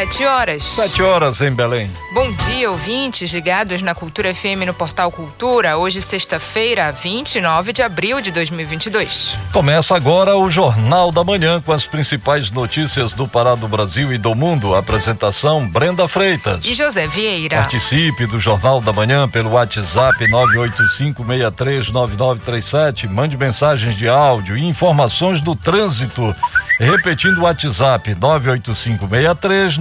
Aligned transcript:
Sete 0.00 0.24
horas. 0.24 0.62
Sete 0.62 1.02
horas 1.02 1.42
em 1.42 1.52
Belém. 1.52 1.92
Bom 2.14 2.32
dia, 2.32 2.70
ouvintes 2.70 3.34
ligados 3.34 3.82
na 3.82 3.94
Cultura 3.94 4.34
FM 4.34 4.64
no 4.64 4.72
Portal 4.72 5.12
Cultura. 5.12 5.76
Hoje, 5.76 6.00
sexta-feira, 6.00 6.90
29 6.90 7.74
de 7.74 7.82
abril 7.82 8.22
de 8.22 8.32
2022. 8.32 9.36
Começa 9.52 9.94
agora 9.94 10.38
o 10.38 10.50
Jornal 10.50 11.12
da 11.12 11.22
Manhã 11.22 11.60
com 11.60 11.70
as 11.70 11.84
principais 11.84 12.50
notícias 12.50 13.12
do 13.12 13.28
Pará 13.28 13.54
do 13.54 13.68
Brasil 13.68 14.10
e 14.10 14.16
do 14.16 14.34
mundo. 14.34 14.74
Apresentação 14.74 15.68
Brenda 15.68 16.08
Freitas 16.08 16.64
e 16.64 16.72
José 16.72 17.06
Vieira. 17.06 17.58
Participe 17.58 18.24
do 18.24 18.40
Jornal 18.40 18.80
da 18.80 18.94
Manhã 18.94 19.28
pelo 19.28 19.50
WhatsApp 19.50 20.16
985639937. 20.30 23.06
Mande 23.06 23.36
mensagens 23.36 23.98
de 23.98 24.08
áudio 24.08 24.56
e 24.56 24.64
informações 24.64 25.42
do 25.42 25.54
trânsito 25.54 26.34
Repetindo 26.80 27.38
o 27.38 27.42
WhatsApp 27.42 28.14
985639937. 28.14 29.78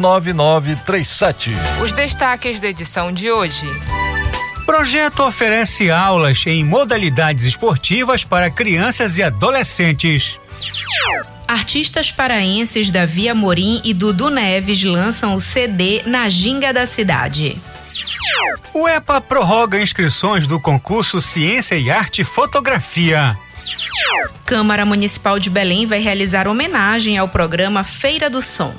Os 1.84 1.92
destaques 1.92 2.60
da 2.60 2.68
edição 2.68 3.12
de 3.12 3.32
hoje. 3.32 3.68
Projeto 4.66 5.24
oferece 5.24 5.90
aulas 5.90 6.44
em 6.46 6.64
modalidades 6.64 7.46
esportivas 7.46 8.24
para 8.24 8.52
crianças 8.52 9.18
e 9.18 9.24
adolescentes. 9.24 10.38
Artistas 11.48 12.12
paraenses 12.12 12.92
Davi 12.92 13.28
Amorim 13.28 13.82
e 13.84 13.94
Dudu 13.94 14.30
Neves 14.30 14.84
lançam 14.84 15.36
o 15.36 15.42
CD 15.42 16.04
na 16.06 16.30
Ginga 16.30 16.72
da 16.72 16.86
Cidade. 16.86 17.60
O 18.74 18.88
EPA 18.88 19.20
prorroga 19.20 19.82
inscrições 19.82 20.46
do 20.46 20.60
concurso 20.60 21.22
Ciência 21.22 21.76
e 21.76 21.90
Arte 21.90 22.24
Fotografia. 22.24 23.36
Câmara 24.46 24.86
Municipal 24.86 25.40
de 25.40 25.50
Belém 25.50 25.86
vai 25.88 26.00
realizar 26.00 26.48
homenagem 26.48 27.18
ao 27.18 27.28
programa 27.28 27.84
Feira 27.84 28.30
do 28.30 28.42
Som. 28.42 28.74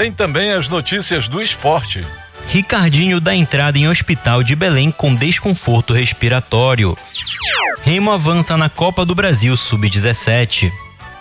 Tem 0.00 0.10
também 0.10 0.50
as 0.50 0.66
notícias 0.66 1.28
do 1.28 1.42
esporte. 1.42 2.00
Ricardinho 2.46 3.20
dá 3.20 3.34
entrada 3.34 3.76
em 3.76 3.86
hospital 3.86 4.42
de 4.42 4.56
Belém 4.56 4.90
com 4.90 5.14
desconforto 5.14 5.92
respiratório. 5.92 6.96
Remo 7.82 8.10
avança 8.10 8.56
na 8.56 8.70
Copa 8.70 9.04
do 9.04 9.14
Brasil 9.14 9.54
Sub-17. 9.58 10.72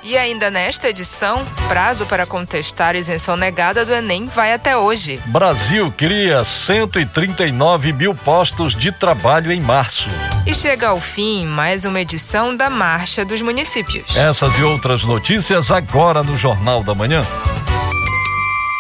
E 0.02 0.18
ainda 0.18 0.50
nesta 0.50 0.88
edição, 0.88 1.44
prazo 1.68 2.06
para 2.06 2.26
contestar 2.26 2.96
isenção 2.96 3.36
negada 3.36 3.84
do 3.84 3.94
Enem 3.94 4.28
vai 4.28 4.54
até 4.54 4.78
hoje. 4.78 5.20
Brasil 5.26 5.92
cria 5.92 6.46
139 6.46 7.92
mil 7.92 8.16
postos 8.16 8.74
de 8.74 8.94
trabalho 8.94 9.52
em 9.52 9.60
março. 9.60 10.08
E 10.48 10.56
chega 10.56 10.88
ao 10.88 11.02
fim 11.02 11.46
mais 11.46 11.84
uma 11.84 12.00
edição 12.00 12.56
da 12.56 12.70
Marcha 12.70 13.26
dos 13.26 13.42
Municípios. 13.42 14.16
Essas 14.16 14.58
e 14.58 14.64
outras 14.64 15.04
notícias 15.04 15.70
agora 15.70 16.24
no 16.24 16.34
Jornal 16.34 16.82
da 16.82 16.96
Manhã. 16.96 17.24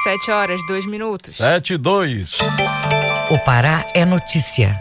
Sete 0.09 0.31
horas, 0.31 0.59
dois 0.65 0.87
minutos. 0.87 1.35
Sete 1.35 1.73
e 1.73 1.77
dois. 1.77 2.39
O 3.29 3.37
Pará 3.37 3.85
é 3.93 4.03
notícia. 4.03 4.75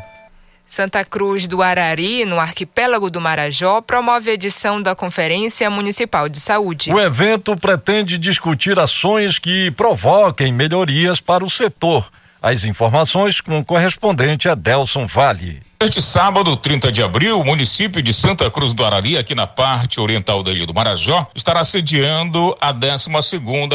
Santa 0.64 1.04
Cruz 1.04 1.46
do 1.46 1.60
Arari, 1.60 2.24
no 2.24 2.40
arquipélago 2.40 3.10
do 3.10 3.20
Marajó, 3.20 3.82
promove 3.82 4.30
a 4.30 4.32
edição 4.32 4.80
da 4.80 4.96
Conferência 4.96 5.68
Municipal 5.68 6.30
de 6.30 6.40
Saúde. 6.40 6.90
O 6.90 6.98
evento 6.98 7.54
pretende 7.58 8.16
discutir 8.16 8.78
ações 8.78 9.38
que 9.38 9.70
provoquem 9.72 10.50
melhorias 10.50 11.20
para 11.20 11.44
o 11.44 11.50
setor. 11.50 12.10
As 12.40 12.64
informações 12.64 13.42
com 13.42 13.58
o 13.58 13.64
correspondente 13.64 14.48
Adelson 14.48 15.06
Vale. 15.06 15.67
Este 15.80 16.02
sábado, 16.02 16.56
30 16.56 16.90
de 16.90 17.00
abril, 17.04 17.38
o 17.38 17.44
município 17.44 18.02
de 18.02 18.12
Santa 18.12 18.50
Cruz 18.50 18.74
do 18.74 18.84
Arari, 18.84 19.16
aqui 19.16 19.32
na 19.32 19.46
parte 19.46 20.00
oriental 20.00 20.42
da 20.42 20.50
Ilha 20.50 20.66
do 20.66 20.74
Marajó, 20.74 21.28
estará 21.36 21.62
sediando 21.62 22.56
a 22.60 22.72
12 22.72 23.08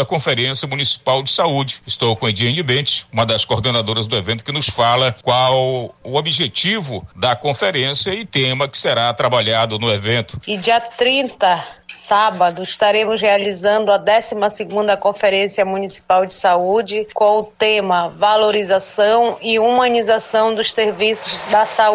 Conferência 0.06 0.68
Municipal 0.68 1.24
de 1.24 1.31
Saúde. 1.31 1.81
Estou 1.88 2.13
com 2.18 2.28
Ediane 2.28 2.62
Bentes, 2.62 3.08
uma 3.09 3.25
das 3.25 3.46
coordenadoras 3.46 4.06
do 4.06 4.18
evento, 4.18 4.44
que 4.44 4.52
nos 4.52 4.68
fala 4.68 5.16
qual 5.22 5.96
o 6.03 6.16
objetivo 6.18 7.08
da 7.16 7.38
conferência 7.38 8.13
e 8.13 8.25
tema 8.25 8.68
que 8.68 8.78
será 8.78 9.13
trabalhado 9.13 9.80
no 9.80 9.90
evento. 9.90 10.42
E 10.46 10.58
dia 10.58 10.81
30 10.81 11.84
sábado 11.94 12.63
estaremos 12.63 13.22
realizando 13.22 13.92
a 13.92 14.00
12ª 14.00 14.97
Conferência 14.97 15.63
Municipal 15.63 16.25
de 16.25 16.34
Saúde 16.34 17.08
com 17.13 17.40
o 17.40 17.46
tema 17.46 18.09
Valorização 18.09 19.38
e 19.42 19.59
Humanização 19.59 20.56
dos 20.56 20.74
Serviços 20.74 21.42
da 21.52 21.66
Saúde. 21.66 21.93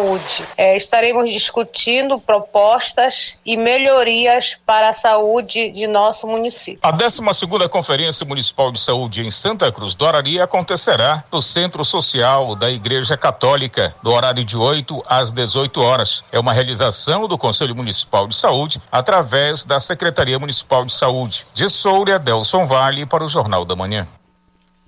É, 0.57 0.75
estaremos 0.75 1.31
discutindo 1.31 2.19
propostas 2.19 3.37
e 3.45 3.57
melhorias 3.57 4.57
para 4.65 4.89
a 4.89 4.93
saúde 4.93 5.71
de 5.71 5.87
nosso 5.87 6.27
município. 6.27 6.79
A 6.81 6.91
12ª 6.91 7.67
Conferência 7.69 8.25
Municipal 8.25 8.71
de 8.71 8.79
Saúde 8.79 9.21
em 9.25 9.31
Santa 9.31 9.71
Cruz 9.71 9.95
do 9.95 10.05
Arari 10.05 10.39
acontecerá 10.39 11.23
no 11.31 11.41
Centro 11.41 11.83
Social 11.83 12.55
da 12.55 12.69
Igreja 12.69 13.17
Católica, 13.17 13.95
do 14.01 14.11
horário 14.11 14.43
de 14.43 14.57
8 14.57 15.03
às 15.07 15.31
18 15.31 15.81
horas. 15.81 16.23
É 16.31 16.39
uma 16.39 16.53
realização 16.53 17.27
do 17.27 17.37
Conselho 17.37 17.75
Municipal 17.75 18.27
de 18.27 18.35
Saúde 18.35 18.81
através 18.91 19.65
da 19.65 19.79
Secretaria 19.79 20.39
Municipal 20.39 20.85
de 20.85 20.93
Saúde. 20.93 21.45
De 21.53 21.69
Soura, 21.69 22.19
Delson 22.19 22.65
Vale 22.65 23.05
para 23.05 23.23
o 23.23 23.27
Jornal 23.27 23.65
da 23.65 23.75
Manhã. 23.75 24.07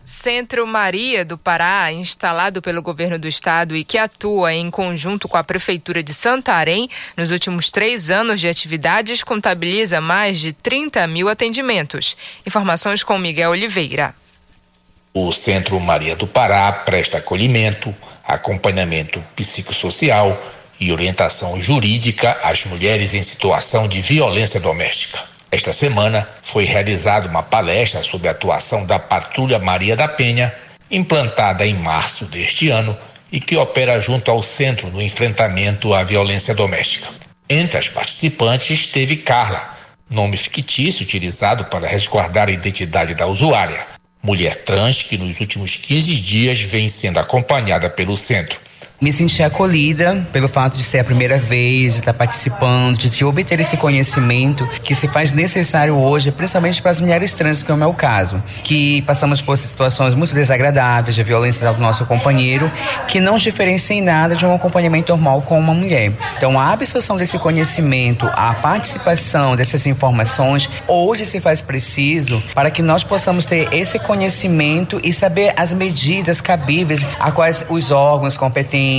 Centro 0.03 0.65
Maria 0.65 1.23
do 1.23 1.37
Pará, 1.37 1.91
instalado 1.91 2.61
pelo 2.61 2.81
governo 2.81 3.19
do 3.19 3.27
estado 3.27 3.75
e 3.75 3.83
que 3.83 3.97
atua 3.97 4.53
em 4.53 4.71
conjunto 4.71 5.27
com 5.27 5.37
a 5.37 5.43
Prefeitura 5.43 6.01
de 6.01 6.13
Santarém, 6.13 6.89
nos 7.15 7.29
últimos 7.29 7.71
três 7.71 8.09
anos 8.09 8.41
de 8.41 8.47
atividades, 8.47 9.23
contabiliza 9.23 10.01
mais 10.01 10.39
de 10.39 10.53
30 10.53 11.05
mil 11.07 11.29
atendimentos. 11.29 12.17
Informações 12.45 13.03
com 13.03 13.17
Miguel 13.17 13.51
Oliveira. 13.51 14.15
O 15.13 15.31
Centro 15.31 15.79
Maria 15.79 16.15
do 16.15 16.25
Pará 16.25 16.71
presta 16.71 17.19
acolhimento, 17.19 17.93
acompanhamento 18.23 19.23
psicossocial 19.35 20.41
e 20.79 20.91
orientação 20.91 21.61
jurídica 21.61 22.39
às 22.41 22.65
mulheres 22.65 23.13
em 23.13 23.21
situação 23.21 23.87
de 23.87 24.01
violência 24.01 24.59
doméstica. 24.59 25.21
Esta 25.51 25.73
semana 25.73 26.29
foi 26.41 26.63
realizada 26.63 27.27
uma 27.27 27.43
palestra 27.43 28.01
sobre 28.01 28.29
a 28.29 28.31
atuação 28.31 28.85
da 28.85 28.97
Patrulha 28.97 29.59
Maria 29.59 29.97
da 29.97 30.07
Penha, 30.07 30.55
implantada 30.89 31.67
em 31.67 31.73
março 31.73 32.23
deste 32.23 32.69
ano 32.69 32.97
e 33.29 33.37
que 33.37 33.57
opera 33.57 33.99
junto 33.99 34.31
ao 34.31 34.41
Centro 34.41 34.89
no 34.89 35.01
Enfrentamento 35.01 35.93
à 35.93 36.05
Violência 36.05 36.55
Doméstica. 36.55 37.09
Entre 37.49 37.77
as 37.77 37.89
participantes 37.89 38.69
esteve 38.69 39.17
Carla, 39.17 39.71
nome 40.09 40.37
fictício 40.37 41.03
utilizado 41.03 41.65
para 41.65 41.85
resguardar 41.85 42.47
a 42.47 42.53
identidade 42.53 43.13
da 43.13 43.25
usuária, 43.25 43.85
mulher 44.23 44.63
trans 44.63 45.03
que 45.03 45.17
nos 45.17 45.37
últimos 45.41 45.75
15 45.75 46.15
dias 46.15 46.61
vem 46.61 46.87
sendo 46.87 47.19
acompanhada 47.19 47.89
pelo 47.89 48.15
centro 48.15 48.57
me 49.01 49.11
senti 49.11 49.41
acolhida 49.41 50.27
pelo 50.31 50.47
fato 50.47 50.77
de 50.77 50.83
ser 50.83 50.99
a 50.99 51.03
primeira 51.03 51.39
vez, 51.39 51.93
de 51.93 51.99
estar 52.01 52.13
participando, 52.13 52.99
de 52.99 53.25
obter 53.25 53.59
esse 53.59 53.75
conhecimento 53.75 54.67
que 54.83 54.93
se 54.93 55.07
faz 55.07 55.33
necessário 55.33 55.95
hoje, 55.95 56.29
principalmente 56.29 56.79
para 56.83 56.91
as 56.91 57.01
mulheres 57.01 57.33
trans, 57.33 57.63
que 57.63 57.71
é 57.71 57.73
o 57.73 57.77
meu 57.77 57.95
caso, 57.95 58.43
que 58.63 59.01
passamos 59.01 59.41
por 59.41 59.57
situações 59.57 60.13
muito 60.13 60.35
desagradáveis 60.35 61.15
de 61.15 61.23
violência 61.23 61.73
do 61.73 61.81
nosso 61.81 62.05
companheiro, 62.05 62.71
que 63.07 63.19
não 63.19 63.37
diferencia 63.37 63.95
em 63.95 64.01
nada 64.01 64.35
de 64.35 64.45
um 64.45 64.53
acompanhamento 64.53 65.11
normal 65.11 65.41
com 65.41 65.57
uma 65.57 65.73
mulher. 65.73 66.13
Então, 66.37 66.59
a 66.59 66.71
absorção 66.71 67.17
desse 67.17 67.39
conhecimento, 67.39 68.29
a 68.33 68.53
participação 68.53 69.55
dessas 69.55 69.87
informações, 69.87 70.69
hoje 70.87 71.25
se 71.25 71.39
faz 71.39 71.59
preciso 71.59 72.41
para 72.53 72.69
que 72.69 72.83
nós 72.83 73.03
possamos 73.03 73.47
ter 73.47 73.67
esse 73.73 73.97
conhecimento 73.97 75.01
e 75.03 75.11
saber 75.11 75.55
as 75.57 75.73
medidas 75.73 76.39
cabíveis 76.39 77.03
a 77.19 77.31
quais 77.31 77.65
os 77.67 77.89
órgãos 77.89 78.37
competentes 78.37 78.90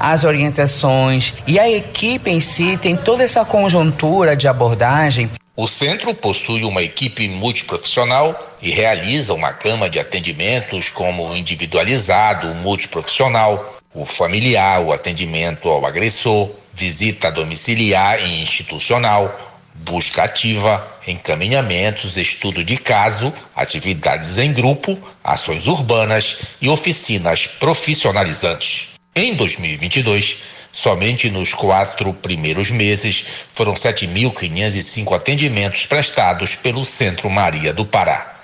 as 0.00 0.24
orientações 0.24 1.34
e 1.46 1.58
a 1.58 1.70
equipe 1.70 2.30
em 2.30 2.40
si 2.40 2.76
tem 2.76 2.96
toda 2.96 3.22
essa 3.22 3.44
conjuntura 3.44 4.36
de 4.36 4.48
abordagem. 4.48 5.30
O 5.56 5.66
centro 5.66 6.14
possui 6.14 6.64
uma 6.64 6.82
equipe 6.82 7.26
multiprofissional 7.28 8.38
e 8.60 8.70
realiza 8.70 9.32
uma 9.32 9.52
gama 9.52 9.88
de 9.88 9.98
atendimentos 9.98 10.90
como 10.90 11.28
o 11.28 11.36
individualizado, 11.36 12.50
o 12.50 12.54
multiprofissional, 12.54 13.78
o 13.94 14.04
familiar, 14.04 14.82
o 14.82 14.92
atendimento 14.92 15.68
ao 15.68 15.86
agressor, 15.86 16.50
visita 16.74 17.32
domiciliar 17.32 18.20
e 18.20 18.42
institucional, 18.42 19.34
busca 19.74 20.24
ativa, 20.24 20.86
encaminhamentos, 21.06 22.16
estudo 22.18 22.62
de 22.62 22.76
caso, 22.76 23.32
atividades 23.54 24.36
em 24.36 24.52
grupo, 24.52 24.98
ações 25.24 25.66
urbanas 25.66 26.38
e 26.60 26.68
oficinas 26.68 27.46
profissionalizantes. 27.46 28.95
Em 29.18 29.34
2022, 29.34 30.42
somente 30.70 31.30
nos 31.30 31.54
quatro 31.54 32.12
primeiros 32.12 32.70
meses, 32.70 33.24
foram 33.54 33.72
7.505 33.72 35.16
atendimentos 35.16 35.86
prestados 35.86 36.54
pelo 36.54 36.84
Centro 36.84 37.30
Maria 37.30 37.72
do 37.72 37.86
Pará. 37.86 38.34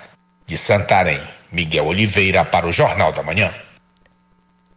De 0.47 0.57
Santarém, 0.57 1.21
Miguel 1.51 1.85
Oliveira 1.85 2.43
para 2.43 2.65
o 2.65 2.71
Jornal 2.71 3.11
da 3.13 3.21
Manhã. 3.21 3.53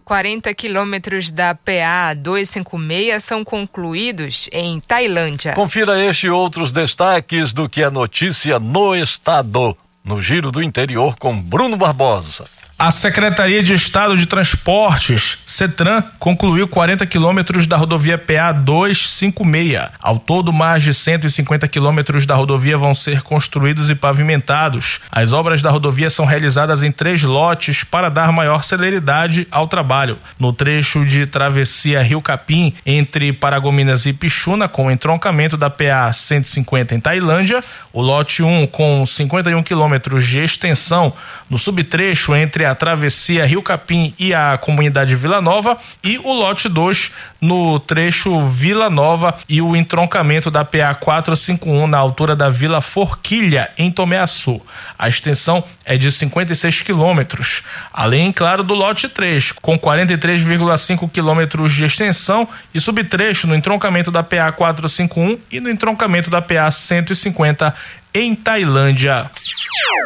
40 0.04 0.52
quilômetros 0.52 1.31
da 1.31 1.54
PA 1.54 2.12
256 2.12 3.25
são 3.25 3.43
concluídos 3.43 4.50
em 4.52 4.78
Tailândia. 4.81 5.54
Confira 5.54 5.98
este 6.04 6.26
e 6.26 6.31
outros 6.31 6.72
destaques 6.72 7.54
do 7.54 7.70
que 7.70 7.82
é 7.82 7.88
notícia 7.88 8.58
no 8.58 8.94
estado, 8.94 9.75
no 10.04 10.20
Giro 10.20 10.52
do 10.52 10.62
Interior 10.62 11.16
com 11.19 11.40
Bruno 11.40 11.78
Barbosa. 11.78 12.44
A 12.78 12.90
Secretaria 12.90 13.62
de 13.62 13.73
Estado 13.73 14.19
de 14.19 14.26
Transportes, 14.26 15.38
CETRAN, 15.46 16.05
concluiu 16.19 16.69
40 16.69 17.06
quilômetros 17.06 17.67
da 17.67 17.75
rodovia 17.75 18.19
PA 18.19 18.52
256. 18.52 19.88
Ao 19.99 20.19
todo, 20.19 20.52
mais 20.52 20.82
de 20.82 20.93
150 20.93 21.67
quilômetros 21.69 22.26
da 22.26 22.34
rodovia 22.34 22.76
vão 22.76 22.93
ser 22.93 23.23
construídos 23.23 23.88
e 23.88 23.94
pavimentados. 23.94 25.00
As 25.11 25.32
obras 25.32 25.62
da 25.62 25.70
rodovia 25.70 26.11
são 26.11 26.26
realizadas 26.26 26.82
em 26.82 26.93
três 26.93 27.23
lotes 27.23 27.82
para 27.82 28.11
dar 28.11 28.31
maior 28.31 28.62
celeridade 28.62 29.49
ao 29.50 29.67
trabalho. 29.67 30.19
No 30.38 30.52
trecho 30.52 31.02
de 31.06 31.25
travessia 31.25 32.02
Rio 32.02 32.20
Capim, 32.20 32.75
entre 32.84 33.32
Paragominas 33.32 34.05
e 34.05 34.12
Pichuna, 34.12 34.69
com 34.69 34.88
o 34.88 34.90
entroncamento 34.90 35.56
da 35.56 35.70
PA 35.70 36.12
150 36.12 36.94
em 36.94 37.00
Tailândia, 37.00 37.64
o 37.90 38.02
lote 38.02 38.43
1 38.43 38.67
com 38.67 39.06
51 39.06 39.62
quilômetros 39.62 40.26
de 40.26 40.40
extensão, 40.40 41.14
no 41.49 41.58
subtrecho 41.58 42.37
entre 42.37 42.65
a 42.66 42.74
travessia 42.74 43.46
Rio 43.46 43.62
Capim 43.62 44.14
e 44.18 44.34
a 44.34 44.58
comunidade 44.58 45.14
Vila 45.16 45.40
Nova 45.40 45.78
e 46.02 46.18
o 46.18 46.32
lote 46.32 46.68
2 46.68 47.12
no 47.40 47.78
trecho 47.78 48.46
Vila 48.48 48.90
Nova 48.90 49.36
e 49.48 49.60
o 49.62 49.76
entroncamento 49.76 50.50
da 50.50 50.64
PA 50.64 50.94
451 50.94 51.86
na 51.86 51.98
altura 51.98 52.34
da 52.34 52.50
Vila 52.50 52.80
Forquilha, 52.80 53.70
em 53.76 53.90
Tomeaçu. 53.90 54.60
A 54.98 55.08
extensão 55.08 55.62
é 55.84 55.96
de 55.96 56.10
56 56.10 56.82
quilômetros, 56.82 57.62
além, 57.92 58.32
claro, 58.32 58.62
do 58.62 58.74
lote 58.74 59.08
3, 59.08 59.52
com 59.52 59.78
43,5 59.78 61.10
quilômetros 61.10 61.72
de 61.72 61.84
extensão 61.84 62.48
e 62.74 62.80
subtrecho 62.80 63.46
no 63.46 63.54
entroncamento 63.54 64.10
da 64.10 64.22
PA 64.22 64.50
451 64.52 65.38
e 65.50 65.60
no 65.60 65.70
entroncamento 65.70 66.30
da 66.30 66.42
PA 66.42 66.70
150 66.70 67.74
em 68.16 68.34
Tailândia. 68.34 69.30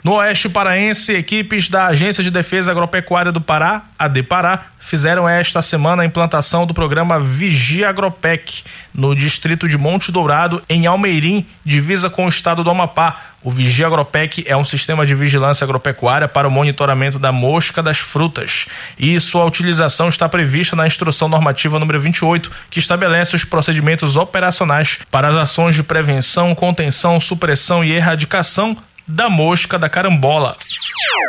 No 0.04 0.14
Oeste 0.14 0.48
Paraense, 0.48 1.12
equipes 1.12 1.68
da 1.68 1.86
Agência 1.86 2.24
de 2.24 2.30
Defesa 2.30 2.72
Agropecuária 2.72 3.30
do 3.30 3.40
Pará, 3.40 3.82
ADEPará, 3.96 4.66
fizeram 4.80 5.28
esta 5.28 5.62
semana 5.62 6.02
a 6.02 6.06
implantação 6.06 6.66
do 6.66 6.74
programa 6.74 7.20
Vigia 7.20 7.88
Agropec 7.88 8.64
no 8.92 9.14
distrito 9.14 9.68
de 9.68 9.78
Monte 9.78 10.10
Dourado, 10.10 10.60
em 10.68 10.86
Almeirim, 10.86 11.46
divisa 11.64 12.10
com 12.10 12.24
o 12.24 12.28
estado 12.28 12.64
do 12.64 12.70
Amapá. 12.70 13.34
O 13.42 13.50
Vigia 13.50 13.87
Agropec 13.87 14.44
é 14.46 14.54
um 14.54 14.64
sistema 14.64 15.06
de 15.06 15.14
vigilância 15.14 15.64
agropecuária 15.64 16.28
para 16.28 16.46
o 16.46 16.50
monitoramento 16.50 17.19
da 17.19 17.32
mosca 17.32 17.82
das 17.82 17.98
frutas. 17.98 18.66
E 18.98 19.19
sua 19.19 19.44
utilização 19.46 20.08
está 20.08 20.28
prevista 20.28 20.76
na 20.76 20.87
Instrução 20.87 21.26
Normativa 21.26 21.78
número 21.78 21.98
28, 21.98 22.50
que 22.70 22.78
estabelece 22.78 23.34
os 23.34 23.44
procedimentos 23.44 24.14
operacionais 24.14 24.98
para 25.10 25.28
as 25.28 25.37
ações 25.37 25.75
de 25.75 25.82
prevenção, 25.82 26.54
contenção, 26.54 27.19
supressão 27.19 27.82
e 27.82 27.92
erradicação 27.92 28.76
da 29.10 29.28
mosca 29.28 29.78
da 29.78 29.88
carambola. 29.88 30.56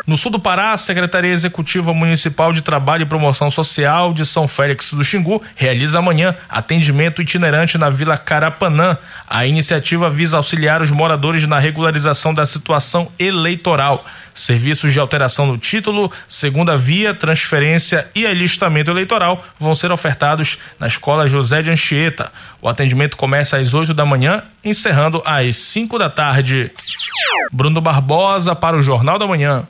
No 0.05 0.17
sul 0.17 0.31
do 0.31 0.39
Pará, 0.39 0.73
a 0.73 0.77
Secretaria 0.77 1.31
Executiva 1.31 1.93
Municipal 1.93 2.53
de 2.53 2.61
Trabalho 2.61 3.03
e 3.03 3.05
Promoção 3.05 3.49
Social 3.51 4.13
de 4.13 4.25
São 4.25 4.47
Félix 4.47 4.93
do 4.93 5.03
Xingu 5.03 5.41
realiza 5.55 5.99
amanhã 5.99 6.35
atendimento 6.49 7.21
itinerante 7.21 7.77
na 7.77 7.89
Vila 7.89 8.17
Carapanã. 8.17 8.97
A 9.27 9.45
iniciativa 9.45 10.09
visa 10.09 10.37
auxiliar 10.37 10.81
os 10.81 10.91
moradores 10.91 11.45
na 11.47 11.59
regularização 11.59 12.33
da 12.33 12.45
situação 12.45 13.11
eleitoral. 13.19 14.05
Serviços 14.33 14.93
de 14.93 14.99
alteração 14.99 15.45
no 15.45 15.57
título, 15.57 16.11
segunda 16.27 16.77
via, 16.77 17.13
transferência 17.13 18.09
e 18.15 18.25
alistamento 18.25 18.91
eleitoral 18.91 19.43
vão 19.59 19.75
ser 19.75 19.91
ofertados 19.91 20.57
na 20.79 20.87
Escola 20.87 21.27
José 21.27 21.61
de 21.61 21.69
Anchieta. 21.69 22.31
O 22.61 22.69
atendimento 22.69 23.17
começa 23.17 23.57
às 23.57 23.73
8 23.73 23.93
da 23.93 24.05
manhã, 24.05 24.43
encerrando 24.63 25.21
às 25.25 25.55
5 25.57 25.97
da 25.97 26.09
tarde. 26.09 26.71
Bruno 27.51 27.81
Barbosa 27.81 28.55
para 28.55 28.77
o 28.77 28.81
Jornal 28.81 29.19
da 29.19 29.27
Manhã. 29.27 29.67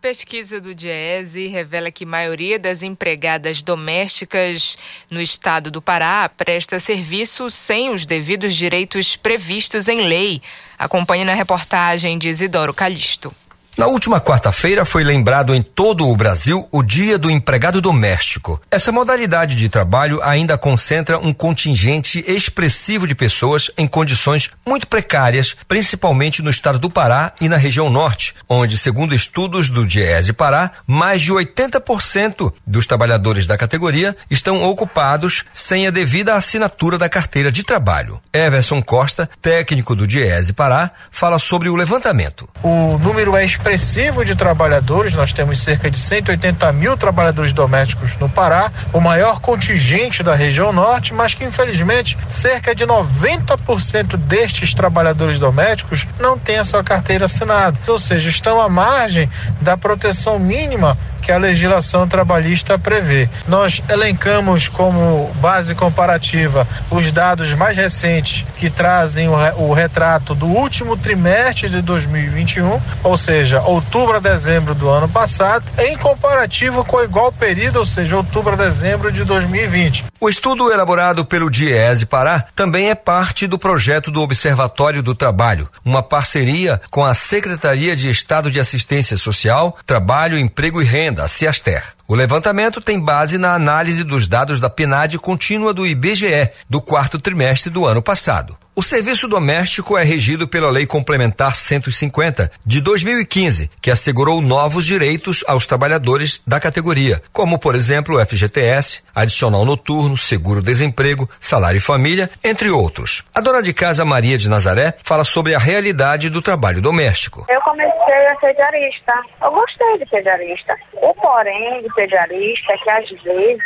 Pesquisa 0.00 0.60
do 0.60 0.76
Diese 0.76 1.48
revela 1.48 1.90
que 1.90 2.06
maioria 2.06 2.56
das 2.56 2.84
empregadas 2.84 3.62
domésticas 3.62 4.78
no 5.10 5.20
estado 5.20 5.72
do 5.72 5.82
Pará 5.82 6.28
presta 6.28 6.78
serviço 6.78 7.50
sem 7.50 7.90
os 7.90 8.06
devidos 8.06 8.54
direitos 8.54 9.16
previstos 9.16 9.88
em 9.88 10.02
lei. 10.02 10.40
Acompanhe 10.78 11.24
na 11.24 11.34
reportagem 11.34 12.16
de 12.16 12.28
Isidoro 12.28 12.72
Calixto. 12.72 13.34
Na 13.78 13.86
última 13.86 14.20
quarta-feira 14.20 14.84
foi 14.84 15.04
lembrado 15.04 15.54
em 15.54 15.62
todo 15.62 16.08
o 16.08 16.16
Brasil 16.16 16.66
o 16.72 16.82
Dia 16.82 17.16
do 17.16 17.30
Empregado 17.30 17.80
Doméstico. 17.80 18.60
Essa 18.68 18.90
modalidade 18.90 19.54
de 19.54 19.68
trabalho 19.68 20.20
ainda 20.20 20.58
concentra 20.58 21.16
um 21.16 21.32
contingente 21.32 22.24
expressivo 22.26 23.06
de 23.06 23.14
pessoas 23.14 23.70
em 23.78 23.86
condições 23.86 24.50
muito 24.66 24.88
precárias, 24.88 25.54
principalmente 25.68 26.42
no 26.42 26.50
estado 26.50 26.76
do 26.76 26.90
Pará 26.90 27.32
e 27.40 27.48
na 27.48 27.56
região 27.56 27.88
norte, 27.88 28.34
onde, 28.48 28.76
segundo 28.76 29.14
estudos 29.14 29.70
do 29.70 29.86
Diese 29.86 30.32
Pará, 30.32 30.72
mais 30.84 31.22
de 31.22 31.32
80% 31.32 32.52
dos 32.66 32.84
trabalhadores 32.84 33.46
da 33.46 33.56
categoria 33.56 34.16
estão 34.28 34.60
ocupados 34.60 35.44
sem 35.52 35.86
a 35.86 35.90
devida 35.90 36.34
assinatura 36.34 36.98
da 36.98 37.08
carteira 37.08 37.52
de 37.52 37.62
trabalho. 37.62 38.20
Everson 38.32 38.82
Costa, 38.82 39.30
técnico 39.40 39.94
do 39.94 40.04
Diese 40.04 40.52
Pará, 40.52 40.90
fala 41.12 41.38
sobre 41.38 41.68
o 41.68 41.76
levantamento. 41.76 42.48
O 42.60 42.98
número 42.98 43.36
é 43.36 43.44
expressivo 43.68 44.24
de 44.24 44.34
trabalhadores, 44.34 45.14
nós 45.14 45.30
temos 45.30 45.60
cerca 45.60 45.90
de 45.90 45.98
180 45.98 46.72
mil 46.72 46.96
trabalhadores 46.96 47.52
domésticos 47.52 48.16
no 48.16 48.28
Pará, 48.28 48.72
o 48.94 49.00
maior 49.00 49.40
contingente 49.40 50.22
da 50.22 50.34
região 50.34 50.72
norte, 50.72 51.12
mas 51.12 51.34
que 51.34 51.44
infelizmente 51.44 52.16
cerca 52.26 52.74
de 52.74 52.86
90% 52.86 54.16
destes 54.16 54.72
trabalhadores 54.72 55.38
domésticos 55.38 56.06
não 56.18 56.38
têm 56.38 56.58
a 56.58 56.64
sua 56.64 56.82
carteira 56.82 57.26
assinada, 57.26 57.78
ou 57.86 57.98
seja, 57.98 58.30
estão 58.30 58.58
à 58.58 58.70
margem 58.70 59.28
da 59.60 59.76
proteção 59.76 60.38
mínima 60.38 60.96
que 61.20 61.32
a 61.32 61.36
legislação 61.36 62.08
trabalhista 62.08 62.78
prevê. 62.78 63.28
Nós 63.46 63.82
elencamos 63.88 64.68
como 64.68 65.30
base 65.40 65.74
comparativa 65.74 66.66
os 66.90 67.12
dados 67.12 67.52
mais 67.54 67.76
recentes 67.76 68.46
que 68.56 68.70
trazem 68.70 69.28
o, 69.28 69.72
retrato 69.72 70.34
do 70.34 70.46
último 70.46 70.96
trimestre 70.96 71.68
de 71.68 71.82
2021, 71.82 72.80
ou 73.02 73.16
seja, 73.16 73.57
seja, 73.58 73.62
outubro 73.62 74.16
a 74.16 74.20
dezembro 74.20 74.74
do 74.74 74.88
ano 74.88 75.08
passado, 75.08 75.64
em 75.78 75.96
comparativo 75.96 76.84
com 76.84 76.96
o 76.96 77.02
igual 77.02 77.32
período, 77.32 77.80
ou 77.80 77.86
seja, 77.86 78.16
outubro 78.16 78.52
a 78.52 78.56
dezembro 78.56 79.10
de 79.10 79.24
2020. 79.24 80.06
O 80.20 80.28
estudo 80.28 80.72
elaborado 80.72 81.24
pelo 81.24 81.50
Diese 81.50 82.06
Pará 82.06 82.44
também 82.54 82.90
é 82.90 82.94
parte 82.94 83.46
do 83.46 83.58
projeto 83.58 84.10
do 84.10 84.22
Observatório 84.22 85.02
do 85.02 85.14
Trabalho, 85.14 85.68
uma 85.84 86.02
parceria 86.02 86.80
com 86.90 87.04
a 87.04 87.14
Secretaria 87.14 87.96
de 87.96 88.10
Estado 88.10 88.50
de 88.50 88.60
Assistência 88.60 89.16
Social, 89.16 89.76
Trabalho, 89.86 90.38
Emprego 90.38 90.80
e 90.80 90.84
Renda, 90.84 91.24
a 91.24 91.28
CIASTER. 91.28 91.98
O 92.06 92.14
levantamento 92.14 92.80
tem 92.80 92.98
base 92.98 93.36
na 93.36 93.54
análise 93.54 94.02
dos 94.02 94.26
dados 94.26 94.60
da 94.60 94.70
PNAD 94.70 95.18
contínua 95.18 95.74
do 95.74 95.86
IBGE 95.86 96.50
do 96.68 96.80
quarto 96.80 97.18
trimestre 97.18 97.70
do 97.70 97.84
ano 97.84 98.00
passado. 98.00 98.56
O 98.78 98.82
serviço 98.84 99.26
doméstico 99.26 99.98
é 99.98 100.04
regido 100.04 100.46
pela 100.46 100.70
Lei 100.70 100.86
Complementar 100.86 101.56
150 101.56 102.48
de 102.64 102.80
2015, 102.80 103.68
que 103.82 103.90
assegurou 103.90 104.40
novos 104.40 104.86
direitos 104.86 105.42
aos 105.48 105.66
trabalhadores 105.66 106.40
da 106.46 106.60
categoria, 106.60 107.20
como, 107.32 107.58
por 107.58 107.74
exemplo, 107.74 108.14
o 108.14 108.24
FGTS, 108.24 109.02
adicional 109.12 109.64
noturno, 109.64 110.16
seguro-desemprego, 110.16 111.28
salário 111.40 111.78
e 111.78 111.80
família, 111.80 112.30
entre 112.44 112.70
outros. 112.70 113.24
A 113.34 113.40
dona 113.40 113.60
de 113.60 113.72
casa 113.72 114.04
Maria 114.04 114.38
de 114.38 114.48
Nazaré 114.48 114.94
fala 115.02 115.24
sobre 115.24 115.56
a 115.56 115.58
realidade 115.58 116.30
do 116.30 116.40
trabalho 116.40 116.80
doméstico. 116.80 117.46
Eu 117.48 117.60
comecei 117.62 118.26
a 118.28 118.38
ser 118.38 118.54
diarista. 118.54 119.12
Eu 119.42 119.50
gostei 119.50 119.98
de 119.98 120.08
ser 120.08 120.22
diarista. 120.22 120.76
O 121.02 121.12
porém 121.14 121.82
de 121.82 121.92
ser 121.94 122.06
diarista 122.06 122.72
é 122.72 122.78
que 122.78 122.90
às 122.90 123.10
vezes 123.24 123.64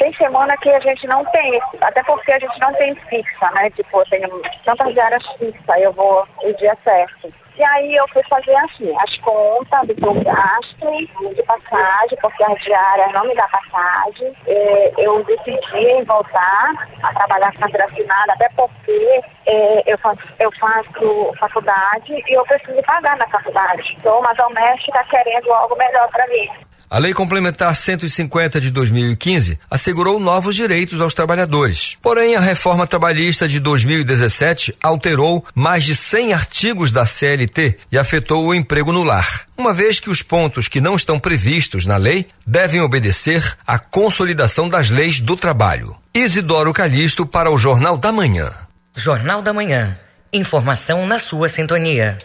tem 0.00 0.14
semana 0.14 0.56
que 0.56 0.70
a 0.70 0.80
gente 0.80 1.06
não 1.06 1.22
tem, 1.26 1.60
até 1.82 2.02
porque 2.04 2.32
a 2.32 2.38
gente 2.38 2.58
não 2.58 2.72
tem 2.74 2.94
fixa, 2.94 3.50
né? 3.54 3.68
Tipo, 3.70 4.00
eu 4.00 4.04
tenho 4.06 4.42
tantas 4.64 4.94
diárias 4.94 5.22
fixas, 5.38 5.76
eu 5.78 5.92
vou 5.92 6.26
o 6.42 6.52
dia 6.54 6.76
certo. 6.82 7.30
E 7.58 7.62
aí 7.62 7.94
eu 7.94 8.08
fui 8.08 8.22
fazer 8.30 8.56
assim, 8.56 8.96
as 8.96 9.18
contas 9.18 9.88
do 9.88 9.94
que 9.94 10.24
gasto 10.24 11.34
de 11.34 11.42
passagem, 11.42 12.18
porque 12.22 12.44
a 12.44 12.54
diária 12.54 13.08
não 13.12 13.26
me 13.26 13.34
dá 13.34 13.46
passagem. 13.48 14.34
eu 14.96 15.22
decidi 15.24 16.02
voltar 16.06 16.72
a 17.02 17.12
trabalhar 17.12 17.52
com 17.52 17.64
a 17.66 17.84
assinada, 17.84 18.32
até 18.32 18.48
porque 18.56 19.20
eu, 19.86 19.98
faço, 19.98 20.22
eu 20.38 20.50
faço 20.52 21.32
faculdade 21.38 22.24
e 22.26 22.32
eu 22.32 22.44
preciso 22.46 22.82
pagar 22.84 23.18
na 23.18 23.28
faculdade. 23.28 23.94
Então, 23.98 24.20
uma 24.20 24.32
doméstica 24.32 25.04
querendo 25.10 25.52
algo 25.52 25.76
melhor 25.76 26.08
para 26.08 26.26
mim. 26.28 26.48
A 26.92 26.98
Lei 26.98 27.14
Complementar 27.14 27.76
150 27.76 28.60
de 28.60 28.72
2015 28.72 29.60
assegurou 29.70 30.18
novos 30.18 30.56
direitos 30.56 31.00
aos 31.00 31.14
trabalhadores. 31.14 31.96
Porém, 32.02 32.34
a 32.34 32.40
reforma 32.40 32.84
trabalhista 32.84 33.46
de 33.46 33.60
2017 33.60 34.74
alterou 34.82 35.44
mais 35.54 35.84
de 35.84 35.94
100 35.94 36.32
artigos 36.32 36.90
da 36.90 37.06
CLT 37.06 37.78
e 37.92 37.96
afetou 37.96 38.44
o 38.44 38.52
emprego 38.52 38.92
no 38.92 39.04
lar, 39.04 39.42
uma 39.56 39.72
vez 39.72 40.00
que 40.00 40.10
os 40.10 40.20
pontos 40.20 40.66
que 40.66 40.80
não 40.80 40.96
estão 40.96 41.20
previstos 41.20 41.86
na 41.86 41.96
lei 41.96 42.26
devem 42.44 42.80
obedecer 42.80 43.56
à 43.64 43.78
consolidação 43.78 44.68
das 44.68 44.90
leis 44.90 45.20
do 45.20 45.36
trabalho. 45.36 45.94
Isidoro 46.12 46.72
Calixto 46.72 47.24
para 47.24 47.52
o 47.52 47.56
Jornal 47.56 47.96
da 47.96 48.10
Manhã. 48.10 48.52
Jornal 48.96 49.42
da 49.42 49.52
Manhã. 49.52 49.96
Informação 50.32 51.06
na 51.06 51.20
sua 51.20 51.48
sintonia. 51.48 52.18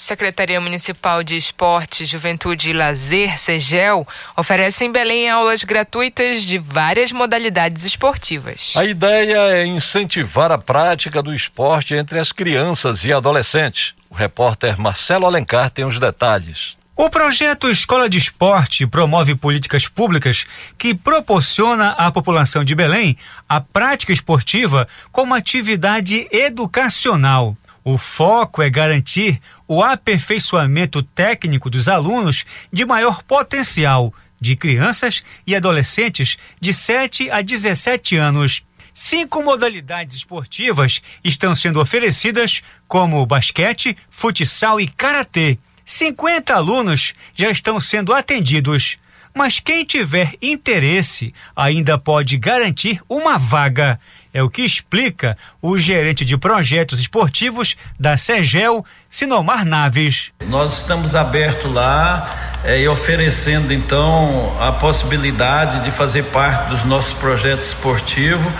Secretaria 0.00 0.58
Municipal 0.58 1.22
de 1.22 1.36
Esporte, 1.36 2.06
Juventude 2.06 2.70
e 2.70 2.72
Lazer, 2.72 3.38
SEGEL, 3.38 4.08
oferece 4.34 4.82
em 4.82 4.90
Belém 4.90 5.28
aulas 5.28 5.62
gratuitas 5.62 6.42
de 6.42 6.58
várias 6.58 7.12
modalidades 7.12 7.84
esportivas. 7.84 8.72
A 8.78 8.84
ideia 8.86 9.36
é 9.52 9.66
incentivar 9.66 10.50
a 10.50 10.56
prática 10.56 11.22
do 11.22 11.34
esporte 11.34 11.94
entre 11.94 12.18
as 12.18 12.32
crianças 12.32 13.04
e 13.04 13.12
adolescentes. 13.12 13.92
O 14.08 14.14
repórter 14.14 14.80
Marcelo 14.80 15.26
Alencar 15.26 15.68
tem 15.68 15.84
os 15.84 15.98
detalhes. 15.98 16.80
O 16.96 17.08
projeto 17.08 17.70
Escola 17.70 18.08
de 18.08 18.16
Esporte 18.16 18.86
promove 18.86 19.34
políticas 19.34 19.86
públicas 19.86 20.46
que 20.78 20.94
proporciona 20.94 21.90
à 21.90 22.10
população 22.10 22.64
de 22.64 22.74
Belém 22.74 23.18
a 23.46 23.60
prática 23.60 24.12
esportiva 24.12 24.88
como 25.12 25.34
atividade 25.34 26.26
educacional. 26.30 27.56
O 27.82 27.96
foco 27.96 28.62
é 28.62 28.68
garantir 28.68 29.40
o 29.66 29.82
aperfeiçoamento 29.82 31.02
técnico 31.02 31.70
dos 31.70 31.88
alunos 31.88 32.44
de 32.72 32.84
maior 32.84 33.22
potencial, 33.22 34.12
de 34.40 34.56
crianças 34.56 35.22
e 35.46 35.54
adolescentes 35.56 36.36
de 36.60 36.74
7 36.74 37.30
a 37.30 37.40
17 37.40 38.16
anos. 38.16 38.62
Cinco 38.92 39.42
modalidades 39.42 40.16
esportivas 40.16 41.00
estão 41.24 41.54
sendo 41.54 41.80
oferecidas, 41.80 42.62
como 42.86 43.24
basquete, 43.24 43.96
futsal 44.10 44.80
e 44.80 44.86
karatê. 44.86 45.58
50 45.84 46.54
alunos 46.54 47.14
já 47.34 47.50
estão 47.50 47.80
sendo 47.80 48.12
atendidos. 48.12 48.98
Mas 49.34 49.60
quem 49.60 49.84
tiver 49.84 50.34
interesse 50.42 51.32
ainda 51.54 51.96
pode 51.96 52.36
garantir 52.36 53.00
uma 53.08 53.38
vaga. 53.38 53.98
É 54.32 54.42
o 54.42 54.48
que 54.48 54.62
explica 54.62 55.36
o 55.60 55.76
gerente 55.78 56.24
de 56.24 56.36
projetos 56.36 57.00
esportivos 57.00 57.76
da 57.98 58.16
SEGEL, 58.16 58.84
Sinomar 59.08 59.64
Naves. 59.64 60.30
Nós 60.46 60.78
estamos 60.78 61.14
abertos 61.14 61.72
lá 61.72 62.60
é, 62.64 62.80
e 62.80 62.88
oferecendo 62.88 63.72
então 63.72 64.56
a 64.60 64.70
possibilidade 64.72 65.82
de 65.82 65.90
fazer 65.90 66.24
parte 66.24 66.70
dos 66.70 66.84
nossos 66.84 67.12
projetos 67.14 67.66
esportivos 67.68 68.52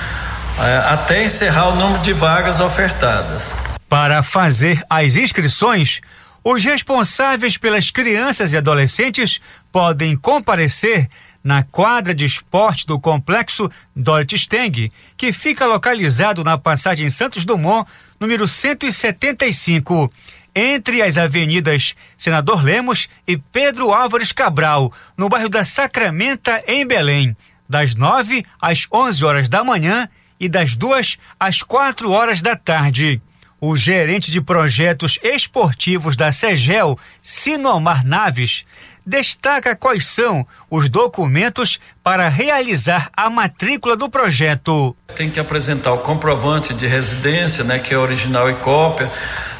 é, 0.58 0.76
até 0.92 1.24
encerrar 1.24 1.68
o 1.68 1.76
número 1.76 2.02
de 2.02 2.12
vagas 2.12 2.60
ofertadas. 2.60 3.54
Para 3.88 4.22
fazer 4.22 4.82
as 4.90 5.14
inscrições, 5.14 6.00
os 6.42 6.64
responsáveis 6.64 7.56
pelas 7.56 7.90
crianças 7.90 8.52
e 8.52 8.56
adolescentes 8.56 9.40
podem 9.70 10.16
comparecer 10.16 11.08
na 11.42 11.62
quadra 11.62 12.14
de 12.14 12.24
esporte 12.24 12.86
do 12.86 13.00
complexo 13.00 13.70
Dorothy 13.96 14.38
Steng, 14.38 14.90
que 15.16 15.32
fica 15.32 15.66
localizado 15.66 16.44
na 16.44 16.58
passagem 16.58 17.10
Santos 17.10 17.44
Dumont, 17.44 17.88
número 18.18 18.46
175, 18.46 20.12
entre 20.54 21.02
as 21.02 21.16
avenidas 21.16 21.94
Senador 22.16 22.62
Lemos 22.62 23.08
e 23.26 23.36
Pedro 23.36 23.92
Álvares 23.92 24.32
Cabral, 24.32 24.92
no 25.16 25.28
bairro 25.28 25.48
da 25.48 25.64
Sacramenta, 25.64 26.62
em 26.66 26.86
Belém, 26.86 27.36
das 27.68 27.94
9 27.94 28.44
às 28.60 28.86
11 28.92 29.24
horas 29.24 29.48
da 29.48 29.64
manhã 29.64 30.08
e 30.38 30.48
das 30.48 30.74
2 30.74 31.18
às 31.38 31.62
4 31.62 32.10
horas 32.10 32.42
da 32.42 32.56
tarde. 32.56 33.20
O 33.62 33.76
gerente 33.76 34.30
de 34.30 34.40
projetos 34.40 35.18
esportivos 35.22 36.16
da 36.16 36.32
SEGEL, 36.32 36.98
Sinomar 37.22 38.06
Naves, 38.06 38.64
destaca 39.06 39.74
quais 39.74 40.06
são 40.06 40.46
os 40.70 40.88
documentos 40.88 41.78
para 42.02 42.28
realizar 42.28 43.10
a 43.16 43.28
matrícula 43.28 43.96
do 43.96 44.08
projeto. 44.08 44.96
Tem 45.16 45.30
que 45.30 45.40
apresentar 45.40 45.92
o 45.92 45.98
comprovante 45.98 46.72
de 46.74 46.86
residência, 46.86 47.64
né, 47.64 47.78
que 47.78 47.94
é 47.94 47.98
original 47.98 48.48
e 48.50 48.54
cópia, 48.54 49.10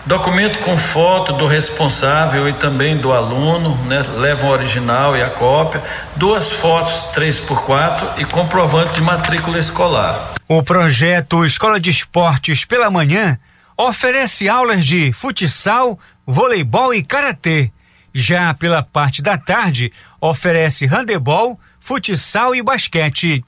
documento 0.07 0.59
com 0.61 0.77
foto 0.79 1.33
do 1.33 1.47
responsável 1.47 2.49
e 2.49 2.53
também 2.53 2.97
do 2.97 3.13
aluno, 3.13 3.77
né, 3.85 4.03
levam 4.17 4.51
o 4.51 4.53
original 4.53 5.17
e 5.17 5.23
a 5.23 5.31
cópia, 5.31 5.83
duas 6.17 6.51
fotos 6.51 7.05
3x4 7.15 8.19
e 8.19 8.25
comprovante 8.25 8.95
de 8.95 9.01
matrícula 9.01 9.59
escolar. 9.59 10.35
O 10.49 10.63
projeto 10.63 11.45
Escola 11.45 11.79
de 11.79 11.91
Esportes 11.91 12.65
pela 12.65 12.91
Manhã 12.91 13.39
oferece 13.77 14.49
aulas 14.49 14.85
de 14.85 15.13
futsal, 15.13 15.99
voleibol 16.27 16.93
e 16.93 17.03
karatê. 17.03 17.71
Já 18.13 18.53
pela 18.55 18.83
parte 18.83 19.23
da 19.23 19.39
tarde, 19.39 19.93
oferece 20.21 20.87
handebol, 20.87 21.59
futsal 21.79 22.53
e 22.55 22.63
basquete. 22.63 23.45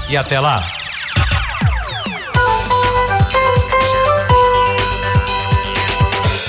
e 0.09 0.17
até 0.17 0.39
lá. 0.39 0.63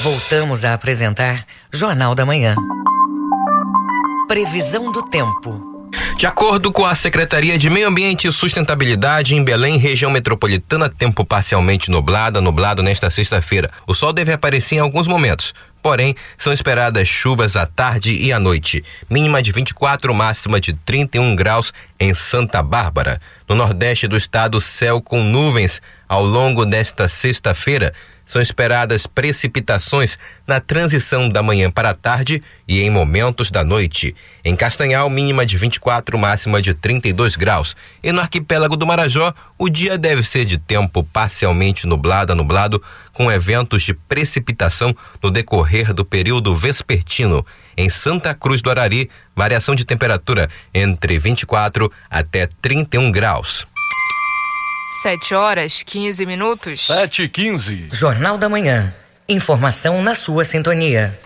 Voltamos 0.02 0.64
a 0.64 0.72
apresentar 0.72 1.44
Jornal 1.70 2.14
da 2.14 2.24
Manhã. 2.24 2.56
Previsão 4.26 4.90
do 4.90 5.02
tempo. 5.02 5.70
De 6.16 6.26
acordo 6.26 6.70
com 6.70 6.84
a 6.84 6.94
Secretaria 6.94 7.56
de 7.56 7.70
Meio 7.70 7.88
Ambiente 7.88 8.28
e 8.28 8.32
Sustentabilidade, 8.32 9.34
em 9.34 9.42
Belém, 9.42 9.78
região 9.78 10.10
metropolitana, 10.10 10.88
tempo 10.88 11.24
parcialmente 11.24 11.90
nublado, 11.90 12.42
nublado 12.42 12.82
nesta 12.82 13.08
sexta-feira. 13.08 13.70
O 13.86 13.94
sol 13.94 14.12
deve 14.12 14.30
aparecer 14.30 14.76
em 14.76 14.80
alguns 14.80 15.06
momentos. 15.06 15.54
Porém 15.82 16.14
são 16.38 16.52
esperadas 16.52 17.08
chuvas 17.08 17.56
à 17.56 17.66
tarde 17.66 18.14
e 18.14 18.32
à 18.32 18.38
noite, 18.38 18.84
mínima 19.08 19.42
de 19.42 19.52
24, 19.52 20.14
máxima 20.14 20.60
de 20.60 20.72
31 20.72 21.34
graus 21.34 21.72
em 21.98 22.14
Santa 22.14 22.62
Bárbara. 22.62 23.20
No 23.48 23.54
nordeste 23.54 24.06
do 24.06 24.16
estado, 24.16 24.60
céu 24.60 25.00
com 25.00 25.22
nuvens 25.22 25.80
ao 26.08 26.24
longo 26.24 26.64
desta 26.64 27.08
sexta-feira 27.08 27.92
são 28.30 28.40
esperadas 28.40 29.08
precipitações 29.08 30.16
na 30.46 30.60
transição 30.60 31.28
da 31.28 31.42
manhã 31.42 31.68
para 31.68 31.90
a 31.90 31.94
tarde 31.94 32.40
e 32.66 32.80
em 32.80 32.88
momentos 32.88 33.50
da 33.50 33.64
noite. 33.64 34.14
Em 34.44 34.54
Castanhal, 34.54 35.10
mínima 35.10 35.44
de 35.44 35.58
24, 35.58 36.16
máxima 36.16 36.62
de 36.62 36.72
32 36.72 37.34
graus. 37.34 37.74
E 38.00 38.12
no 38.12 38.20
arquipélago 38.20 38.76
do 38.76 38.86
Marajó, 38.86 39.34
o 39.58 39.68
dia 39.68 39.98
deve 39.98 40.22
ser 40.22 40.44
de 40.44 40.58
tempo 40.58 41.02
parcialmente 41.02 41.88
nublado 41.88 42.32
a 42.32 42.36
nublado, 42.36 42.80
com 43.12 43.32
eventos 43.32 43.82
de 43.82 43.94
precipitação 43.94 44.94
no 45.20 45.28
decorrer 45.28 45.69
do 45.94 46.04
período 46.04 46.54
vespertino. 46.54 47.46
Em 47.76 47.88
Santa 47.88 48.34
Cruz 48.34 48.60
do 48.60 48.70
Arari, 48.70 49.08
variação 49.34 49.74
de 49.74 49.84
temperatura 49.84 50.50
entre 50.74 51.18
24 51.18 51.90
até 52.10 52.48
31 52.60 53.10
graus. 53.12 53.66
7 55.02 55.34
horas 55.34 55.82
15 55.82 56.26
minutos. 56.26 56.86
7 56.86 57.22
e 57.22 57.28
15. 57.28 57.88
Jornal 57.92 58.36
da 58.36 58.48
Manhã. 58.48 58.92
Informação 59.28 60.02
na 60.02 60.14
sua 60.14 60.44
sintonia. 60.44 61.18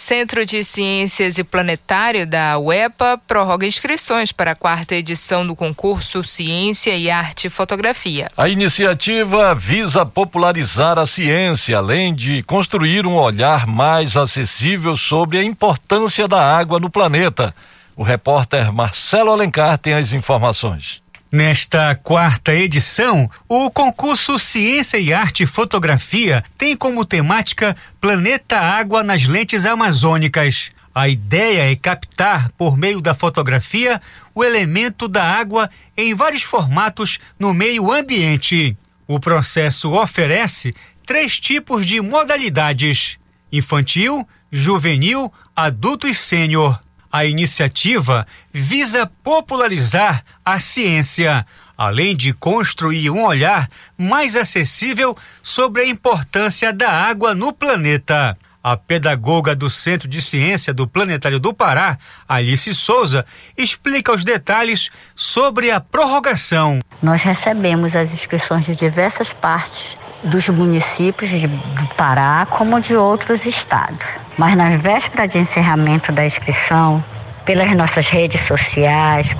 Centro 0.00 0.46
de 0.46 0.64
Ciências 0.64 1.36
e 1.36 1.44
Planetário 1.44 2.26
da 2.26 2.58
UEPA 2.58 3.20
prorroga 3.28 3.66
inscrições 3.66 4.32
para 4.32 4.52
a 4.52 4.54
quarta 4.54 4.94
edição 4.94 5.46
do 5.46 5.54
concurso 5.54 6.24
Ciência 6.24 6.96
e 6.96 7.10
Arte 7.10 7.48
e 7.48 7.50
Fotografia. 7.50 8.30
A 8.34 8.48
iniciativa 8.48 9.54
visa 9.54 10.06
popularizar 10.06 10.98
a 10.98 11.04
ciência, 11.04 11.76
além 11.76 12.14
de 12.14 12.42
construir 12.44 13.06
um 13.06 13.14
olhar 13.14 13.66
mais 13.66 14.16
acessível 14.16 14.96
sobre 14.96 15.36
a 15.36 15.44
importância 15.44 16.26
da 16.26 16.40
água 16.40 16.80
no 16.80 16.88
planeta. 16.88 17.54
O 17.94 18.02
repórter 18.02 18.72
Marcelo 18.72 19.30
Alencar 19.30 19.76
tem 19.76 19.92
as 19.92 20.14
informações. 20.14 21.02
Nesta 21.32 21.94
quarta 21.94 22.52
edição, 22.52 23.30
o 23.48 23.70
concurso 23.70 24.36
Ciência 24.36 24.98
e 24.98 25.12
Arte 25.12 25.46
Fotografia 25.46 26.42
tem 26.58 26.76
como 26.76 27.04
temática 27.04 27.76
Planeta 28.00 28.58
Água 28.58 29.04
nas 29.04 29.28
lentes 29.28 29.64
amazônicas. 29.64 30.72
A 30.92 31.08
ideia 31.08 31.70
é 31.70 31.76
captar, 31.76 32.50
por 32.58 32.76
meio 32.76 33.00
da 33.00 33.14
fotografia, 33.14 34.02
o 34.34 34.42
elemento 34.42 35.06
da 35.06 35.22
água 35.22 35.70
em 35.96 36.12
vários 36.14 36.42
formatos 36.42 37.20
no 37.38 37.54
meio 37.54 37.92
ambiente. 37.92 38.76
O 39.06 39.20
processo 39.20 39.92
oferece 39.92 40.74
três 41.06 41.38
tipos 41.38 41.86
de 41.86 42.00
modalidades: 42.00 43.18
infantil, 43.52 44.26
juvenil, 44.50 45.32
adulto 45.54 46.08
e 46.08 46.14
sênior. 46.14 46.80
A 47.12 47.24
iniciativa 47.24 48.24
visa 48.52 49.10
popularizar 49.24 50.22
a 50.44 50.60
ciência, 50.60 51.44
além 51.76 52.14
de 52.14 52.32
construir 52.32 53.10
um 53.10 53.24
olhar 53.24 53.68
mais 53.98 54.36
acessível 54.36 55.16
sobre 55.42 55.82
a 55.82 55.86
importância 55.86 56.72
da 56.72 56.90
água 56.90 57.34
no 57.34 57.52
planeta. 57.52 58.38
A 58.62 58.76
pedagoga 58.76 59.56
do 59.56 59.70
Centro 59.70 60.06
de 60.06 60.20
Ciência 60.20 60.72
do 60.72 60.86
Planetário 60.86 61.40
do 61.40 61.52
Pará, 61.52 61.98
Alice 62.28 62.74
Souza, 62.74 63.24
explica 63.56 64.12
os 64.12 64.22
detalhes 64.22 64.90
sobre 65.16 65.70
a 65.70 65.80
prorrogação. 65.80 66.78
Nós 67.02 67.22
recebemos 67.22 67.96
as 67.96 68.12
inscrições 68.12 68.66
de 68.66 68.76
diversas 68.76 69.32
partes 69.32 69.98
dos 70.22 70.48
municípios 70.50 71.30
do 71.40 71.94
Pará, 71.96 72.46
como 72.50 72.78
de 72.80 72.94
outros 72.94 73.46
estados. 73.46 74.06
Mas 74.40 74.56
na 74.56 74.70
véspera 74.70 75.28
de 75.28 75.36
encerramento 75.36 76.10
da 76.10 76.24
inscrição, 76.24 77.04
pelas 77.44 77.76
nossas 77.76 78.08
redes 78.08 78.40
sociais, 78.40 79.36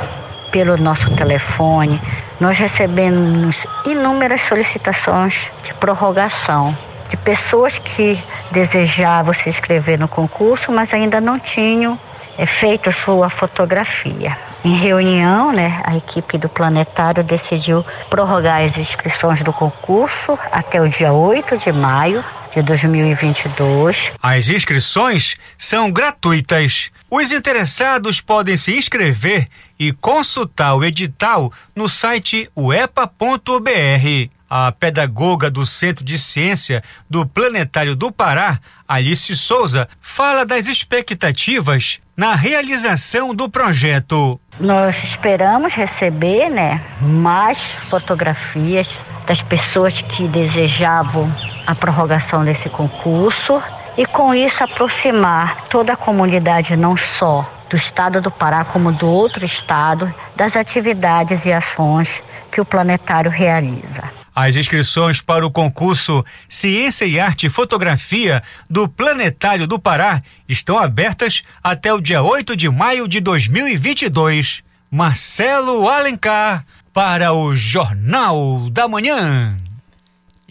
pelo 0.52 0.76
nosso 0.76 1.10
telefone, 1.16 1.98
nós 2.38 2.58
recebemos 2.58 3.66
inúmeras 3.86 4.42
solicitações 4.42 5.50
de 5.64 5.72
prorrogação 5.72 6.76
de 7.08 7.16
pessoas 7.16 7.78
que 7.78 8.22
desejavam 8.50 9.32
se 9.32 9.48
inscrever 9.48 9.98
no 9.98 10.06
concurso, 10.06 10.70
mas 10.70 10.92
ainda 10.92 11.18
não 11.18 11.38
tinham 11.38 11.98
é, 12.36 12.44
feito 12.44 12.92
sua 12.92 13.30
fotografia. 13.30 14.36
Em 14.62 14.74
reunião, 14.74 15.50
né, 15.50 15.80
a 15.82 15.96
equipe 15.96 16.36
do 16.36 16.50
Planetário 16.50 17.24
decidiu 17.24 17.82
prorrogar 18.10 18.60
as 18.60 18.76
inscrições 18.76 19.42
do 19.42 19.50
concurso 19.50 20.38
até 20.52 20.78
o 20.78 20.86
dia 20.86 21.10
8 21.10 21.56
de 21.56 21.72
maio 21.72 22.22
de 22.52 22.62
2022. 22.62 24.12
As 24.22 24.48
inscrições 24.48 25.36
são 25.56 25.90
gratuitas. 25.90 26.90
Os 27.10 27.32
interessados 27.32 28.20
podem 28.20 28.56
se 28.56 28.76
inscrever 28.76 29.48
e 29.78 29.92
consultar 29.92 30.74
o 30.74 30.84
edital 30.84 31.52
no 31.74 31.88
site 31.88 32.50
uepa.br. 32.56 34.30
A 34.48 34.72
pedagoga 34.72 35.48
do 35.48 35.64
Centro 35.64 36.04
de 36.04 36.18
Ciência 36.18 36.82
do 37.08 37.24
Planetário 37.24 37.94
do 37.94 38.10
Pará, 38.10 38.58
Alice 38.86 39.36
Souza, 39.36 39.88
fala 40.00 40.44
das 40.44 40.66
expectativas 40.66 42.00
na 42.16 42.34
realização 42.34 43.32
do 43.32 43.48
projeto. 43.48 44.40
Nós 44.60 45.02
esperamos 45.02 45.72
receber, 45.72 46.50
né, 46.50 46.82
mais 47.00 47.72
fotografias 47.88 48.94
das 49.26 49.40
pessoas 49.40 50.02
que 50.02 50.28
desejavam 50.28 51.32
a 51.66 51.74
prorrogação 51.74 52.44
desse 52.44 52.68
concurso 52.68 53.62
e 53.96 54.04
com 54.04 54.34
isso 54.34 54.62
aproximar 54.62 55.64
toda 55.64 55.94
a 55.94 55.96
comunidade 55.96 56.76
não 56.76 56.94
só 56.94 57.50
do 57.70 57.76
estado 57.76 58.20
do 58.20 58.30
Pará 58.30 58.62
como 58.62 58.92
do 58.92 59.08
outro 59.08 59.46
estado 59.46 60.12
das 60.36 60.54
atividades 60.54 61.46
e 61.46 61.52
ações 61.54 62.22
que 62.50 62.60
o 62.60 62.64
planetário 62.64 63.30
realiza. 63.30 64.19
As 64.42 64.56
inscrições 64.56 65.20
para 65.20 65.46
o 65.46 65.50
concurso 65.50 66.24
Ciência 66.48 67.04
e 67.04 67.20
Arte 67.20 67.50
Fotografia 67.50 68.42
do 68.70 68.88
Planetário 68.88 69.66
do 69.66 69.78
Pará 69.78 70.22
estão 70.48 70.78
abertas 70.78 71.42
até 71.62 71.92
o 71.92 72.00
dia 72.00 72.22
8 72.22 72.56
de 72.56 72.70
maio 72.70 73.06
de 73.06 73.20
2022. 73.20 74.62
Marcelo 74.90 75.86
Alencar 75.90 76.64
para 76.90 77.34
o 77.34 77.54
Jornal 77.54 78.70
da 78.70 78.88
Manhã. 78.88 79.58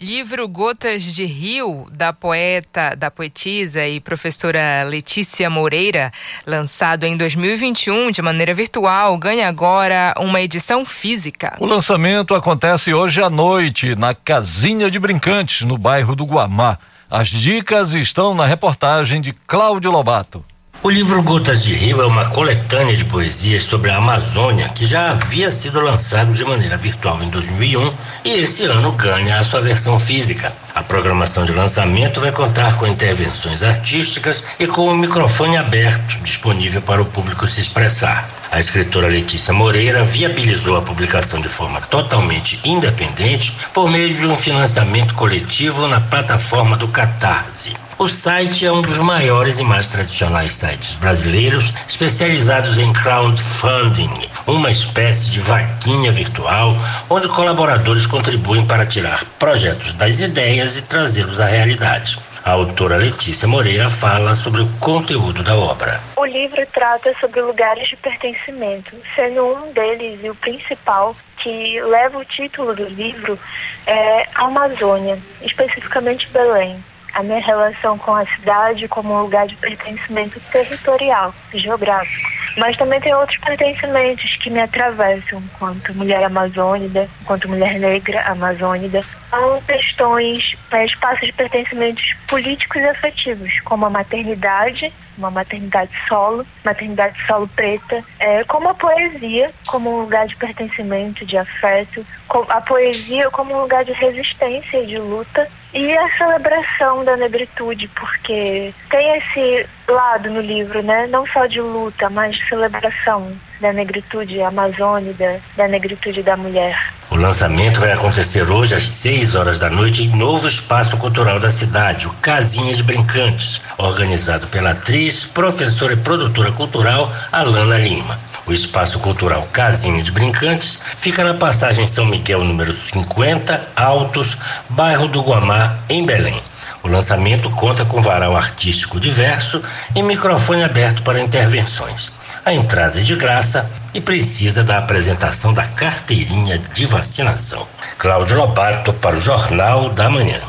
Livro 0.02 0.48
Gotas 0.48 1.02
de 1.02 1.26
Rio, 1.26 1.86
da 1.92 2.10
poeta, 2.10 2.94
da 2.96 3.10
poetisa 3.10 3.86
e 3.86 4.00
professora 4.00 4.82
Letícia 4.82 5.50
Moreira, 5.50 6.10
lançado 6.46 7.04
em 7.04 7.18
2021 7.18 8.10
de 8.10 8.22
maneira 8.22 8.54
virtual, 8.54 9.18
ganha 9.18 9.46
agora 9.46 10.14
uma 10.16 10.40
edição 10.40 10.86
física. 10.86 11.54
O 11.60 11.66
lançamento 11.66 12.34
acontece 12.34 12.94
hoje 12.94 13.22
à 13.22 13.28
noite 13.28 13.94
na 13.94 14.14
Casinha 14.14 14.90
de 14.90 14.98
Brincantes, 14.98 15.66
no 15.66 15.76
bairro 15.76 16.16
do 16.16 16.24
Guamá. 16.24 16.78
As 17.10 17.28
dicas 17.28 17.92
estão 17.92 18.34
na 18.34 18.46
reportagem 18.46 19.20
de 19.20 19.34
Cláudio 19.46 19.90
Lobato. 19.90 20.42
O 20.82 20.88
livro 20.88 21.22
Gotas 21.22 21.62
de 21.62 21.74
Rio 21.74 22.00
é 22.00 22.06
uma 22.06 22.30
coletânea 22.30 22.96
de 22.96 23.04
poesias 23.04 23.64
sobre 23.64 23.90
a 23.90 23.98
Amazônia 23.98 24.70
que 24.70 24.86
já 24.86 25.10
havia 25.10 25.50
sido 25.50 25.78
lançado 25.78 26.32
de 26.32 26.42
maneira 26.42 26.78
virtual 26.78 27.22
em 27.22 27.28
2001 27.28 27.92
e 28.24 28.30
esse 28.30 28.64
ano 28.64 28.90
ganha 28.92 29.38
a 29.38 29.44
sua 29.44 29.60
versão 29.60 30.00
física. 30.00 30.54
A 30.74 30.82
programação 30.82 31.44
de 31.44 31.52
lançamento 31.52 32.22
vai 32.22 32.32
contar 32.32 32.78
com 32.78 32.86
intervenções 32.86 33.62
artísticas 33.62 34.42
e 34.58 34.66
com 34.66 34.88
o 34.88 34.96
microfone 34.96 35.58
aberto, 35.58 36.18
disponível 36.22 36.80
para 36.80 37.02
o 37.02 37.06
público 37.06 37.46
se 37.46 37.60
expressar. 37.60 38.30
A 38.50 38.58
escritora 38.58 39.06
Letícia 39.06 39.52
Moreira 39.52 40.02
viabilizou 40.02 40.78
a 40.78 40.82
publicação 40.82 41.42
de 41.42 41.48
forma 41.50 41.82
totalmente 41.82 42.58
independente 42.64 43.54
por 43.74 43.90
meio 43.90 44.16
de 44.16 44.26
um 44.26 44.34
financiamento 44.34 45.12
coletivo 45.12 45.86
na 45.86 46.00
plataforma 46.00 46.74
do 46.74 46.88
Catarse. 46.88 47.74
O 48.00 48.08
site 48.08 48.64
é 48.64 48.72
um 48.72 48.80
dos 48.80 48.96
maiores 48.96 49.58
e 49.58 49.62
mais 49.62 49.86
tradicionais 49.86 50.54
sites 50.54 50.94
brasileiros 50.94 51.70
especializados 51.86 52.78
em 52.78 52.90
crowdfunding, 52.94 54.26
uma 54.46 54.70
espécie 54.70 55.30
de 55.30 55.38
vaquinha 55.38 56.10
virtual 56.10 56.74
onde 57.10 57.28
colaboradores 57.28 58.06
contribuem 58.06 58.66
para 58.66 58.86
tirar 58.86 59.22
projetos 59.38 59.92
das 59.92 60.18
ideias 60.18 60.78
e 60.78 60.82
trazê-los 60.82 61.42
à 61.42 61.44
realidade. 61.44 62.18
A 62.42 62.52
autora 62.52 62.96
Letícia 62.96 63.46
Moreira 63.46 63.90
fala 63.90 64.34
sobre 64.34 64.62
o 64.62 64.68
conteúdo 64.80 65.42
da 65.42 65.54
obra. 65.54 66.00
O 66.16 66.24
livro 66.24 66.66
trata 66.72 67.14
sobre 67.20 67.42
lugares 67.42 67.86
de 67.86 67.96
pertencimento, 67.96 68.96
sendo 69.14 69.44
um 69.44 69.72
deles 69.74 70.20
e 70.24 70.30
o 70.30 70.34
principal 70.36 71.14
que 71.36 71.78
leva 71.82 72.16
o 72.16 72.24
título 72.24 72.74
do 72.74 72.86
livro 72.86 73.38
é 73.86 74.26
Amazônia, 74.36 75.18
especificamente 75.42 76.26
Belém 76.28 76.82
a 77.14 77.22
minha 77.22 77.40
relação 77.40 77.98
com 77.98 78.14
a 78.14 78.26
cidade 78.26 78.88
como 78.88 79.14
um 79.14 79.22
lugar 79.22 79.46
de 79.46 79.56
pertencimento 79.56 80.40
territorial, 80.52 81.34
geográfico. 81.52 82.28
Mas 82.56 82.76
também 82.76 83.00
tem 83.00 83.14
outros 83.14 83.38
pertencimentos 83.38 84.36
que 84.36 84.50
me 84.50 84.60
atravessam, 84.60 85.40
enquanto 85.40 85.94
mulher 85.94 86.24
amazônica, 86.24 87.08
enquanto 87.22 87.48
mulher 87.48 87.78
negra 87.78 88.22
amazônica. 88.22 89.04
São 89.30 89.62
questões, 89.62 90.56
espaços 90.84 91.26
de 91.26 91.32
pertencimentos 91.32 92.04
políticos 92.26 92.82
e 92.82 92.88
afetivos, 92.88 93.60
como 93.60 93.86
a 93.86 93.90
maternidade, 93.90 94.92
uma 95.20 95.30
maternidade 95.30 95.90
solo, 96.08 96.46
maternidade 96.64 97.16
solo 97.26 97.46
preta, 97.48 98.02
é, 98.18 98.42
como 98.44 98.68
a 98.68 98.74
poesia, 98.74 99.52
como 99.66 99.90
um 99.90 100.00
lugar 100.00 100.26
de 100.26 100.34
pertencimento, 100.36 101.24
de 101.24 101.36
afeto, 101.36 102.04
a 102.48 102.60
poesia 102.60 103.30
como 103.30 103.54
um 103.54 103.60
lugar 103.60 103.84
de 103.84 103.92
resistência 103.92 104.82
e 104.82 104.86
de 104.86 104.98
luta, 104.98 105.48
e 105.72 105.96
a 105.96 106.16
celebração 106.16 107.04
da 107.04 107.16
negritude, 107.16 107.86
porque 107.88 108.74
tem 108.88 109.16
esse 109.16 109.68
lado 109.90 110.30
no 110.30 110.40
livro, 110.40 110.82
né? 110.82 111.06
Não 111.08 111.26
só 111.26 111.46
de 111.46 111.60
luta, 111.60 112.08
mas 112.10 112.36
de 112.36 112.48
celebração 112.48 113.32
da 113.60 113.72
negritude 113.72 114.40
amazônica, 114.40 115.40
da 115.56 115.68
negritude 115.68 116.22
da 116.22 116.36
mulher. 116.36 116.76
O 117.10 117.16
lançamento 117.16 117.80
vai 117.80 117.92
acontecer 117.92 118.48
hoje 118.50 118.74
às 118.74 118.88
6 118.88 119.34
horas 119.34 119.58
da 119.58 119.68
noite 119.68 120.04
em 120.04 120.16
novo 120.16 120.46
espaço 120.46 120.96
cultural 120.96 121.38
da 121.40 121.50
cidade, 121.50 122.06
o 122.06 122.12
Casinha 122.22 122.72
de 122.72 122.82
Brincantes, 122.82 123.60
organizado 123.76 124.46
pela 124.46 124.70
atriz, 124.70 125.26
professora 125.26 125.94
e 125.94 125.96
produtora 125.96 126.52
cultural 126.52 127.12
Alana 127.32 127.76
Lima. 127.76 128.18
O 128.46 128.52
Espaço 128.52 128.98
Cultural 128.98 129.46
Casinha 129.52 130.02
de 130.02 130.10
Brincantes 130.10 130.82
fica 130.96 131.22
na 131.22 131.34
passagem 131.34 131.86
São 131.86 132.04
Miguel, 132.04 132.42
número 132.42 132.72
50, 132.72 133.68
Altos, 133.76 134.36
bairro 134.68 135.06
do 135.06 135.22
Guamá, 135.22 135.78
em 135.88 136.04
Belém. 136.04 136.42
O 136.82 136.88
lançamento 136.88 137.50
conta 137.50 137.84
com 137.84 138.00
varal 138.00 138.36
artístico 138.36 138.98
diverso 138.98 139.62
e 139.94 140.02
microfone 140.02 140.62
aberto 140.62 141.02
para 141.02 141.20
intervenções. 141.20 142.12
A 142.44 142.54
entrada 142.54 143.00
é 143.00 143.02
de 143.02 143.14
graça 143.16 143.70
e 143.92 144.00
precisa 144.00 144.64
da 144.64 144.78
apresentação 144.78 145.52
da 145.52 145.66
carteirinha 145.66 146.58
de 146.58 146.86
vacinação. 146.86 147.66
Cláudio 147.98 148.38
Lobato 148.38 148.92
para 148.94 149.16
o 149.16 149.20
Jornal 149.20 149.90
da 149.90 150.08
Manhã. 150.08 150.40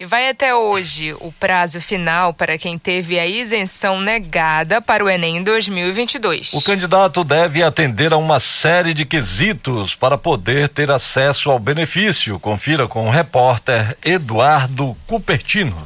E 0.00 0.06
vai 0.06 0.30
até 0.30 0.54
hoje 0.54 1.12
o 1.20 1.30
prazo 1.30 1.78
final 1.78 2.32
para 2.32 2.56
quem 2.56 2.78
teve 2.78 3.18
a 3.18 3.26
isenção 3.26 4.00
negada 4.00 4.80
para 4.80 5.04
o 5.04 5.10
Enem 5.10 5.42
2022. 5.42 6.54
O 6.54 6.62
candidato 6.62 7.22
deve 7.22 7.62
atender 7.62 8.10
a 8.14 8.16
uma 8.16 8.40
série 8.40 8.94
de 8.94 9.04
quesitos 9.04 9.94
para 9.94 10.16
poder 10.16 10.70
ter 10.70 10.90
acesso 10.90 11.50
ao 11.50 11.58
benefício. 11.58 12.40
Confira 12.40 12.88
com 12.88 13.08
o 13.08 13.10
repórter 13.10 13.94
Eduardo 14.02 14.96
Cupertino. 15.06 15.76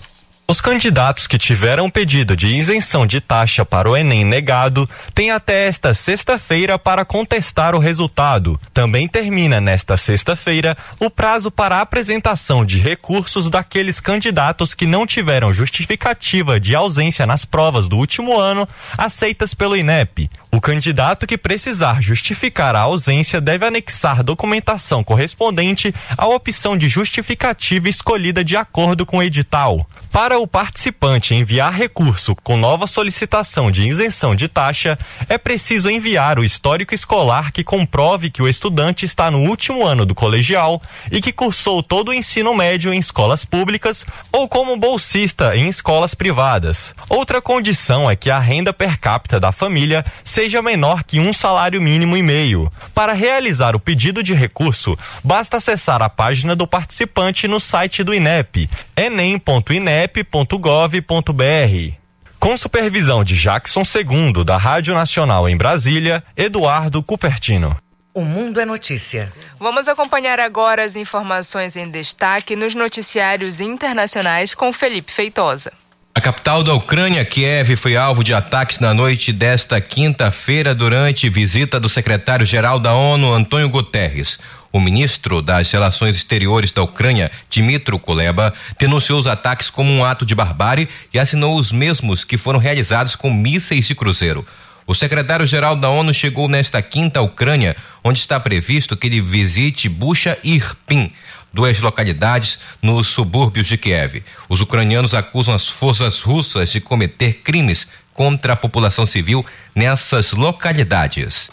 Os 0.46 0.61
candidatos 0.61 1.26
que 1.26 1.38
tiveram 1.38 1.88
pedido 1.88 2.37
de 2.37 2.48
isenção 2.48 3.07
de 3.07 3.18
taxa 3.18 3.64
para 3.64 3.88
o 3.88 3.96
Enem 3.96 4.26
negado 4.26 4.87
têm 5.14 5.30
até 5.30 5.66
esta 5.66 5.94
sexta-feira 5.94 6.78
para 6.78 7.02
contestar 7.02 7.74
o 7.74 7.78
resultado. 7.78 8.61
Também 8.74 9.09
termina 9.09 9.59
nesta 9.59 9.96
sexta-feira 9.96 10.76
o 11.00 11.09
prazo 11.09 11.50
para 11.50 11.80
apresentação 11.80 12.62
de 12.62 12.78
recursos 12.78 13.48
daqueles 13.48 14.00
candidatos 14.00 14.74
que 14.74 14.87
não 14.87 15.07
tiveram 15.07 15.50
justificativa 15.50 16.61
de 16.61 16.74
ausência 16.74 17.24
nas 17.24 17.46
provas 17.46 17.88
do 17.88 17.96
último 17.96 18.38
ano 18.38 18.68
aceitas 18.98 19.54
pelo 19.54 19.74
INEP. 19.74 20.28
O 20.54 20.60
candidato 20.60 21.26
que 21.26 21.36
precisar 21.36 22.00
justificar 22.00 22.76
a 22.76 22.82
ausência 22.82 23.40
deve 23.40 23.66
anexar 23.66 24.22
documentação 24.22 25.02
correspondente 25.02 25.92
à 26.16 26.28
opção 26.28 26.76
de 26.76 26.88
justificativa 26.88 27.88
escolhida 27.88 28.44
de 28.44 28.56
acordo 28.56 29.04
com 29.04 29.18
o 29.18 29.22
edital. 29.24 29.84
Para 30.12 30.38
o 30.38 30.46
participante 30.46 31.34
enviar 31.34 31.74
recurso 31.74 32.36
com 32.36 32.56
nova 32.56 32.86
solicitação 32.86 33.68
de 33.68 33.82
isenção 33.82 34.32
de 34.32 34.46
taxa, 34.46 34.96
é 35.28 35.36
preciso 35.36 35.90
enviar 35.90 36.38
o 36.38 36.44
histórico 36.44 36.94
escolar 36.94 37.50
que 37.50 37.64
comprove 37.64 38.30
que 38.30 38.40
o 38.40 38.48
estudante 38.48 39.04
está 39.04 39.32
no 39.32 39.40
último 39.40 39.84
ano 39.84 40.06
do 40.06 40.14
colegial 40.14 40.80
e 41.10 41.20
que 41.20 41.32
cursou 41.32 41.82
todo 41.82 42.10
o 42.10 42.14
ensino 42.14 42.54
médio 42.54 42.94
em 42.94 42.98
escolas 43.00 43.44
públicas 43.44 44.06
ou 44.30 44.48
como 44.48 44.76
bolsista 44.76 45.56
em 45.56 45.68
escolas 45.68 46.14
privadas. 46.14 46.94
Outra 47.10 47.42
condição 47.42 48.08
é 48.08 48.14
que 48.14 48.30
a 48.30 48.38
renda 48.38 48.72
per 48.72 49.00
capita 49.00 49.40
da 49.40 49.50
família 49.50 50.04
seja 50.22 50.43
menor 50.62 51.04
que 51.04 51.20
um 51.20 51.33
salário 51.33 51.80
mínimo 51.80 52.16
e 52.16 52.22
meio. 52.22 52.72
Para 52.94 53.12
realizar 53.12 53.76
o 53.76 53.80
pedido 53.80 54.22
de 54.22 54.35
recurso, 54.35 54.96
basta 55.22 55.57
acessar 55.57 56.02
a 56.02 56.09
página 56.09 56.57
do 56.57 56.66
participante 56.66 57.46
no 57.46 57.61
site 57.61 58.02
do 58.02 58.14
INEP, 58.14 58.68
enem.inep 58.96 60.24
inep.gov.br. 60.24 61.94
Com 62.38 62.57
supervisão 62.57 63.24
de 63.24 63.37
Jackson 63.37 63.83
II, 63.83 64.44
da 64.44 64.57
Rádio 64.57 64.94
Nacional 64.94 65.48
em 65.48 65.57
Brasília, 65.57 66.22
Eduardo 66.37 67.02
Cupertino. 67.02 67.76
O 68.12 68.22
Mundo 68.22 68.61
é 68.61 68.64
Notícia. 68.64 69.33
Vamos 69.59 69.88
acompanhar 69.88 70.38
agora 70.38 70.85
as 70.85 70.94
informações 70.94 71.74
em 71.74 71.90
destaque 71.90 72.54
nos 72.54 72.74
noticiários 72.74 73.61
internacionais 73.61 74.54
com 74.54 74.72
Felipe 74.72 75.11
Feitosa. 75.11 75.72
A 76.16 76.20
capital 76.20 76.62
da 76.62 76.72
Ucrânia, 76.72 77.24
Kiev, 77.24 77.74
foi 77.74 77.96
alvo 77.96 78.22
de 78.22 78.33
ataques 78.33 78.79
na 78.79 78.94
noite 78.94 79.33
desta 79.33 79.81
quinta-feira 79.81 80.72
durante 80.72 81.29
visita 81.29 81.81
do 81.81 81.88
secretário-geral 81.88 82.79
da 82.79 82.94
ONU, 82.94 83.33
Antônio 83.33 83.68
Guterres. 83.68 84.38
O 84.72 84.79
ministro 84.79 85.42
das 85.42 85.68
Relações 85.72 86.14
Exteriores 86.14 86.70
da 86.70 86.85
Ucrânia, 86.85 87.33
Dmitro 87.50 87.98
Kuleba, 87.98 88.55
denunciou 88.79 89.18
os 89.18 89.27
ataques 89.27 89.68
como 89.68 89.90
um 89.90 90.05
ato 90.05 90.24
de 90.24 90.37
barbárie 90.37 90.88
e 91.12 91.18
assinou 91.18 91.59
os 91.59 91.72
mesmos 91.72 92.22
que 92.22 92.38
foram 92.38 92.61
realizados 92.61 93.16
com 93.16 93.29
mísseis 93.29 93.85
de 93.85 93.96
cruzeiro. 93.96 94.46
O 94.87 94.94
secretário-geral 94.94 95.74
da 95.74 95.88
ONU 95.88 96.14
chegou 96.14 96.48
nesta 96.48 96.81
quinta 96.81 97.18
à 97.18 97.22
Ucrânia, 97.22 97.74
onde 98.05 98.20
está 98.20 98.38
previsto 98.38 98.96
que 98.96 99.09
ele 99.09 99.20
visite 99.20 99.88
Bucha 99.88 100.38
e 100.44 100.55
Irpin, 100.55 101.11
duas 101.54 101.80
localidades 101.80 102.58
nos 102.82 103.06
subúrbios 103.06 103.68
de 103.68 103.78
Kiev. 103.78 104.24
Os 104.48 104.60
ucranianos 104.60 105.14
acusam 105.14 105.54
as 105.54 105.68
forças 105.68 106.20
russas 106.20 106.70
de 106.70 106.80
cometer 106.80 107.34
crimes 107.44 107.86
contra 108.12 108.52
a 108.52 108.56
população 108.56 109.06
civil 109.06 109.44
nessas 109.74 110.32
localidades. 110.32 111.48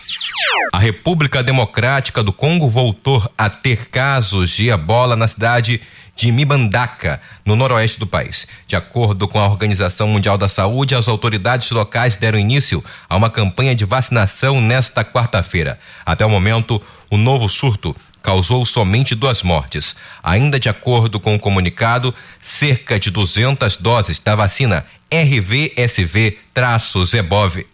A 0.74 0.80
República 0.80 1.44
Democrática 1.44 2.24
do 2.24 2.34
Congo 2.34 2.68
voltou 2.68 3.32
a 3.38 3.50
ter 3.50 3.90
casos 3.90 4.52
de 4.52 4.70
ebola 4.70 5.16
na 5.16 5.28
cidade 5.28 5.82
de 6.16 6.32
Mibandaka, 6.32 7.22
no 7.44 7.56
noroeste 7.56 8.00
do 8.00 8.06
país. 8.06 8.48
De 8.68 8.76
acordo 8.76 9.28
com 9.28 9.40
a 9.40 9.48
Organização 9.48 10.08
Mundial 10.08 10.38
da 10.38 10.48
Saúde, 10.48 10.94
as 10.94 11.08
autoridades 11.08 11.72
locais 11.72 12.16
deram 12.16 12.38
início 12.38 12.84
a 13.10 13.16
uma 13.16 13.30
campanha 13.30 13.74
de 13.74 13.86
vacinação 13.86 14.62
nesta 14.62 15.04
quarta-feira. 15.04 15.80
Até 16.06 16.26
o 16.26 16.30
momento, 16.30 16.82
o 17.10 17.18
novo 17.18 17.50
surto 17.50 17.96
causou 18.22 18.66
somente 18.66 19.16
duas 19.16 19.44
mortes. 19.44 19.96
Ainda 20.24 20.60
de 20.60 20.70
acordo 20.70 21.20
com 21.20 21.36
o 21.36 21.40
comunicado, 21.40 22.14
cerca 22.42 23.00
de 23.00 23.10
200 23.10 23.78
doses 23.78 24.20
da 24.20 24.36
vacina 24.36 24.86
RVSV-Zebov 25.12 26.38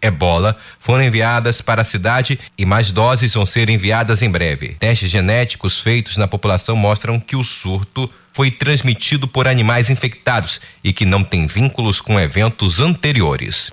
Ebola 0.01 0.57
foram 0.79 1.03
enviadas 1.03 1.61
para 1.61 1.83
a 1.83 1.85
cidade 1.85 2.39
e 2.57 2.65
mais 2.65 2.91
doses 2.91 3.35
vão 3.35 3.45
ser 3.45 3.69
enviadas 3.69 4.23
em 4.23 4.29
breve. 4.31 4.75
Testes 4.79 5.11
genéticos 5.11 5.79
feitos 5.79 6.17
na 6.17 6.27
população 6.27 6.75
mostram 6.75 7.19
que 7.19 7.35
o 7.35 7.43
surto 7.43 8.09
foi 8.37 8.51
transmitido 8.51 9.27
por 9.27 9.47
animais 9.47 9.89
infectados 9.89 10.61
e 10.83 10.93
que 10.93 11.07
não 11.07 11.23
tem 11.23 11.47
vínculos 11.47 11.99
com 11.99 12.19
eventos 12.19 12.79
anteriores. 12.79 13.71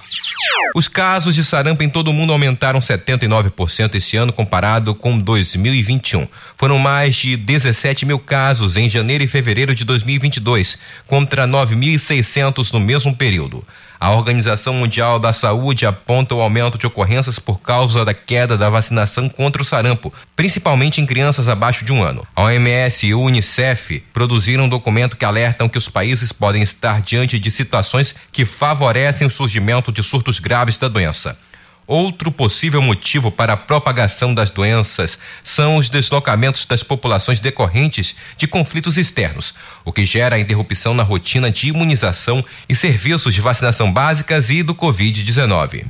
Os 0.75 0.89
casos 0.89 1.35
de 1.35 1.45
sarampo 1.45 1.83
em 1.83 1.89
todo 1.91 2.09
o 2.09 2.15
mundo 2.15 2.33
aumentaram 2.33 2.81
79% 2.81 3.95
este 3.95 4.17
ano 4.17 4.33
comparado 4.33 4.95
com 4.95 5.19
2021. 5.19 6.27
Foram 6.57 6.79
mais 6.79 7.15
de 7.15 7.37
17 7.37 8.07
mil 8.07 8.19
casos 8.19 8.79
em 8.79 8.89
janeiro 8.89 9.23
e 9.23 9.29
fevereiro 9.29 9.75
de 9.75 9.85
2022, 9.85 10.79
contra 11.07 11.47
9.600 11.47 12.73
no 12.73 12.81
mesmo 12.81 13.15
período. 13.15 13.63
A 14.05 14.11
Organização 14.11 14.75
Mundial 14.75 15.19
da 15.19 15.33
Saúde 15.33 15.87
aponta 15.87 16.35
o 16.35 16.43
aumento 16.43 16.77
de 16.77 16.87
ocorrências 16.87 17.39
por 17.39 17.63
causa 17.63 18.05
da 18.05 18.13
queda 18.13 18.55
da 18.55 18.69
vacinação 18.69 19.31
contra 19.31 19.63
o 19.63 19.65
sarampo, 19.65 20.13
principalmente 20.37 21.01
em 21.01 21.07
crianças 21.07 21.49
abaixo 21.49 21.87
de 21.87 21.91
um 21.91 22.03
ano. 22.03 22.27
A 22.37 22.43
OMS 22.43 23.07
e 23.07 23.15
o 23.15 23.23
Unicef 23.23 24.01
produziram 24.13 24.65
um 24.65 24.69
documento 24.69 25.17
que 25.17 25.25
alertam 25.25 25.71
que 25.71 25.79
os 25.79 25.89
países 25.89 26.33
podem 26.33 26.63
estar 26.63 27.01
diante 27.01 27.39
de 27.39 27.51
situações 27.51 28.15
que 28.31 28.45
favorecem 28.45 29.27
o 29.27 29.31
surgimento 29.31 29.91
de 29.91 30.03
surtos 30.03 30.39
graves 30.39 30.77
da 30.77 30.87
doença. 30.87 31.39
Outro 31.87 32.33
possível 32.33 32.81
motivo 32.81 33.31
para 33.31 33.53
a 33.53 33.57
propagação 33.57 34.35
das 34.35 34.51
doenças 34.51 35.19
são 35.43 35.77
os 35.77 35.91
deslocamentos 35.91 36.65
das 36.65 36.83
populações 36.83 37.41
decorrentes 37.41 38.15
de 38.37 38.47
conflitos 38.47 38.97
externos, 38.97 39.55
o 39.85 39.93
que 39.93 40.05
gera 40.07 40.37
a 40.37 40.39
interrupção 40.39 40.95
na 40.95 41.03
rotina 41.03 41.51
de 41.51 41.69
imunização 41.69 42.45
e 42.69 42.75
serviços 42.75 43.35
de 43.35 43.41
vacinação 43.41 43.93
básicas 43.93 44.49
e 44.49 44.63
do 44.63 44.75
Covid-19. 44.75 45.85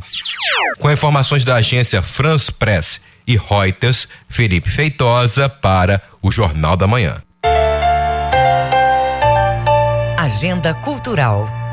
Com 0.79 0.91
informações 0.91 1.45
da 1.45 1.57
agência 1.57 2.03
France 2.03 2.51
Press 2.51 3.01
e 3.27 3.37
Reuters, 3.37 4.09
Felipe 4.29 4.71
Feitosa 4.71 5.49
para 5.49 6.03
o 6.21 6.33
Jornal 6.33 6.77
da 6.77 6.87
Manhã. 6.87 7.23
Agenda 10.19 10.75
Cultural. 10.75 11.64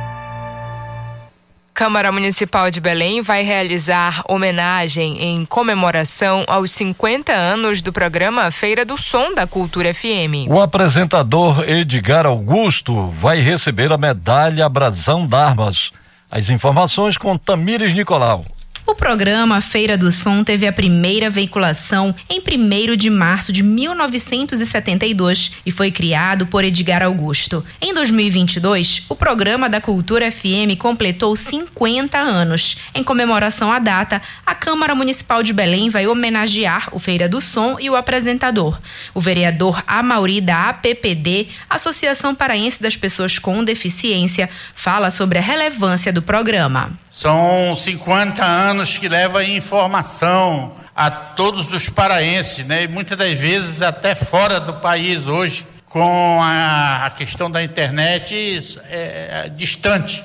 Câmara 1.73 2.11
Municipal 2.11 2.69
de 2.69 2.81
Belém 2.81 3.21
vai 3.21 3.43
realizar 3.43 4.23
homenagem 4.27 5.23
em 5.23 5.45
comemoração 5.45 6.43
aos 6.47 6.71
50 6.71 7.31
anos 7.31 7.81
do 7.81 7.93
programa 7.93 8.51
Feira 8.51 8.83
do 8.83 8.97
Som 8.97 9.33
da 9.33 9.47
Cultura 9.47 9.93
FM. 9.93 10.49
O 10.49 10.59
apresentador 10.59 11.67
Edgar 11.67 12.25
Augusto 12.25 13.07
vai 13.11 13.39
receber 13.39 13.91
a 13.91 13.97
medalha 13.97 14.67
Brasão 14.67 15.25
d'Armas. 15.25 15.91
As 16.29 16.49
informações 16.49 17.17
com 17.17 17.37
Tamires 17.37 17.93
Nicolau. 17.93 18.45
O 18.85 18.95
programa 18.95 19.61
Feira 19.61 19.97
do 19.97 20.11
Som 20.11 20.43
teve 20.43 20.67
a 20.67 20.73
primeira 20.73 21.29
veiculação 21.29 22.13
em 22.29 22.39
1 22.41 22.95
de 22.97 23.09
março 23.09 23.53
de 23.53 23.61
1972 23.63 25.51
e 25.65 25.71
foi 25.71 25.91
criado 25.91 26.47
por 26.47 26.63
Edgar 26.63 27.03
Augusto. 27.03 27.63
Em 27.79 27.93
2022, 27.93 29.05
o 29.07 29.15
programa 29.15 29.69
da 29.69 29.79
Cultura 29.79 30.31
FM 30.31 30.77
completou 30.79 31.35
50 31.35 32.17
anos. 32.17 32.77
Em 32.93 33.03
comemoração 33.03 33.71
à 33.71 33.77
data, 33.79 34.21
a 34.45 34.55
Câmara 34.55 34.95
Municipal 34.95 35.43
de 35.43 35.53
Belém 35.53 35.89
vai 35.89 36.07
homenagear 36.07 36.89
o 36.91 36.99
Feira 36.99 37.29
do 37.29 37.39
Som 37.39 37.77
e 37.79 37.89
o 37.89 37.95
apresentador. 37.95 38.79
O 39.13 39.21
vereador 39.21 39.83
Amauri 39.85 40.41
da 40.41 40.69
APPD, 40.69 41.47
Associação 41.69 42.33
Paraense 42.33 42.81
das 42.81 42.97
Pessoas 42.97 43.37
com 43.37 43.63
Deficiência, 43.63 44.49
fala 44.73 45.11
sobre 45.11 45.37
a 45.37 45.41
relevância 45.41 46.11
do 46.11 46.21
programa. 46.21 46.91
São 47.09 47.75
50 47.75 48.43
anos 48.43 48.80
que 48.97 49.07
leva 49.07 49.43
informação 49.43 50.73
a 50.95 51.09
todos 51.11 51.71
os 51.71 51.89
paraenses, 51.89 52.65
né? 52.65 52.83
E 52.83 52.87
muitas 52.87 53.17
das 53.17 53.37
vezes 53.37 53.81
até 53.81 54.15
fora 54.15 54.59
do 54.59 54.73
país 54.73 55.27
hoje, 55.27 55.65
com 55.85 56.41
a, 56.41 57.05
a 57.05 57.11
questão 57.11 57.51
da 57.51 57.63
internet 57.63 58.77
é, 58.89 59.45
é, 59.45 59.49
distante, 59.49 60.23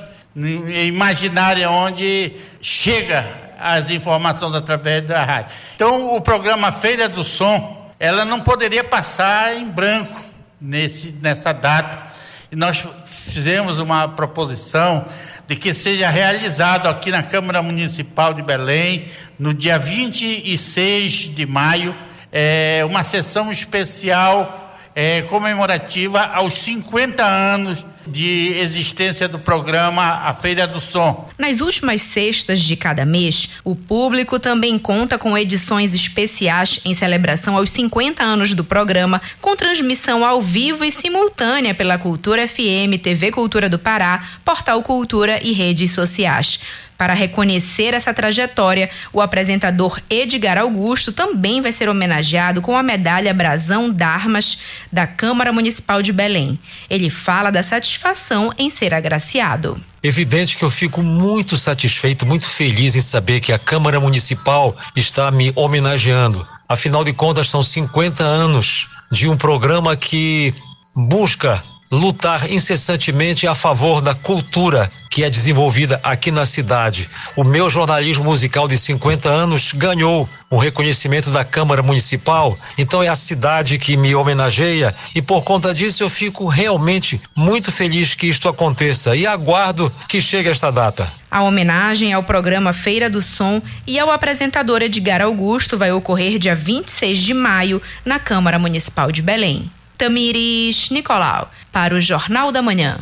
imaginária, 0.87 1.71
onde 1.71 2.33
chega 2.61 3.25
as 3.59 3.91
informações 3.91 4.55
através 4.55 5.05
da 5.07 5.25
rádio. 5.25 5.55
Então, 5.75 6.15
o 6.15 6.21
programa 6.21 6.71
Feira 6.71 7.09
do 7.09 7.25
Som, 7.25 7.91
ela 7.99 8.25
não 8.25 8.41
poderia 8.41 8.85
passar 8.85 9.57
em 9.57 9.69
branco 9.69 10.23
nesse, 10.61 11.11
nessa 11.21 11.53
data. 11.53 12.07
E 12.53 12.55
nós 12.57 12.85
fizemos 13.05 13.79
uma 13.79 14.09
proposição 14.09 15.05
de 15.47 15.57
que 15.57 15.73
seja 15.73 16.11
realizado 16.11 16.89
aqui 16.89 17.11
na 17.11 17.23
Câmara 17.23 17.63
Municipal 17.63 18.35
de 18.35 18.43
Belém, 18.43 19.07
no 19.39 19.55
dia 19.55 19.79
26 19.79 21.35
de 21.35 21.47
maio, 21.47 21.97
é, 22.33 22.83
uma 22.89 23.05
sessão 23.05 23.53
especial 23.53 24.66
é, 24.97 25.21
comemorativa 25.21 26.23
aos 26.23 26.55
50 26.55 27.23
anos 27.23 27.85
de 28.07 28.55
existência 28.57 29.29
do 29.29 29.39
programa 29.39 30.03
A 30.03 30.33
Feira 30.33 30.67
do 30.67 30.81
Som. 30.81 31.29
Nas 31.37 31.61
últimas 31.61 32.01
sextas 32.01 32.61
de 32.61 32.77
cada 32.77 33.05
mês, 33.05 33.51
o 33.63 33.77
público 33.77 34.39
também 34.39 34.79
conta 34.79 35.19
com 35.19 35.37
edições 35.37 35.95
especiais 35.95 36.81
em 36.85 36.95
celebração 36.95 37.59
aos 37.59 37.69
50 37.71 38.23
anos 38.23 38.55
do 38.55 38.65
programa, 38.65 39.21
com 39.43 39.55
transmissão 39.55 40.25
ao 40.25 40.41
vivo 40.41 40.83
e 40.83 40.91
simultânea 40.91 41.75
pela 41.75 41.99
Cultura 41.99 42.49
FM, 42.49 42.97
TV 43.03 43.31
Cultura 43.31 43.69
do 43.69 43.79
Pará, 43.79 44.25
Portal 44.45 44.83
Cultura 44.83 45.41
e 45.43 45.53
redes 45.53 45.91
sociais. 45.91 46.59
Para 46.97 47.15
reconhecer 47.15 47.95
essa 47.95 48.15
trajetória, 48.15 48.89
o 49.13 49.21
apresentador 49.21 50.01
Edgar 50.09 50.59
Augusto 50.59 51.13
também 51.13 51.61
vai 51.61 51.73
ser 51.73 51.89
homenageado 51.89 52.63
com 52.63 52.77
a 52.77 52.83
medalha 52.83 53.35
Brasão 53.35 53.91
d'Armas 53.91 54.59
da 54.91 55.07
Câmara 55.07 55.53
Municipal 55.53 56.03
de 56.03 56.13
Belém. 56.13 56.59
Ele 56.89 57.11
fala 57.11 57.51
da 57.51 57.63
satisfação 57.63 58.53
em 58.59 58.71
ser 58.71 58.95
agraciado. 58.95 59.81
Evidente 60.03 60.57
que 60.57 60.65
eu 60.65 60.71
fico 60.71 61.03
muito 61.03 61.57
satisfeito, 61.57 62.25
muito 62.25 62.49
feliz 62.49 62.95
em 62.95 63.01
saber 63.01 63.41
que 63.41 63.53
a 63.53 63.59
Câmara 63.59 64.01
Municipal 64.01 64.77
está 64.95 65.31
me 65.31 65.53
homenageando. 65.57 66.47
Afinal 66.69 67.05
de 67.05 67.13
contas, 67.13 67.49
são 67.49 67.63
50 67.63 68.23
anos 68.23 68.89
de 69.11 69.29
um 69.29 69.37
programa 69.37 69.97
que 69.97 70.55
busca 70.95 71.63
lutar 71.91 72.51
incessantemente 72.51 73.47
a 73.47 73.55
favor 73.55 74.01
da 74.03 74.15
cultura 74.15 74.91
que 75.11 75.25
é 75.25 75.31
desenvolvida 75.31 76.01
aqui 76.03 76.31
na 76.31 76.45
cidade. 76.45 77.09
O 77.35 77.45
meu 77.45 77.71
jornalismo 77.71 78.25
musical 78.25 78.69
de 78.69 78.77
50 78.77 79.29
anos 79.29 79.73
ganhou 79.73 80.29
o 80.51 80.59
reconhecimento 80.59 81.31
da 81.31 81.45
Câmara 81.45 81.83
Municipal, 81.83 82.59
então 82.77 83.03
é 83.03 83.09
a 83.09 83.17
cidade 83.17 83.79
que 83.79 83.97
me 83.97 84.15
homenageia 84.15 84.95
e 85.15 85.23
por 85.23 85.43
conta 85.43 85.73
disso 85.73 86.03
eu 86.03 86.11
fico 86.11 86.49
realmente 86.49 87.21
muito 87.35 87.73
feliz 87.73 88.15
que 88.15 88.27
isto 88.27 88.49
aconteça 88.49 89.17
e 89.17 89.27
aguardo 89.27 89.93
que 90.09 90.21
chegue 90.21 90.49
esta 90.49 90.71
data. 90.71 91.11
A 91.31 91.43
homenagem 91.43 92.13
ao 92.13 92.23
programa 92.23 92.73
Feira 92.73 93.11
do 93.11 93.23
Som 93.23 93.61
e 93.87 93.99
ao 93.99 94.11
apresentador 94.11 94.83
Edgar 94.83 95.23
Augusto 95.23 95.77
vai 95.79 95.93
ocorrer 95.93 96.39
dia 96.39 96.55
26 96.55 97.19
de 97.19 97.35
maio 97.35 97.81
na 98.05 98.19
Câmara 98.19 98.59
Municipal 98.59 99.11
de 99.11 99.23
Belém. 99.23 99.71
Tamires 99.97 100.91
Nicolau, 100.91 101.51
para 101.73 101.95
o 101.95 102.01
Jornal 102.01 102.53
da 102.53 102.61
Manhã. 102.63 103.01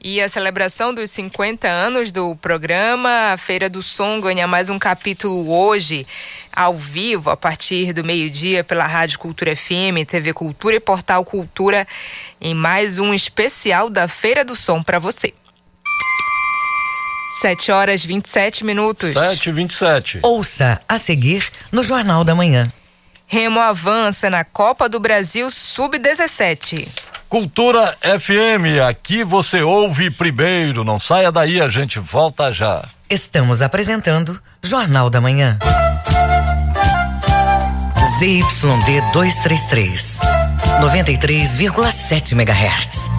E 0.00 0.20
a 0.20 0.28
celebração 0.28 0.94
dos 0.94 1.10
50 1.10 1.66
anos 1.66 2.12
do 2.12 2.36
programa, 2.36 3.32
a 3.32 3.36
Feira 3.36 3.68
do 3.68 3.82
Som 3.82 4.20
ganha 4.20 4.46
mais 4.46 4.70
um 4.70 4.78
capítulo 4.78 5.50
hoje, 5.52 6.06
ao 6.52 6.76
vivo, 6.76 7.30
a 7.30 7.36
partir 7.36 7.92
do 7.92 8.04
meio-dia, 8.04 8.62
pela 8.62 8.86
Rádio 8.86 9.18
Cultura 9.18 9.56
FM, 9.56 10.06
TV 10.06 10.32
Cultura 10.32 10.76
e 10.76 10.80
Portal 10.80 11.24
Cultura, 11.24 11.86
em 12.40 12.54
mais 12.54 12.98
um 12.98 13.12
especial 13.12 13.90
da 13.90 14.06
Feira 14.06 14.44
do 14.44 14.54
Som 14.54 14.84
para 14.84 15.00
você. 15.00 15.34
7 17.40 17.72
horas 17.72 18.04
27 18.04 18.64
minutos. 18.64 19.14
7 19.14 19.48
e 19.48 19.52
27. 19.52 20.18
Ouça 20.22 20.80
a 20.88 20.98
seguir 20.98 21.50
no 21.72 21.82
Jornal 21.82 22.22
da 22.22 22.34
Manhã. 22.34 22.72
Remo 23.30 23.60
avança 23.60 24.30
na 24.30 24.42
Copa 24.42 24.88
do 24.88 24.98
Brasil 24.98 25.50
Sub-17. 25.50 26.88
Cultura 27.28 27.94
FM, 28.00 28.80
aqui 28.88 29.22
você 29.22 29.60
ouve 29.60 30.10
primeiro. 30.10 30.82
Não 30.82 30.98
saia 30.98 31.30
daí, 31.30 31.60
a 31.60 31.68
gente 31.68 31.98
volta 31.98 32.50
já. 32.54 32.82
Estamos 33.10 33.60
apresentando 33.60 34.40
Jornal 34.62 35.10
da 35.10 35.20
Manhã. 35.20 35.58
ZYD 38.18 39.02
233, 39.12 40.20
93,7 40.80 42.32
MHz. 42.32 43.10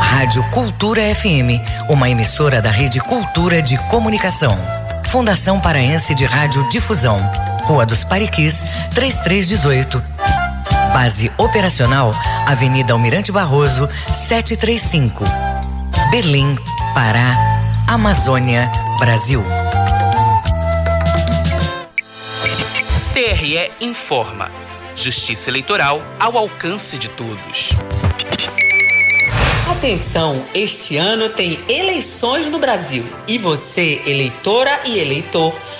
Rádio 0.00 0.42
Cultura 0.50 1.02
FM, 1.14 1.62
uma 1.88 2.10
emissora 2.10 2.60
da 2.60 2.72
Rede 2.72 2.98
Cultura 2.98 3.62
de 3.62 3.78
Comunicação. 3.88 4.58
Fundação 5.08 5.60
Paraense 5.60 6.16
de 6.16 6.24
Rádio 6.24 6.68
Difusão. 6.68 7.51
Rua 7.62 7.86
dos 7.86 8.04
Pariquis, 8.04 8.64
3318. 8.94 10.02
Base 10.92 11.30
operacional, 11.38 12.10
Avenida 12.46 12.92
Almirante 12.92 13.32
Barroso, 13.32 13.88
735. 14.12 15.24
Berlim, 16.10 16.58
Pará, 16.92 17.36
Amazônia, 17.88 18.70
Brasil. 18.98 19.42
TRE 23.14 23.70
informa. 23.80 24.50
Justiça 24.94 25.48
Eleitoral 25.48 26.02
ao 26.18 26.36
alcance 26.36 26.98
de 26.98 27.08
todos. 27.08 27.70
Atenção, 29.70 30.44
este 30.54 30.96
ano 30.96 31.30
tem 31.30 31.58
eleições 31.68 32.46
no 32.46 32.58
Brasil 32.58 33.04
e 33.26 33.38
você, 33.38 34.02
eleitora 34.06 34.80
e 34.84 34.98
eleitor, 34.98 35.54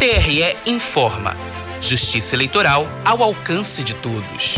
TRE 0.00 0.56
informa. 0.64 1.36
Justiça 1.78 2.34
eleitoral 2.34 2.88
ao 3.04 3.22
alcance 3.22 3.84
de 3.84 3.94
todos. 3.94 4.56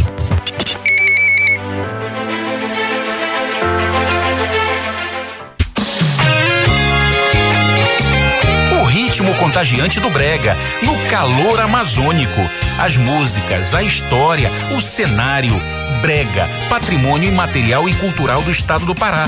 O 8.80 8.84
ritmo 8.84 9.34
contagiante 9.34 9.98
do 9.98 10.08
brega, 10.10 10.56
no 10.80 11.10
calor 11.10 11.60
amazônico. 11.60 12.40
As 12.78 12.96
músicas, 12.96 13.74
a 13.74 13.82
história, 13.82 14.48
o 14.76 14.80
cenário. 14.80 15.60
Brega, 16.00 16.48
patrimônio 16.68 17.28
imaterial 17.28 17.88
e 17.88 17.94
cultural 17.96 18.42
do 18.42 18.52
estado 18.52 18.86
do 18.86 18.94
Pará. 18.94 19.24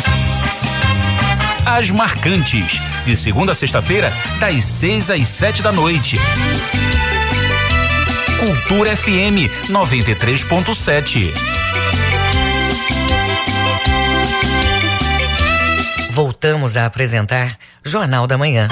As 1.66 1.90
marcantes 1.90 2.81
de 3.05 3.17
segunda 3.17 3.53
a 3.53 3.55
sexta-feira, 3.55 4.12
das 4.40 4.64
seis 4.64 5.11
às 5.11 5.29
sete 5.29 5.62
da 5.62 5.71
noite. 5.71 6.19
Cultura 8.38 8.97
FM 8.97 9.51
93.7. 9.69 11.33
Voltamos 16.11 16.77
a 16.77 16.87
apresentar 16.87 17.59
Jornal 17.85 18.27
da 18.27 18.38
Manhã. 18.38 18.69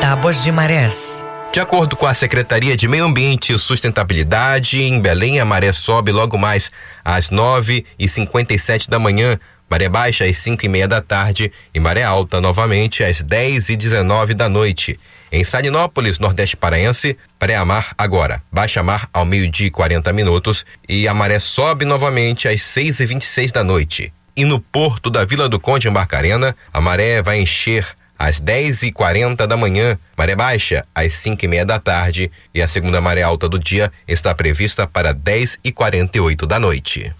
Tábuas 0.00 0.42
de 0.42 0.50
marés. 0.50 1.24
De 1.52 1.58
acordo 1.60 1.96
com 1.96 2.06
a 2.06 2.14
Secretaria 2.14 2.76
de 2.76 2.86
Meio 2.86 3.04
Ambiente 3.04 3.52
e 3.52 3.58
Sustentabilidade, 3.58 4.80
em 4.82 5.00
Belém 5.00 5.40
a 5.40 5.44
maré 5.44 5.72
sobe 5.72 6.12
logo 6.12 6.38
mais 6.38 6.70
às 7.04 7.30
nove 7.30 7.84
e 7.98 8.08
cinquenta 8.08 8.54
e 8.54 8.58
sete 8.58 8.88
da 8.88 8.98
manhã, 9.00 9.38
maré 9.70 9.88
baixa 9.88 10.24
às 10.24 10.36
cinco 10.36 10.66
e 10.66 10.68
meia 10.68 10.88
da 10.88 11.00
tarde 11.00 11.52
e 11.72 11.78
maré 11.78 12.02
alta 12.02 12.40
novamente 12.40 13.04
às 13.04 13.22
dez 13.22 13.68
e 13.68 13.76
dezenove 13.76 14.34
da 14.34 14.48
noite. 14.48 14.98
Em 15.32 15.44
Salinópolis, 15.44 16.18
Nordeste 16.18 16.56
Paraense, 16.56 17.16
pré-amar 17.38 17.94
agora, 17.96 18.42
baixa 18.50 18.82
mar 18.82 19.08
ao 19.12 19.24
meio-dia 19.24 19.68
e 19.68 19.70
40 19.70 20.12
minutos 20.12 20.66
e 20.88 21.06
a 21.06 21.14
maré 21.14 21.38
sobe 21.38 21.84
novamente 21.84 22.48
às 22.48 22.60
seis 22.62 22.98
e 22.98 23.06
vinte 23.06 23.22
e 23.22 23.26
seis 23.26 23.52
da 23.52 23.62
noite 23.62 24.12
e 24.36 24.44
no 24.44 24.58
porto 24.58 25.10
da 25.10 25.24
Vila 25.24 25.48
do 25.48 25.60
Conde 25.60 25.88
em 25.88 25.92
Barcarena, 25.92 26.56
a 26.72 26.80
maré 26.80 27.22
vai 27.22 27.40
encher 27.40 27.86
às 28.18 28.40
10 28.40 28.84
e 28.84 28.92
40 28.92 29.46
da 29.46 29.56
manhã, 29.56 29.98
maré 30.16 30.34
baixa 30.36 30.86
às 30.94 31.12
5 31.14 31.44
e 31.44 31.48
meia 31.48 31.64
da 31.64 31.78
tarde 31.78 32.30
e 32.54 32.60
a 32.60 32.68
segunda 32.68 33.00
maré 33.00 33.22
alta 33.22 33.48
do 33.48 33.58
dia 33.58 33.90
está 34.06 34.34
prevista 34.34 34.86
para 34.86 35.12
10 35.12 35.58
e 35.64 35.72
48 35.72 36.46
da 36.46 36.58
noite. 36.58 37.14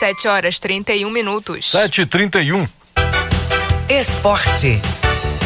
7 0.00 0.28
horas 0.28 0.58
31 0.58 1.10
minutos. 1.10 1.70
7 1.72 2.00
e 2.00 2.06
31 2.06 2.66
Esporte. 3.86 4.80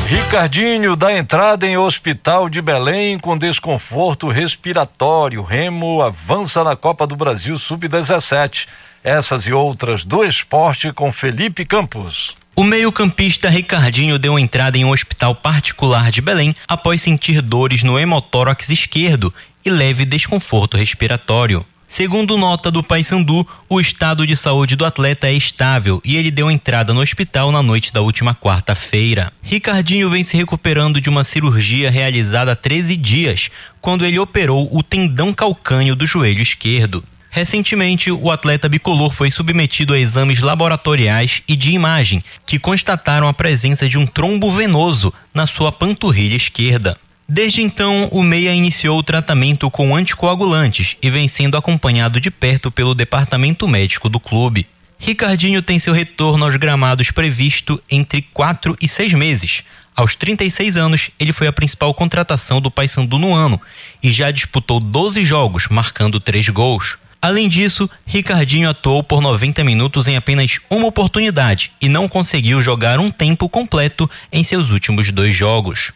Ricardinho 0.07 0.95
dá 0.95 1.13
entrada 1.13 1.67
em 1.67 1.77
hospital 1.77 2.49
de 2.49 2.63
Belém 2.63 3.19
com 3.19 3.37
desconforto 3.37 4.29
respiratório. 4.29 5.43
Remo 5.43 6.01
avança 6.03 6.63
na 6.63 6.77
Copa 6.77 7.05
do 7.05 7.17
Brasil 7.17 7.59
Sub-17. 7.59 8.69
Essas 9.03 9.45
e 9.49 9.53
outras 9.53 10.05
do 10.05 10.23
esporte 10.23 10.93
com 10.93 11.11
Felipe 11.11 11.65
Campos. 11.65 12.37
O 12.55 12.63
meio-campista 12.63 13.49
Ricardinho 13.49 14.21
deu 14.21 14.39
entrada 14.39 14.79
em 14.79 14.85
um 14.85 14.93
hospital 14.93 15.35
particular 15.35 16.13
de 16.13 16.21
Belém 16.21 16.55
após 16.69 17.03
sentir 17.03 17.43
dores 17.43 17.83
no 17.83 17.99
hemotórax 17.99 18.69
esquerdo 18.69 19.35
e 19.65 19.71
leve 19.71 20.05
desconforto 20.05 20.77
respiratório. 20.77 21.67
Segundo 21.95 22.37
nota 22.37 22.73
do 22.73 22.83
Paysandu, 22.83 23.47
o 23.69 23.81
estado 23.81 24.27
de 24.27 24.35
saúde 24.35 24.75
do 24.75 24.85
atleta 24.85 25.29
é 25.29 25.33
estável 25.33 26.03
e 26.05 26.17
ele 26.17 26.29
deu 26.29 26.51
entrada 26.51 26.93
no 26.93 27.01
hospital 27.01 27.53
na 27.53 27.63
noite 27.63 27.93
da 27.93 28.01
última 28.01 28.35
quarta-feira. 28.35 29.33
Ricardinho 29.41 30.11
vem 30.11 30.25
se 30.25 30.37
recuperando 30.37 31.01
de 31.01 31.09
uma 31.09 31.23
cirurgia 31.23 31.93
realizada 31.93 32.51
há 32.51 32.57
13 32.57 32.97
dias, 32.97 33.49
quando 33.81 34.05
ele 34.05 34.19
operou 34.19 34.69
o 34.77 34.83
tendão 34.83 35.33
calcâneo 35.33 35.95
do 35.95 36.05
joelho 36.05 36.43
esquerdo. 36.43 37.05
Recentemente, 37.31 38.11
o 38.11 38.29
atleta 38.29 38.69
bicolor 38.69 39.13
foi 39.13 39.31
submetido 39.31 39.95
a 39.95 39.99
exames 39.99 40.41
laboratoriais 40.41 41.43
e 41.47 41.55
de 41.55 41.71
imagem 41.71 42.25
que 42.45 42.59
constataram 42.59 43.29
a 43.29 43.33
presença 43.33 43.89
de 43.89 43.97
um 43.97 44.05
trombo 44.05 44.51
venoso 44.51 45.15
na 45.33 45.47
sua 45.47 45.71
panturrilha 45.71 46.35
esquerda. 46.35 46.99
Desde 47.29 47.63
então, 47.63 48.09
o 48.13 48.23
Meia 48.23 48.53
iniciou 48.53 48.99
o 48.99 49.03
tratamento 49.03 49.71
com 49.71 49.97
anticoagulantes 49.97 50.97
e 51.03 51.09
vem 51.09 51.27
sendo 51.27 51.57
acompanhado 51.57 52.21
de 52.21 52.31
perto 52.31 52.71
pelo 52.71 52.95
departamento 52.95 53.67
médico 53.67 54.11
do 54.11 54.21
clube. 54.21 54.67
Ricardinho 54.99 55.63
tem 55.63 55.79
seu 55.79 55.95
retorno 55.95 56.45
aos 56.45 56.57
gramados 56.57 57.11
previsto 57.11 57.83
entre 57.91 58.23
4 58.23 58.77
e 58.81 58.87
6 58.87 59.15
meses. 59.15 59.65
Aos 59.97 60.15
36 60.15 60.77
anos, 60.77 61.11
ele 61.19 61.33
foi 61.33 61.47
a 61.47 61.53
principal 61.53 61.95
contratação 61.95 62.61
do 62.61 62.71
Paysandu 62.71 63.19
no 63.19 63.33
ano 63.35 63.61
e 64.03 64.13
já 64.13 64.31
disputou 64.31 64.79
12 64.79 65.25
jogos, 65.25 65.69
marcando 65.69 66.21
3 66.21 66.49
gols. 66.51 66.99
Além 67.25 67.49
disso, 67.49 67.89
Ricardinho 68.05 68.69
atuou 68.69 69.03
por 69.03 69.23
90 69.23 69.65
minutos 69.65 70.07
em 70.07 70.15
apenas 70.15 70.61
uma 70.69 70.89
oportunidade 70.89 71.73
e 71.81 71.89
não 71.89 72.07
conseguiu 72.07 72.61
jogar 72.61 73.01
um 73.01 73.11
tempo 73.11 73.49
completo 73.49 74.11
em 74.31 74.45
seus 74.45 74.69
últimos 74.69 75.11
dois 75.11 75.35
jogos. 75.35 75.91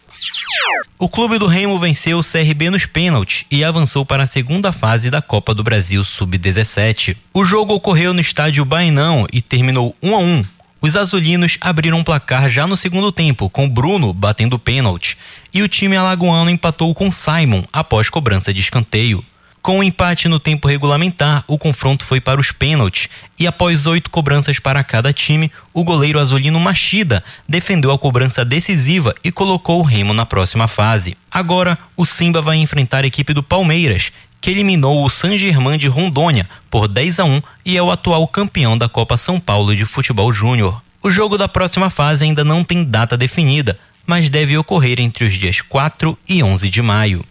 O 0.97 1.07
clube 1.07 1.37
do 1.37 1.45
Remo 1.45 1.77
venceu 1.77 2.17
o 2.17 2.23
CRB 2.23 2.71
nos 2.71 2.87
pênaltis 2.87 3.45
e 3.51 3.63
avançou 3.63 4.03
para 4.03 4.23
a 4.23 4.25
segunda 4.25 4.71
fase 4.71 5.11
da 5.11 5.21
Copa 5.21 5.53
do 5.53 5.63
Brasil 5.63 6.03
Sub-17. 6.03 7.15
O 7.31 7.45
jogo 7.45 7.75
ocorreu 7.75 8.11
no 8.11 8.21
estádio 8.21 8.65
Bainão 8.65 9.27
e 9.31 9.39
terminou 9.39 9.95
1 10.01 10.15
a 10.15 10.17
1. 10.17 10.45
Os 10.81 10.95
azulinos 10.95 11.59
abriram 11.61 11.99
o 11.99 12.03
placar 12.03 12.49
já 12.49 12.65
no 12.65 12.75
segundo 12.75 13.11
tempo, 13.11 13.51
com 13.51 13.69
Bruno 13.69 14.15
batendo 14.15 14.57
pênalti, 14.57 15.15
e 15.53 15.61
o 15.61 15.67
time 15.67 15.95
alagoano 15.95 16.49
empatou 16.49 16.91
com 16.95 17.11
Simon 17.11 17.65
após 17.71 18.09
cobrança 18.09 18.51
de 18.51 18.61
escanteio. 18.61 19.23
Com 19.61 19.75
o 19.75 19.79
um 19.79 19.83
empate 19.83 20.29
no 20.29 20.39
tempo 20.39 20.69
regulamentar, 20.69 21.43
o 21.45 21.57
confronto 21.57 22.05
foi 22.05 22.21
para 22.21 22.39
os 22.39 22.51
pênaltis 22.51 23.09
e 23.37 23.45
após 23.45 23.85
oito 23.85 24.09
cobranças 24.09 24.57
para 24.57 24.83
cada 24.83 25.11
time, 25.11 25.51
o 25.73 25.83
goleiro 25.83 26.17
azulino 26.17 26.59
Machida 26.59 27.23
defendeu 27.47 27.91
a 27.91 27.99
cobrança 27.99 28.45
decisiva 28.45 29.13
e 29.21 29.31
colocou 29.31 29.79
o 29.79 29.83
Remo 29.83 30.13
na 30.13 30.25
próxima 30.25 30.67
fase. 30.67 31.17
Agora, 31.29 31.77
o 31.97 32.05
Simba 32.05 32.41
vai 32.41 32.55
enfrentar 32.55 33.03
a 33.03 33.07
equipe 33.07 33.33
do 33.33 33.43
Palmeiras, 33.43 34.13
que 34.39 34.49
eliminou 34.49 35.03
o 35.05 35.09
San 35.09 35.37
Germain 35.37 35.77
de 35.77 35.87
Rondônia 35.87 36.49
por 36.69 36.87
10 36.87 37.19
a 37.19 37.25
1 37.25 37.41
e 37.65 37.77
é 37.77 37.83
o 37.83 37.91
atual 37.91 38.25
campeão 38.29 38.77
da 38.77 38.87
Copa 38.87 39.17
São 39.17 39.41
Paulo 39.41 39.75
de 39.75 39.85
Futebol 39.85 40.31
Júnior. 40.31 40.81
O 41.03 41.11
jogo 41.11 41.37
da 41.37 41.49
próxima 41.49 41.89
fase 41.89 42.23
ainda 42.23 42.45
não 42.45 42.63
tem 42.63 42.83
data 42.83 43.17
definida, 43.17 43.77
mas 44.07 44.29
deve 44.29 44.57
ocorrer 44.57 45.01
entre 45.01 45.25
os 45.25 45.33
dias 45.33 45.61
4 45.61 46.17
e 46.27 46.41
11 46.41 46.69
de 46.69 46.81
maio. 46.81 47.25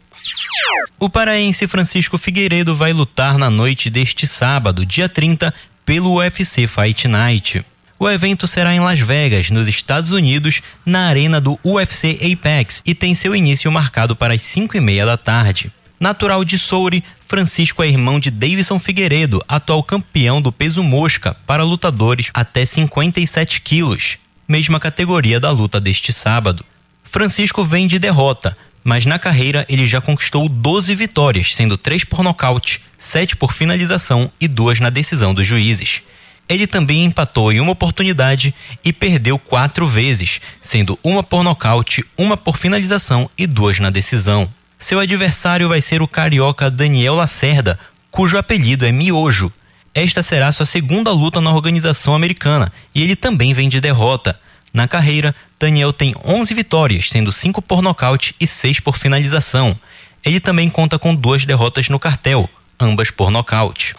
O 0.99 1.09
paraense 1.09 1.69
Francisco 1.69 2.19
Figueiredo 2.19 2.75
vai 2.75 2.93
lutar 2.93 3.39
na 3.39 3.49
noite 3.49 3.89
deste 3.89 4.27
sábado, 4.27 4.85
dia 4.85 5.09
30, 5.09 5.55
pelo 5.85 6.17
UFC 6.17 6.67
Fight 6.67 7.07
Night. 7.07 7.65
O 7.99 8.09
evento 8.09 8.47
será 8.47 8.75
em 8.75 8.81
Las 8.81 9.01
Vegas, 9.01 9.51
nos 9.51 9.67
Estados 9.67 10.13
Unidos, 10.13 10.61
na 10.85 11.07
arena 11.07 11.41
do 11.41 11.59
UFC 11.65 12.19
Apex 12.33 12.83
e 12.87 12.95
tem 12.95 13.15
seu 13.15 13.35
início 13.35 13.71
marcado 13.73 14.15
para 14.15 14.35
as 14.35 14.43
5 14.43 14.77
e 14.77 14.81
meia 14.81 15.05
da 15.05 15.17
tarde. 15.17 15.73
Natural 15.99 16.45
de 16.45 16.59
Soure, 16.59 17.03
Francisco 17.27 17.83
é 17.83 17.89
irmão 17.89 18.21
de 18.21 18.31
Davidson 18.31 18.79
Figueiredo, 18.79 19.43
atual 19.49 19.83
campeão 19.83 20.41
do 20.41 20.53
peso 20.53 20.83
mosca 20.83 21.37
para 21.45 21.65
lutadores 21.65 22.31
até 22.33 22.65
57 22.65 23.61
quilos, 23.61 24.17
mesma 24.47 24.79
categoria 24.79 25.41
da 25.41 25.51
luta 25.51 25.81
deste 25.81 26.13
sábado. 26.13 26.65
Francisco 27.03 27.65
vem 27.65 27.89
de 27.89 27.99
derrota, 27.99 28.57
mas 28.83 29.05
na 29.05 29.19
carreira 29.19 29.67
ele 29.69 29.87
já 29.87 30.01
conquistou 30.01 30.49
12 30.49 30.95
vitórias, 30.95 31.55
sendo 31.55 31.77
3 31.77 32.05
por 32.05 32.23
nocaute, 32.23 32.81
7 32.99 33.37
por 33.37 33.53
finalização 33.53 34.31
e 34.41 34.49
2 34.49 34.81
na 34.81 34.91
decisão 34.91 35.35
dos 35.35 35.47
juízes. 35.47 36.03
Ele 36.49 36.67
também 36.67 37.05
empatou 37.05 37.53
em 37.53 37.61
uma 37.61 37.73
oportunidade 37.73 38.55
e 38.83 38.93
perdeu 38.93 39.39
quatro 39.39 39.87
vezes, 39.87 40.41
sendo 40.63 40.99
uma 41.05 41.23
por 41.23 41.45
nocaute, 41.45 42.05
uma 42.17 42.37
por 42.37 42.57
finalização 42.57 43.31
e 43.37 43.47
duas 43.47 43.79
na 43.79 43.91
decisão. 43.91 44.49
Seu 44.79 44.99
adversário 44.99 45.69
vai 45.69 45.83
ser 45.83 46.01
o 46.01 46.09
carioca 46.09 46.71
Daniel 46.71 47.15
Lacerda, 47.15 47.79
cujo 48.11 48.39
apelido 48.39 48.87
é 48.87 48.93
Miojo. 48.93 49.53
Esta 49.93 50.23
será 50.23 50.51
sua 50.51 50.65
segunda 50.65 51.13
luta 51.13 51.41
na 51.41 51.53
organização 51.53 52.15
americana 52.15 52.73
e 52.95 53.03
ele 53.03 53.17
também 53.17 53.53
vem 53.53 53.69
de 53.69 53.81
derrota. 53.81 54.41
Na 54.73 54.87
carreira, 54.87 55.35
Daniel 55.59 55.93
tem 55.93 56.15
11 56.25 56.55
vitórias, 56.55 57.09
sendo 57.11 57.33
5 57.33 57.63
por 57.63 57.83
nocaute 57.83 58.35
e 58.39 58.47
6 58.47 58.81
por 58.81 58.97
finalização. 58.97 59.79
Ele 60.25 60.41
também 60.41 60.69
conta 60.69 60.99
com 60.99 61.15
duas 61.15 61.45
derrotas 61.45 61.89
no 61.89 61.99
cartel, 61.99 62.49
ambas 62.79 63.11
por 63.11 63.31
nocaute. 63.31 63.95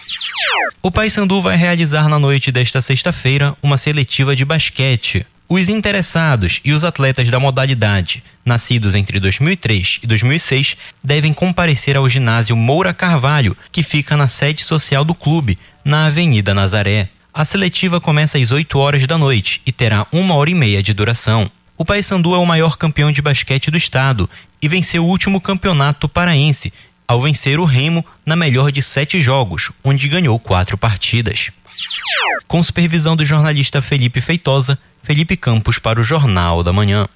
O 0.82 0.92
Paysandu 0.92 1.42
vai 1.42 1.58
realizar 1.58 2.08
na 2.08 2.20
noite 2.20 2.52
desta 2.52 2.82
sexta-feira 2.82 3.56
uma 3.62 3.78
seletiva 3.78 4.36
de 4.36 4.46
basquete. 4.46 5.26
Os 5.48 5.68
interessados 5.68 6.62
e 6.64 6.72
os 6.72 6.84
atletas 6.84 7.28
da 7.30 7.40
modalidade, 7.40 8.24
nascidos 8.46 8.94
entre 8.94 9.20
2003 9.20 10.00
e 10.04 10.08
2006, 10.08 10.78
devem 11.04 11.34
comparecer 11.34 11.98
ao 11.98 12.08
ginásio 12.08 12.56
Moura 12.56 12.94
Carvalho, 12.94 13.58
que 13.72 13.82
fica 13.82 14.16
na 14.16 14.28
sede 14.28 14.64
social 14.64 15.04
do 15.04 15.16
clube, 15.16 15.58
na 15.84 16.06
Avenida 16.06 16.54
Nazaré. 16.54 17.10
A 17.40 17.46
seletiva 17.46 18.02
começa 18.02 18.38
às 18.38 18.52
8 18.52 18.78
horas 18.78 19.08
da 19.08 19.18
noite 19.18 19.62
e 19.66 19.72
terá 19.72 20.06
uma 20.12 20.36
hora 20.36 20.50
e 20.50 20.54
meia 20.54 20.84
de 20.84 20.94
duração. 20.94 21.50
O 21.78 21.86
Paysandu 21.86 22.36
é 22.36 22.38
o 22.38 22.46
maior 22.46 22.76
campeão 22.76 23.14
de 23.14 23.22
basquete 23.22 23.72
do 23.72 23.78
estado 23.78 24.30
e 24.62 24.68
venceu 24.68 25.06
o 25.06 25.08
último 25.08 25.40
campeonato 25.40 26.10
paraense, 26.10 26.74
ao 27.08 27.22
vencer 27.22 27.58
o 27.58 27.64
Remo 27.64 28.06
na 28.26 28.36
melhor 28.36 28.74
de 28.74 28.84
sete 28.84 29.22
jogos, 29.22 29.72
onde 29.86 30.10
ganhou 30.10 30.38
quatro 30.38 30.78
partidas. 30.78 31.50
Com 32.46 32.62
supervisão 32.62 33.16
do 33.16 33.26
jornalista 33.26 33.82
Felipe 33.82 34.20
Feitosa, 34.20 34.78
Felipe 35.02 35.38
Campos 35.38 35.80
para 35.80 36.02
o 36.02 36.04
Jornal 36.04 36.62
da 36.62 36.74
Manhã. 36.74 37.08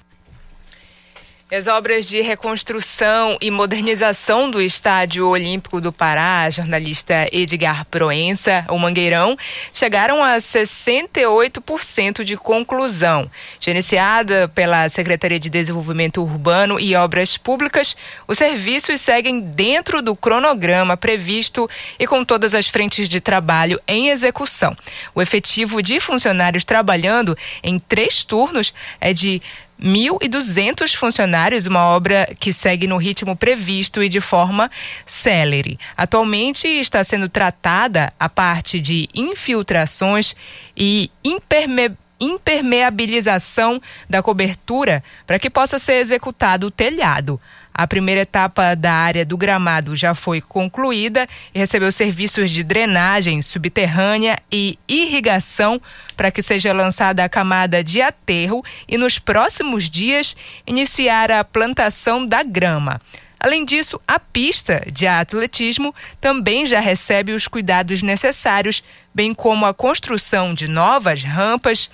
As 1.52 1.66
obras 1.66 2.08
de 2.08 2.22
reconstrução 2.22 3.36
e 3.38 3.50
modernização 3.50 4.50
do 4.50 4.62
Estádio 4.62 5.28
Olímpico 5.28 5.78
do 5.78 5.92
Pará, 5.92 6.48
jornalista 6.48 7.28
Edgar 7.30 7.84
Proença, 7.84 8.64
o 8.70 8.78
Mangueirão, 8.78 9.36
chegaram 9.70 10.24
a 10.24 10.38
68% 10.38 12.24
de 12.24 12.38
conclusão. 12.38 13.30
Gerenciada 13.60 14.48
pela 14.48 14.88
Secretaria 14.88 15.38
de 15.38 15.50
Desenvolvimento 15.50 16.22
Urbano 16.22 16.80
e 16.80 16.96
Obras 16.96 17.36
Públicas, 17.36 17.94
os 18.26 18.38
serviços 18.38 19.02
seguem 19.02 19.38
dentro 19.38 20.00
do 20.00 20.16
cronograma 20.16 20.96
previsto 20.96 21.68
e 21.98 22.06
com 22.06 22.24
todas 22.24 22.54
as 22.54 22.68
frentes 22.68 23.06
de 23.06 23.20
trabalho 23.20 23.78
em 23.86 24.08
execução. 24.08 24.74
O 25.14 25.20
efetivo 25.20 25.82
de 25.82 26.00
funcionários 26.00 26.64
trabalhando 26.64 27.36
em 27.62 27.78
três 27.78 28.24
turnos 28.24 28.72
é 28.98 29.12
de 29.12 29.42
1.200 29.84 30.96
funcionários, 30.96 31.66
uma 31.66 31.84
obra 31.84 32.34
que 32.40 32.52
segue 32.54 32.86
no 32.86 32.96
ritmo 32.96 33.36
previsto 33.36 34.02
e 34.02 34.08
de 34.08 34.20
forma 34.20 34.70
célere. 35.04 35.78
Atualmente 35.94 36.66
está 36.66 37.04
sendo 37.04 37.28
tratada 37.28 38.12
a 38.18 38.28
parte 38.28 38.80
de 38.80 39.08
infiltrações 39.14 40.34
e 40.74 41.10
imperme 41.22 41.92
impermeabilização 42.20 43.82
da 44.08 44.22
cobertura 44.22 45.02
para 45.26 45.38
que 45.38 45.50
possa 45.50 45.78
ser 45.78 45.94
executado 45.94 46.68
o 46.68 46.70
telhado. 46.70 47.40
A 47.76 47.88
primeira 47.88 48.20
etapa 48.20 48.76
da 48.76 48.92
área 48.92 49.24
do 49.24 49.36
gramado 49.36 49.96
já 49.96 50.14
foi 50.14 50.40
concluída 50.40 51.26
e 51.52 51.58
recebeu 51.58 51.90
serviços 51.90 52.48
de 52.48 52.62
drenagem 52.62 53.42
subterrânea 53.42 54.38
e 54.50 54.78
irrigação 54.86 55.82
para 56.16 56.30
que 56.30 56.40
seja 56.40 56.72
lançada 56.72 57.24
a 57.24 57.28
camada 57.28 57.82
de 57.82 58.00
aterro 58.00 58.64
e 58.86 58.96
nos 58.96 59.18
próximos 59.18 59.90
dias 59.90 60.36
iniciar 60.64 61.32
a 61.32 61.42
plantação 61.42 62.24
da 62.24 62.44
grama. 62.44 63.00
Além 63.40 63.64
disso, 63.64 64.00
a 64.06 64.20
pista 64.20 64.86
de 64.90 65.08
atletismo 65.08 65.92
também 66.20 66.66
já 66.66 66.78
recebe 66.78 67.32
os 67.32 67.48
cuidados 67.48 68.02
necessários, 68.02 68.84
bem 69.12 69.34
como 69.34 69.66
a 69.66 69.74
construção 69.74 70.54
de 70.54 70.68
novas 70.68 71.24
rampas 71.24 71.90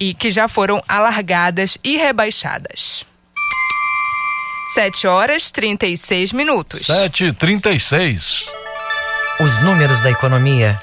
e 0.00 0.14
que 0.14 0.30
já 0.30 0.48
foram 0.48 0.82
alargadas 0.88 1.76
e 1.84 1.98
rebaixadas. 1.98 3.04
7 4.74 5.06
horas 5.06 5.50
36 5.50 6.32
minutos. 6.34 6.82
7h36. 6.88 8.44
Os 9.40 9.62
números 9.62 10.02
da 10.02 10.10
economia. 10.10 10.78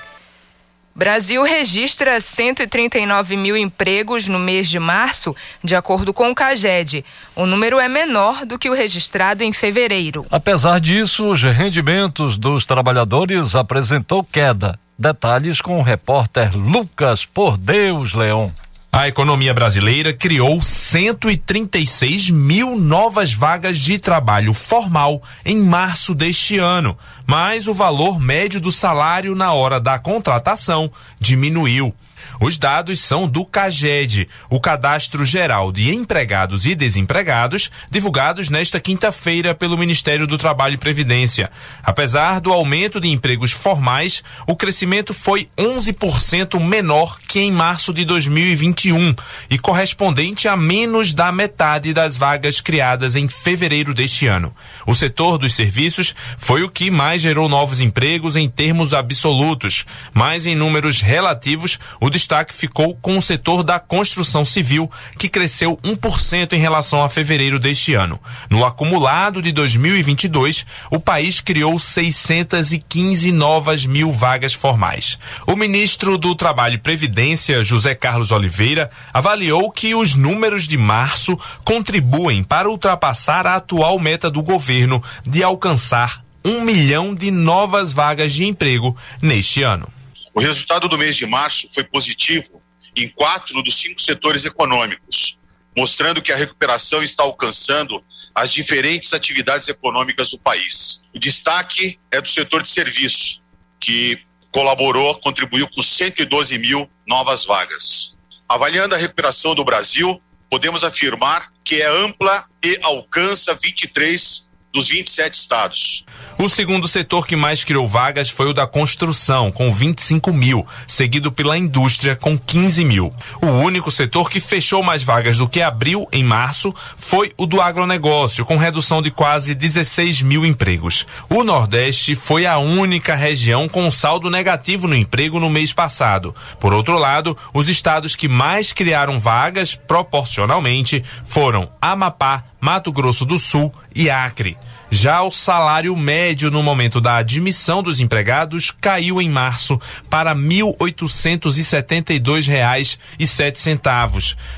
Brasil 0.95 1.43
registra 1.43 2.19
139 2.19 3.37
mil 3.37 3.55
empregos 3.55 4.27
no 4.27 4.39
mês 4.39 4.67
de 4.69 4.79
março, 4.79 5.35
de 5.63 5.75
acordo 5.75 6.13
com 6.13 6.31
o 6.31 6.35
CAGED. 6.35 7.05
O 7.35 7.45
número 7.45 7.79
é 7.79 7.87
menor 7.87 8.43
do 8.43 8.57
que 8.57 8.69
o 8.69 8.73
registrado 8.73 9.43
em 9.43 9.53
fevereiro. 9.53 10.25
Apesar 10.31 10.79
disso, 10.79 11.29
os 11.29 11.43
rendimentos 11.43 12.39
dos 12.39 12.65
trabalhadores 12.65 13.53
apresentou 13.53 14.23
queda. 14.23 14.79
Detalhes 14.97 15.61
com 15.61 15.77
o 15.77 15.83
repórter 15.83 16.57
Lucas 16.57 17.23
Por 17.23 17.55
Deus 17.55 18.13
Leão. 18.13 18.51
A 18.97 19.09
economia 19.09 19.53
brasileira 19.53 20.13
criou 20.13 20.61
136 20.61 22.29
mil 22.29 22.77
novas 22.77 23.33
vagas 23.33 23.77
de 23.77 23.99
trabalho 23.99 24.53
formal 24.53 25.21
em 25.43 25.59
março 25.59 26.15
deste 26.15 26.57
ano, 26.57 26.97
mas 27.27 27.67
o 27.67 27.73
valor 27.73 28.17
médio 28.17 28.61
do 28.61 28.71
salário 28.71 29.35
na 29.35 29.51
hora 29.51 29.81
da 29.81 29.99
contratação 29.99 30.89
diminuiu. 31.19 31.93
Os 32.39 32.57
dados 32.57 32.99
são 32.99 33.27
do 33.27 33.45
CAGED, 33.45 34.27
o 34.49 34.59
Cadastro 34.59 35.23
Geral 35.23 35.71
de 35.71 35.93
Empregados 35.93 36.65
e 36.65 36.75
Desempregados, 36.75 37.71
divulgados 37.89 38.49
nesta 38.49 38.79
quinta-feira 38.79 39.53
pelo 39.53 39.77
Ministério 39.77 40.27
do 40.27 40.37
Trabalho 40.37 40.75
e 40.75 40.77
Previdência. 40.77 41.51
Apesar 41.83 42.39
do 42.41 42.51
aumento 42.51 42.99
de 42.99 43.09
empregos 43.09 43.51
formais, 43.51 44.23
o 44.47 44.55
crescimento 44.55 45.13
foi 45.13 45.49
11% 45.57 46.59
menor 46.59 47.19
que 47.19 47.39
em 47.39 47.51
março 47.51 47.93
de 47.93 48.05
2021 48.05 49.15
e 49.49 49.57
correspondente 49.57 50.47
a 50.47 50.55
menos 50.55 51.13
da 51.13 51.31
metade 51.31 51.93
das 51.93 52.17
vagas 52.17 52.61
criadas 52.61 53.15
em 53.15 53.27
fevereiro 53.27 53.93
deste 53.93 54.27
ano. 54.27 54.55
O 54.85 54.93
setor 54.93 55.37
dos 55.37 55.55
serviços 55.55 56.15
foi 56.37 56.63
o 56.63 56.69
que 56.69 56.91
mais 56.91 57.21
gerou 57.21 57.47
novos 57.47 57.81
empregos 57.81 58.35
em 58.35 58.49
termos 58.49 58.93
absolutos, 58.93 59.85
mas 60.13 60.45
em 60.45 60.55
números 60.55 61.01
relativos, 61.01 61.79
o 61.99 62.09
destaque 62.15 62.53
ficou 62.53 62.95
com 62.95 63.17
o 63.17 63.21
setor 63.21 63.61
da 63.61 63.77
construção 63.77 64.45
civil, 64.45 64.89
que 65.19 65.27
cresceu 65.27 65.77
1% 65.83 66.53
em 66.53 66.59
relação 66.59 67.03
a 67.03 67.09
fevereiro 67.09 67.59
deste 67.59 67.93
ano. 67.93 68.19
No 68.49 68.63
acumulado 68.63 69.41
de 69.41 69.51
2022, 69.51 70.65
o 70.89 70.97
país 70.97 71.41
criou 71.41 71.77
615 71.77 73.31
novas 73.33 73.85
mil 73.85 74.11
vagas 74.11 74.53
formais. 74.53 75.19
O 75.45 75.55
ministro 75.55 76.17
do 76.17 76.33
Trabalho 76.33 76.75
e 76.75 76.79
Previdência, 76.79 77.63
José 77.63 77.93
Carlos 77.93 78.31
Oliveira, 78.31 78.89
avaliou 79.13 79.69
que 79.69 79.93
os 79.93 80.15
números 80.15 80.67
de 80.67 80.77
março 80.77 81.37
contribuem 81.65 82.43
para 82.43 82.69
ultrapassar 82.69 83.45
a 83.45 83.55
atual 83.55 83.99
meta 83.99 84.31
do 84.31 84.41
governo 84.41 85.03
de 85.25 85.43
alcançar 85.43 86.23
um 86.45 86.61
milhão 86.61 87.13
de 87.13 87.29
novas 87.29 87.91
vagas 87.91 88.33
de 88.33 88.45
emprego 88.45 88.95
neste 89.21 89.63
ano. 89.63 89.89
O 90.35 90.41
resultado 90.41 90.89
do 90.89 90.97
mês 90.97 91.15
de 91.15 91.25
março 91.25 91.65
foi 91.73 91.85
positivo 91.85 92.61
em 92.93 93.07
quatro 93.07 93.63
dos 93.63 93.77
cinco 93.77 94.01
setores 94.01 94.43
econômicos, 94.43 95.39
mostrando 95.75 96.21
que 96.21 96.29
a 96.29 96.35
recuperação 96.35 97.01
está 97.01 97.23
alcançando 97.23 98.03
as 98.33 98.51
diferentes 98.51 99.13
atividades 99.13 99.69
econômicas 99.69 100.31
do 100.31 100.37
país. 100.37 101.01
O 101.13 101.19
destaque 101.19 101.97
é 102.11 102.19
do 102.19 102.27
setor 102.27 102.61
de 102.61 102.67
serviços, 102.67 103.41
que 103.79 104.19
colaborou, 104.51 105.17
contribuiu 105.19 105.69
com 105.69 105.81
112 105.81 106.57
mil 106.57 106.89
novas 107.07 107.45
vagas. 107.45 108.13
Avaliando 108.47 108.93
a 108.93 108.97
recuperação 108.97 109.55
do 109.55 109.63
Brasil, 109.63 110.21
podemos 110.49 110.83
afirmar 110.83 111.49
que 111.63 111.81
é 111.81 111.87
ampla 111.87 112.43
e 112.61 112.77
alcança 112.83 113.53
23 113.55 114.45
dos 114.75 114.89
27 114.89 115.33
estados. 115.33 116.05
O 116.37 116.49
segundo 116.49 116.85
setor 116.85 117.25
que 117.25 117.35
mais 117.35 117.63
criou 117.63 117.87
vagas 117.87 118.29
foi 118.29 118.49
o 118.49 118.53
da 118.53 118.67
construção, 118.67 119.51
com 119.51 119.73
25 119.73 120.33
mil, 120.33 120.67
seguido 120.85 121.31
pela 121.31 121.57
indústria, 121.57 122.13
com 122.15 122.37
15 122.37 122.83
mil. 122.83 123.13
O 123.41 123.47
único 123.47 123.89
setor 123.89 124.29
que 124.29 124.41
fechou 124.41 124.83
mais 124.83 125.01
vagas 125.01 125.37
do 125.37 125.47
que 125.47 125.61
abriu 125.61 126.07
em 126.11 126.23
março 126.23 126.75
foi 126.97 127.31
o 127.37 127.45
do 127.45 127.61
agronegócio, 127.61 128.45
com 128.45 128.57
redução 128.57 129.01
de 129.01 129.09
quase 129.09 129.55
16 129.55 130.21
mil 130.21 130.45
empregos. 130.45 131.07
O 131.29 131.41
Nordeste 131.41 132.15
foi 132.15 132.45
a 132.45 132.57
única 132.57 133.15
região 133.15 133.69
com 133.69 133.89
saldo 133.89 134.29
negativo 134.29 134.89
no 134.89 134.95
emprego 134.95 135.39
no 135.39 135.49
mês 135.49 135.71
passado. 135.71 136.35
Por 136.59 136.73
outro 136.73 136.97
lado, 136.99 137.37
os 137.53 137.69
estados 137.69 138.13
que 138.13 138.27
mais 138.27 138.73
criaram 138.73 139.21
vagas, 139.21 139.73
proporcionalmente, 139.73 141.01
foram 141.25 141.69
Amapá, 141.81 142.43
Mato 142.65 142.91
Grosso 142.91 143.23
do 143.25 143.37
Sul 143.37 143.71
e 143.93 144.09
Acre. 144.09 144.57
Já 144.89 145.21
o 145.21 145.29
salário 145.29 145.95
médio 145.95 146.49
no 146.49 146.63
momento 146.63 146.99
da 146.99 147.17
admissão 147.17 147.83
dos 147.83 147.99
empregados 147.99 148.71
caiu 148.71 149.21
em 149.21 149.29
março 149.29 149.79
para 150.09 150.33
R$ 150.33 150.39
1.872,07, 150.39 152.97
R$ 153.19 153.27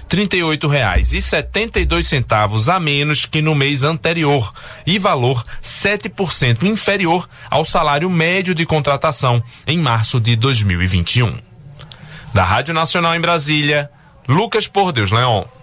38,72 0.08 2.74
a 2.74 2.80
menos 2.80 3.26
que 3.26 3.42
no 3.42 3.54
mês 3.54 3.84
anterior 3.84 4.54
e 4.86 4.98
valor 4.98 5.44
7% 5.62 6.64
inferior 6.64 7.28
ao 7.52 7.66
salário 7.66 8.10
médio 8.10 8.56
de 8.56 8.66
contratação 8.66 9.44
em 9.68 9.78
março 9.78 10.18
de 10.18 10.38
2021. 10.38 11.40
Da 12.34 12.46
Rádio 12.46 12.74
Nacional 12.74 13.14
em 13.16 13.20
Brasília, 13.20 13.92
Lucas 14.30 14.66
Por 14.66 14.94
Deus 14.94 15.12
Leão. 15.12 15.57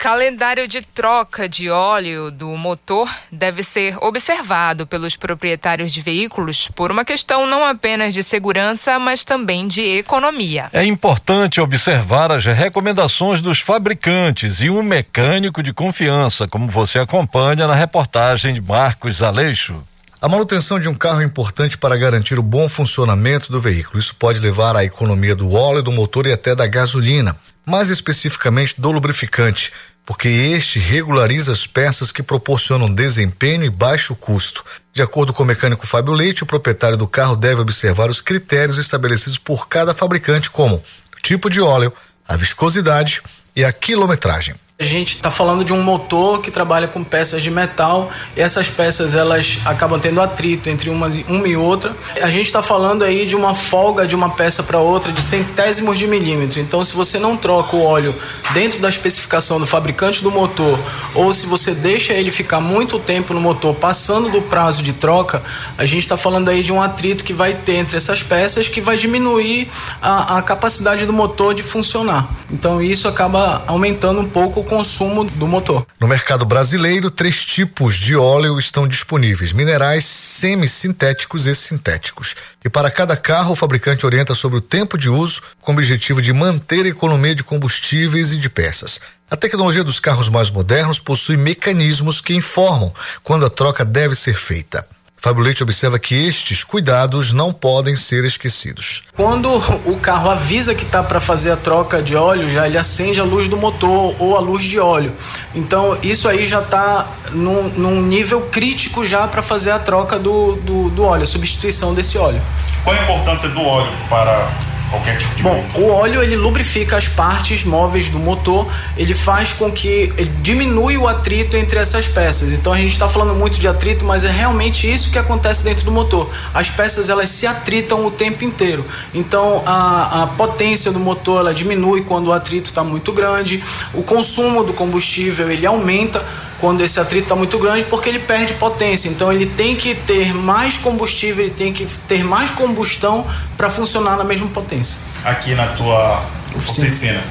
Calendário 0.00 0.66
de 0.66 0.80
troca 0.80 1.46
de 1.46 1.68
óleo 1.68 2.30
do 2.30 2.48
motor 2.56 3.06
deve 3.30 3.62
ser 3.62 3.98
observado 4.00 4.86
pelos 4.86 5.14
proprietários 5.14 5.92
de 5.92 6.00
veículos 6.00 6.68
por 6.68 6.90
uma 6.90 7.04
questão 7.04 7.46
não 7.46 7.62
apenas 7.62 8.14
de 8.14 8.22
segurança, 8.22 8.98
mas 8.98 9.24
também 9.24 9.68
de 9.68 9.82
economia. 9.82 10.70
É 10.72 10.82
importante 10.82 11.60
observar 11.60 12.32
as 12.32 12.46
recomendações 12.46 13.42
dos 13.42 13.60
fabricantes 13.60 14.62
e 14.62 14.70
um 14.70 14.82
mecânico 14.82 15.62
de 15.62 15.70
confiança, 15.70 16.48
como 16.48 16.70
você 16.70 16.98
acompanha 16.98 17.66
na 17.66 17.74
reportagem 17.74 18.54
de 18.54 18.60
Marcos 18.62 19.22
Aleixo. 19.22 19.84
A 20.18 20.28
manutenção 20.28 20.80
de 20.80 20.88
um 20.88 20.94
carro 20.94 21.20
é 21.20 21.24
importante 21.24 21.76
para 21.76 21.98
garantir 21.98 22.38
o 22.38 22.42
bom 22.42 22.70
funcionamento 22.70 23.52
do 23.52 23.60
veículo. 23.60 23.98
Isso 23.98 24.14
pode 24.14 24.40
levar 24.40 24.76
à 24.76 24.82
economia 24.82 25.36
do 25.36 25.52
óleo 25.52 25.82
do 25.82 25.92
motor 25.92 26.26
e 26.26 26.32
até 26.32 26.54
da 26.54 26.66
gasolina, 26.66 27.36
mais 27.64 27.88
especificamente 27.88 28.80
do 28.80 28.90
lubrificante 28.90 29.72
porque 30.10 30.28
este 30.28 30.80
regulariza 30.80 31.52
as 31.52 31.68
peças 31.68 32.10
que 32.10 32.20
proporcionam 32.20 32.92
desempenho 32.92 33.62
e 33.62 33.70
baixo 33.70 34.16
custo. 34.16 34.64
De 34.92 35.00
acordo 35.00 35.32
com 35.32 35.44
o 35.44 35.46
mecânico 35.46 35.86
Fábio 35.86 36.12
Leite, 36.12 36.42
o 36.42 36.46
proprietário 36.46 36.96
do 36.96 37.06
carro 37.06 37.36
deve 37.36 37.60
observar 37.60 38.10
os 38.10 38.20
critérios 38.20 38.76
estabelecidos 38.76 39.38
por 39.38 39.68
cada 39.68 39.94
fabricante, 39.94 40.50
como 40.50 40.82
tipo 41.22 41.48
de 41.48 41.60
óleo, 41.60 41.92
a 42.26 42.34
viscosidade 42.34 43.22
e 43.54 43.64
a 43.64 43.72
quilometragem. 43.72 44.56
A 44.80 44.84
gente 44.84 45.16
está 45.16 45.30
falando 45.30 45.62
de 45.62 45.74
um 45.74 45.82
motor 45.82 46.40
que 46.40 46.50
trabalha 46.50 46.88
com 46.88 47.04
peças 47.04 47.42
de 47.42 47.50
metal 47.50 48.10
e 48.34 48.40
essas 48.40 48.70
peças 48.70 49.12
elas 49.12 49.58
acabam 49.66 50.00
tendo 50.00 50.22
atrito 50.22 50.70
entre 50.70 50.88
uma, 50.88 51.10
e 51.46 51.54
outra. 51.54 51.94
A 52.22 52.30
gente 52.30 52.46
está 52.46 52.62
falando 52.62 53.04
aí 53.04 53.26
de 53.26 53.36
uma 53.36 53.54
folga 53.54 54.06
de 54.06 54.14
uma 54.14 54.30
peça 54.30 54.62
para 54.62 54.78
outra 54.78 55.12
de 55.12 55.20
centésimos 55.20 55.98
de 55.98 56.06
milímetro. 56.06 56.58
Então, 56.60 56.82
se 56.82 56.94
você 56.94 57.18
não 57.18 57.36
troca 57.36 57.76
o 57.76 57.82
óleo 57.82 58.14
dentro 58.54 58.80
da 58.80 58.88
especificação 58.88 59.60
do 59.60 59.66
fabricante 59.66 60.22
do 60.22 60.30
motor 60.30 60.78
ou 61.14 61.30
se 61.34 61.44
você 61.44 61.74
deixa 61.74 62.14
ele 62.14 62.30
ficar 62.30 62.58
muito 62.58 62.98
tempo 62.98 63.34
no 63.34 63.40
motor 63.40 63.74
passando 63.74 64.30
do 64.30 64.40
prazo 64.40 64.82
de 64.82 64.94
troca, 64.94 65.42
a 65.76 65.84
gente 65.84 66.04
está 66.04 66.16
falando 66.16 66.48
aí 66.48 66.62
de 66.62 66.72
um 66.72 66.80
atrito 66.80 67.22
que 67.22 67.34
vai 67.34 67.52
ter 67.52 67.74
entre 67.74 67.98
essas 67.98 68.22
peças 68.22 68.66
que 68.66 68.80
vai 68.80 68.96
diminuir 68.96 69.68
a, 70.00 70.38
a 70.38 70.42
capacidade 70.42 71.04
do 71.04 71.12
motor 71.12 71.52
de 71.52 71.62
funcionar. 71.62 72.30
Então, 72.50 72.80
isso 72.80 73.06
acaba 73.06 73.62
aumentando 73.66 74.22
um 74.22 74.28
pouco 74.28 74.69
consumo 74.70 75.24
do 75.24 75.48
motor. 75.48 75.84
No 75.98 76.06
mercado 76.06 76.46
brasileiro, 76.46 77.10
três 77.10 77.44
tipos 77.44 77.96
de 77.96 78.14
óleo 78.14 78.56
estão 78.56 78.86
disponíveis: 78.86 79.52
minerais, 79.52 80.04
semissintéticos 80.04 81.48
e 81.48 81.54
sintéticos. 81.56 82.36
E 82.64 82.70
para 82.70 82.88
cada 82.88 83.16
carro, 83.16 83.52
o 83.52 83.56
fabricante 83.56 84.06
orienta 84.06 84.32
sobre 84.32 84.58
o 84.58 84.60
tempo 84.60 84.96
de 84.96 85.10
uso, 85.10 85.42
com 85.60 85.72
o 85.72 85.74
objetivo 85.74 86.22
de 86.22 86.32
manter 86.32 86.86
a 86.86 86.88
economia 86.88 87.34
de 87.34 87.42
combustíveis 87.42 88.32
e 88.32 88.36
de 88.36 88.48
peças. 88.48 89.00
A 89.28 89.36
tecnologia 89.36 89.82
dos 89.82 89.98
carros 89.98 90.28
mais 90.28 90.50
modernos 90.50 91.00
possui 91.00 91.36
mecanismos 91.36 92.20
que 92.20 92.34
informam 92.34 92.92
quando 93.24 93.44
a 93.44 93.50
troca 93.50 93.84
deve 93.84 94.14
ser 94.14 94.36
feita. 94.36 94.86
Fábio 95.22 95.44
Leite 95.44 95.62
observa 95.62 95.98
que 95.98 96.14
estes 96.14 96.64
cuidados 96.64 97.30
não 97.30 97.52
podem 97.52 97.94
ser 97.94 98.24
esquecidos. 98.24 99.02
Quando 99.14 99.54
o 99.84 99.98
carro 99.98 100.30
avisa 100.30 100.74
que 100.74 100.82
está 100.82 101.02
para 101.02 101.20
fazer 101.20 101.50
a 101.50 101.56
troca 101.58 102.02
de 102.02 102.16
óleo, 102.16 102.48
já 102.48 102.66
ele 102.66 102.78
acende 102.78 103.20
a 103.20 103.24
luz 103.24 103.46
do 103.46 103.54
motor 103.54 104.16
ou 104.18 104.34
a 104.34 104.40
luz 104.40 104.64
de 104.64 104.80
óleo. 104.80 105.12
Então 105.54 105.98
isso 106.02 106.26
aí 106.26 106.46
já 106.46 106.62
está 106.62 107.06
num, 107.32 107.68
num, 107.76 108.00
nível 108.00 108.40
crítico 108.50 109.04
já 109.04 109.28
para 109.28 109.42
fazer 109.42 109.72
a 109.72 109.78
troca 109.78 110.18
do, 110.18 110.54
do, 110.56 110.88
do 110.88 111.04
óleo, 111.04 111.24
a 111.24 111.26
substituição 111.26 111.92
desse 111.92 112.16
óleo. 112.16 112.40
Qual 112.82 112.96
a 112.96 113.02
importância 113.02 113.50
do 113.50 113.60
óleo 113.60 113.92
para 114.08 114.50
qualquer 114.90 115.16
tipo 115.16 115.34
de 115.36 115.42
Bom, 115.42 115.64
o 115.76 115.88
óleo 115.88 116.22
ele 116.22 116.36
lubrifica 116.36 116.96
as 116.96 117.06
partes 117.08 117.64
móveis 117.64 118.08
do 118.08 118.18
motor, 118.18 118.66
ele 118.96 119.14
faz 119.14 119.52
com 119.52 119.70
que 119.70 120.12
ele 120.16 120.30
diminui 120.42 120.96
o 120.96 121.06
atrito 121.06 121.56
entre 121.56 121.78
essas 121.78 122.06
peças. 122.06 122.52
Então 122.52 122.72
a 122.72 122.76
gente 122.76 122.92
está 122.92 123.08
falando 123.08 123.34
muito 123.34 123.58
de 123.58 123.68
atrito, 123.68 124.04
mas 124.04 124.24
é 124.24 124.30
realmente 124.30 124.90
isso 124.90 125.10
que 125.10 125.18
acontece 125.18 125.64
dentro 125.64 125.84
do 125.84 125.92
motor. 125.92 126.28
As 126.52 126.68
peças 126.68 127.08
elas 127.08 127.30
se 127.30 127.46
atritam 127.46 128.04
o 128.04 128.10
tempo 128.10 128.44
inteiro. 128.44 128.84
Então 129.14 129.62
a, 129.64 130.24
a 130.24 130.26
potência 130.26 130.90
do 130.90 130.98
motor 130.98 131.40
ela 131.40 131.54
diminui 131.54 132.02
quando 132.02 132.26
o 132.26 132.32
atrito 132.32 132.66
está 132.66 132.82
muito 132.82 133.12
grande, 133.12 133.62
o 133.94 134.02
consumo 134.02 134.64
do 134.64 134.72
combustível 134.72 135.50
ele 135.50 135.66
aumenta 135.66 136.24
quando 136.60 136.82
esse 136.82 137.00
atrito 137.00 137.24
está 137.24 137.34
muito 137.34 137.58
grande, 137.58 137.84
porque 137.84 138.08
ele 138.08 138.18
perde 138.18 138.54
potência. 138.54 139.08
Então 139.08 139.32
ele 139.32 139.46
tem 139.46 139.74
que 139.74 139.94
ter 139.94 140.34
mais 140.34 140.76
combustível, 140.76 141.44
ele 141.44 141.54
tem 141.54 141.72
que 141.72 141.86
ter 142.06 142.22
mais 142.22 142.50
combustão 142.50 143.26
para 143.56 143.70
funcionar 143.70 144.16
na 144.16 144.24
mesma 144.24 144.48
potência. 144.48 144.96
Aqui 145.24 145.54
na 145.54 145.66
tua 145.68 146.22
oficina, 146.54 146.86
oficina 146.86 147.22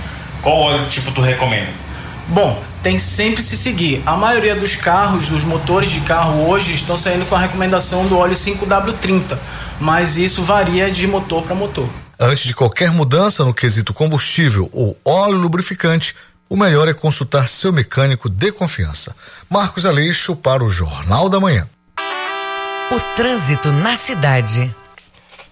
qual 0.41 0.57
óleo 0.57 0.85
tipo 0.89 1.11
tu 1.11 1.21
recomenda? 1.21 1.69
Bom, 2.27 2.61
tem 2.83 2.99
sempre 2.99 3.41
se 3.41 3.57
seguir. 3.57 4.01
A 4.05 4.15
maioria 4.15 4.55
dos 4.55 4.75
carros, 4.75 5.29
dos 5.29 5.43
motores 5.43 5.91
de 5.91 5.99
carro 6.01 6.47
hoje 6.47 6.73
estão 6.73 6.97
saindo 6.97 7.25
com 7.25 7.35
a 7.35 7.39
recomendação 7.39 8.07
do 8.07 8.17
óleo 8.17 8.35
5W30, 8.35 9.37
mas 9.79 10.15
isso 10.15 10.43
varia 10.43 10.91
de 10.91 11.07
motor 11.07 11.43
para 11.43 11.55
motor. 11.55 11.89
Antes 12.19 12.43
de 12.43 12.53
qualquer 12.53 12.91
mudança 12.91 13.43
no 13.45 13.53
quesito 13.53 13.93
combustível 13.93 14.69
ou 14.73 14.97
óleo 15.05 15.37
lubrificante, 15.37 16.15
o 16.49 16.57
melhor 16.57 16.87
é 16.87 16.93
consultar 16.93 17.47
seu 17.47 17.71
mecânico 17.71 18.27
de 18.27 18.51
confiança. 18.51 19.15
Marcos 19.49 19.85
Aleixo 19.85 20.35
para 20.35 20.63
o 20.63 20.69
Jornal 20.69 21.29
da 21.29 21.39
Manhã. 21.39 21.69
O 22.91 22.99
trânsito 23.15 23.71
na 23.71 23.95
cidade. 23.95 24.73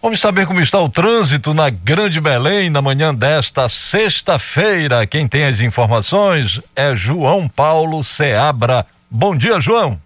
Vamos 0.02 0.20
saber 0.20 0.48
como 0.48 0.60
está 0.60 0.80
o 0.80 0.90
trânsito 0.90 1.54
na 1.54 1.70
Grande 1.70 2.20
Belém 2.20 2.70
na 2.70 2.82
manhã 2.82 3.14
desta 3.14 3.70
sexta-feira. 3.70 5.06
Quem 5.06 5.28
tem 5.28 5.46
as 5.46 5.60
informações 5.60 6.60
é 6.76 6.96
João 6.96 7.48
Paulo 7.48 8.04
Seabra. 8.04 8.86
Bom 9.10 9.36
dia, 9.36 9.60
João. 9.60 10.00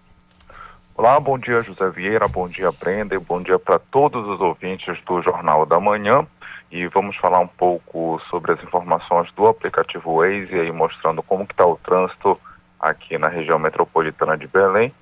Olá, 0.94 1.18
bom 1.18 1.38
dia, 1.38 1.62
José 1.62 1.88
Vieira, 1.90 2.28
bom 2.28 2.46
dia, 2.46 2.70
Brenda, 2.70 3.14
e 3.14 3.18
bom 3.18 3.42
dia 3.42 3.58
para 3.58 3.78
todos 3.78 4.28
os 4.28 4.40
ouvintes 4.40 4.96
do 5.06 5.22
Jornal 5.22 5.64
da 5.64 5.80
Manhã 5.80 6.26
e 6.72 6.86
vamos 6.86 7.14
falar 7.18 7.38
um 7.38 7.46
pouco 7.46 8.18
sobre 8.30 8.52
as 8.52 8.62
informações 8.62 9.30
do 9.32 9.46
aplicativo 9.46 10.16
Waze, 10.16 10.58
aí 10.58 10.72
mostrando 10.72 11.22
como 11.22 11.46
que 11.46 11.52
está 11.52 11.66
o 11.66 11.76
trânsito 11.76 12.40
aqui 12.80 13.18
na 13.18 13.28
região 13.28 13.58
metropolitana 13.58 14.38
de 14.38 14.48
Belém. 14.48 14.92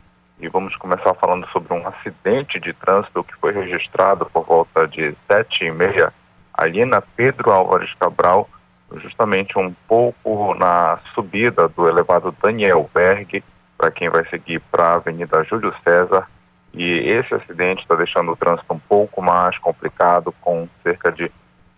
E 0.40 0.48
vamos 0.48 0.74
começar 0.76 1.14
falando 1.14 1.46
sobre 1.50 1.72
um 1.72 1.86
acidente 1.86 2.58
de 2.58 2.72
trânsito 2.72 3.22
que 3.22 3.36
foi 3.36 3.52
registrado 3.52 4.26
por 4.26 4.44
volta 4.44 4.88
de 4.88 5.14
sete 5.30 5.64
e 5.64 5.70
meia 5.70 6.12
ali 6.52 6.84
na 6.84 7.00
Pedro 7.00 7.52
Álvares 7.52 7.94
Cabral, 7.94 8.48
justamente 8.96 9.56
um 9.56 9.72
pouco 9.86 10.54
na 10.56 10.98
subida 11.14 11.68
do 11.68 11.88
elevado 11.88 12.34
Daniel 12.42 12.90
Berg, 12.92 13.44
para 13.78 13.92
quem 13.92 14.10
vai 14.10 14.28
seguir 14.28 14.58
para 14.72 14.84
a 14.88 14.94
Avenida 14.94 15.44
Júlio 15.44 15.72
César. 15.84 16.26
E 16.74 16.84
esse 16.84 17.32
acidente 17.32 17.82
está 17.82 17.94
deixando 17.94 18.32
o 18.32 18.36
trânsito 18.36 18.74
um 18.74 18.78
pouco 18.80 19.22
mais 19.22 19.56
complicado, 19.58 20.34
com 20.40 20.68
cerca 20.82 21.12
de 21.12 21.30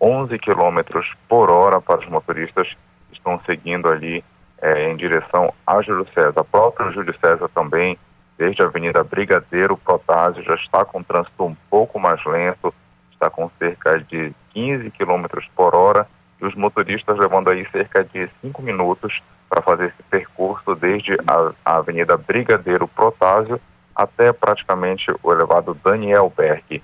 11 0.03 0.37
quilômetros 0.39 1.09
por 1.29 1.49
hora 1.49 1.79
para 1.79 2.01
os 2.01 2.09
motoristas 2.09 2.67
que 3.09 3.15
estão 3.15 3.39
seguindo 3.45 3.87
ali 3.87 4.21
é, 4.61 4.89
em 4.89 4.97
direção 4.97 5.53
a 5.65 5.81
Júlio 5.81 6.05
César. 6.13 6.41
A 6.41 6.43
própria 6.43 6.91
Júlio 6.91 7.15
César 7.19 7.49
também, 7.55 7.97
desde 8.37 8.61
a 8.61 8.65
Avenida 8.65 9.01
Brigadeiro 9.01 9.77
Protásio, 9.77 10.43
já 10.43 10.55
está 10.55 10.83
com 10.83 11.01
trânsito 11.01 11.45
um 11.45 11.55
pouco 11.69 11.97
mais 11.97 12.21
lento, 12.25 12.73
está 13.13 13.29
com 13.29 13.49
cerca 13.57 13.97
de 13.99 14.33
15 14.49 14.91
quilômetros 14.91 15.47
por 15.55 15.73
hora 15.73 16.05
e 16.41 16.45
os 16.45 16.53
motoristas 16.53 17.17
levando 17.17 17.49
aí 17.49 17.65
cerca 17.71 18.03
de 18.03 18.29
5 18.41 18.61
minutos 18.61 19.21
para 19.49 19.61
fazer 19.61 19.85
esse 19.85 20.03
percurso 20.09 20.75
desde 20.75 21.13
a, 21.25 21.53
a 21.63 21.77
Avenida 21.77 22.17
Brigadeiro 22.17 22.89
Protásio 22.89 23.61
até 23.95 24.33
praticamente 24.33 25.05
o 25.21 25.31
elevado 25.31 25.77
Daniel 25.81 26.33
Berg. 26.35 26.83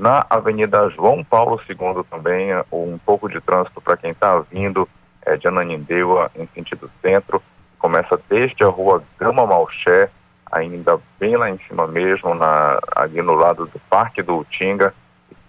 Na 0.00 0.24
Avenida 0.30 0.88
João 0.96 1.22
Paulo 1.22 1.60
II 1.68 2.02
também, 2.10 2.50
é, 2.52 2.64
um 2.72 2.96
pouco 2.96 3.28
de 3.28 3.38
trânsito 3.38 3.82
para 3.82 3.98
quem 3.98 4.12
está 4.12 4.38
vindo 4.50 4.88
é, 5.26 5.36
de 5.36 5.46
Ananindeua 5.46 6.30
em 6.34 6.48
sentido 6.54 6.90
centro. 7.02 7.42
Começa 7.78 8.18
desde 8.26 8.64
a 8.64 8.68
rua 8.68 9.02
Gama 9.18 9.46
Malché, 9.46 10.08
ainda 10.50 10.98
bem 11.18 11.36
lá 11.36 11.50
em 11.50 11.58
cima 11.68 11.86
mesmo, 11.86 12.34
na, 12.34 12.80
ali 12.96 13.20
no 13.20 13.34
lado 13.34 13.66
do 13.66 13.78
Parque 13.90 14.22
do 14.22 14.38
Utinga, 14.38 14.94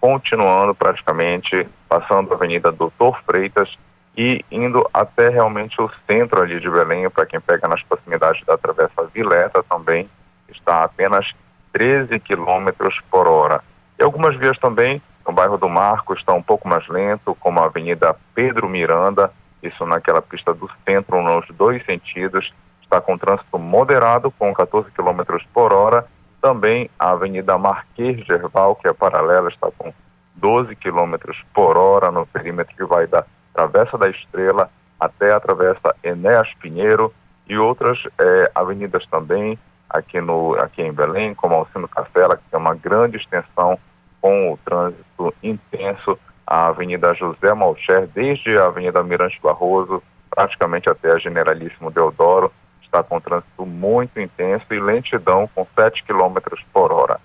continuando 0.02 0.76
praticamente, 0.76 1.66
passando 1.88 2.34
a 2.34 2.36
Avenida 2.36 2.74
Doutor 2.74 3.22
Freitas 3.24 3.74
e 4.18 4.43
indo 4.52 4.86
até 4.93 5.30
realmente 5.30 5.82
o 5.82 5.89
centro 6.06 6.41
ali 6.41 6.60
de 6.60 6.70
Belém, 6.70 7.10
para 7.10 7.26
quem 7.26 7.39
pega 7.39 7.70
nas 7.70 7.82
proximidades 7.84 8.45
da 8.45 8.58
Travessa 8.58 9.10
Vileta 9.14 9.64
também, 9.64 10.10
está 10.49 10.80
a 10.80 10.84
apenas 10.84 11.26
13 11.72 12.20
quilômetros 12.20 12.99
por 13.10 13.30
hora. 13.30 13.70
E 14.00 14.04
algumas 14.04 14.36
vias 14.38 14.58
também, 14.60 15.02
no 15.26 15.34
bairro 15.34 15.58
do 15.58 15.70
Marco, 15.70 16.14
está 16.14 16.34
um 16.34 16.42
pouco 16.42 16.68
mais 16.68 16.88
lento, 16.88 17.36
como 17.39 17.60
a 17.60 17.66
Avenida 17.66 18.16
Pedro 18.34 18.68
Miranda, 18.68 19.32
isso 19.62 19.86
naquela 19.86 20.22
pista 20.22 20.54
do 20.54 20.70
centro, 20.88 21.22
nos 21.22 21.46
dois 21.56 21.86
sentidos, 21.86 22.52
está 22.82 23.00
com 23.00 23.18
trânsito 23.18 23.58
moderado, 23.58 24.32
com 24.32 24.54
14 24.54 24.89
km 24.92 25.22
por 25.54 25.72
hora. 25.72 26.06
Também 26.42 26.89
a 26.98 27.12
Avenida 27.12 27.58
Marquês 27.58 28.26
Gerval, 28.26 28.76
que 28.76 28.88
é 28.88 28.94
paralela, 28.94 29.50
está 29.50 29.70
com 29.78 29.94
12 30.36 30.76
km 30.76 31.16
por 31.54 31.78
hora 31.78 32.12
no 32.12 32.26
perímetro 32.26 32.76
que 32.76 32.84
vai 32.84 33.06
da 33.06 33.24
Travessa 33.54 33.98
da 33.98 34.10
Estrela 34.10 34.70
até 35.00 35.32
a 35.32 35.39
Travessa 35.39 35.96
Enéas 36.04 36.48
Pinheiro 36.60 37.14
e 37.48 37.58
outras 37.58 38.00
eh, 38.20 38.52
avenidas 38.56 39.06
também 39.08 39.58
aqui, 39.92 40.20
no, 40.20 40.56
aqui 40.56 40.82
em 40.82 40.92
Belém, 40.92 41.34
como 41.36 41.56
Alcino 41.56 41.88
Castela, 41.88 42.38
que 42.38 42.44
tem 42.50 42.60
uma 42.60 42.76
grande 42.76 43.18
extensão 43.18 43.78
com 44.22 44.54
o 44.54 44.58
trânsito 44.58 45.34
intenso 45.44 46.18
a 46.52 46.68
Avenida 46.68 47.14
José 47.14 47.54
Malcher, 47.54 48.10
desde 48.14 48.58
a 48.58 48.66
Avenida 48.66 49.02
Mirante 49.02 49.39
Barroso, 49.42 50.04
praticamente 50.30 50.89
até 50.89 51.14
a 51.14 51.18
Generalíssimo 51.18 51.89
Deodoro, 51.89 52.52
está 52.84 53.02
com 53.02 53.22
trânsito 53.22 53.66
muito 53.66 54.20
intenso 54.20 54.66
e 54.70 54.80
lentidão 54.80 55.50
com 55.56 55.66
7 55.80 56.04
km 56.04 56.38
por 56.74 56.92
hora. 56.92 57.22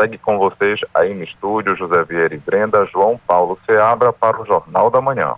Segue 0.00 0.16
com 0.16 0.38
vocês 0.38 0.80
aí 0.94 1.12
no 1.12 1.24
estúdio 1.24 1.76
José 1.76 2.02
Vieira 2.04 2.34
e 2.34 2.38
Brenda, 2.38 2.88
João 2.90 3.20
Paulo 3.26 3.58
Seabra 3.66 4.14
para 4.14 4.40
o 4.40 4.46
Jornal 4.46 4.90
da 4.90 5.02
Manhã. 5.02 5.34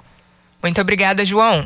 Muito 0.63 0.81
obrigada, 0.81 1.25
João. 1.25 1.65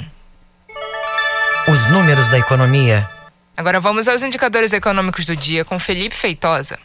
Os 1.69 1.91
números 1.91 2.31
da 2.31 2.39
economia. 2.39 3.16
Agora 3.57 3.81
vamos 3.81 4.07
aos 4.07 4.23
indicadores 4.23 4.73
econômicos 4.73 5.25
do 5.25 5.35
dia 5.35 5.65
com 5.65 5.79
Felipe 5.79 6.15
Feitosa. 6.15 6.79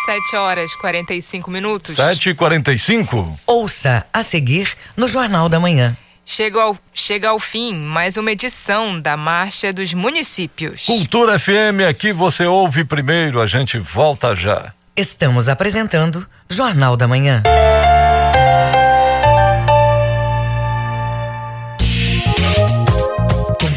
7 0.07 0.37
horas 0.37 0.75
45 0.77 1.51
minutos. 1.51 1.97
7 1.97 2.31
e 2.31 2.35
45 2.35 3.39
Ouça 3.47 4.05
a 4.13 4.23
seguir 4.23 4.73
no 4.97 5.07
Jornal 5.07 5.49
da 5.49 5.61
Manhã. 5.61 5.97
Chega 6.27 6.63
ao, 6.63 6.77
chega 6.93 7.29
ao 7.29 7.39
fim 7.39 7.75
mais 7.75 8.17
uma 8.17 8.33
edição 8.33 9.01
da 9.01 9.17
Marcha 9.17 9.73
dos 9.73 9.95
Municípios. 9.95 10.85
Cultura 10.87 11.39
FM, 11.39 11.87
aqui 11.89 12.13
você 12.13 12.47
ouve 12.47 12.85
primeiro, 12.85 13.41
a 13.41 13.47
gente 13.47 13.79
volta 13.79 14.35
já. 14.35 14.73
Estamos 14.97 15.49
apresentando 15.49 16.27
Jornal 16.49 16.97
da 16.97 17.07
Manhã. 17.07 17.43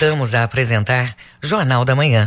Voltamos 0.00 0.34
a 0.34 0.44
apresentar 0.44 1.14
Jornal 1.42 1.84
da 1.84 1.94
Manhã. 1.94 2.24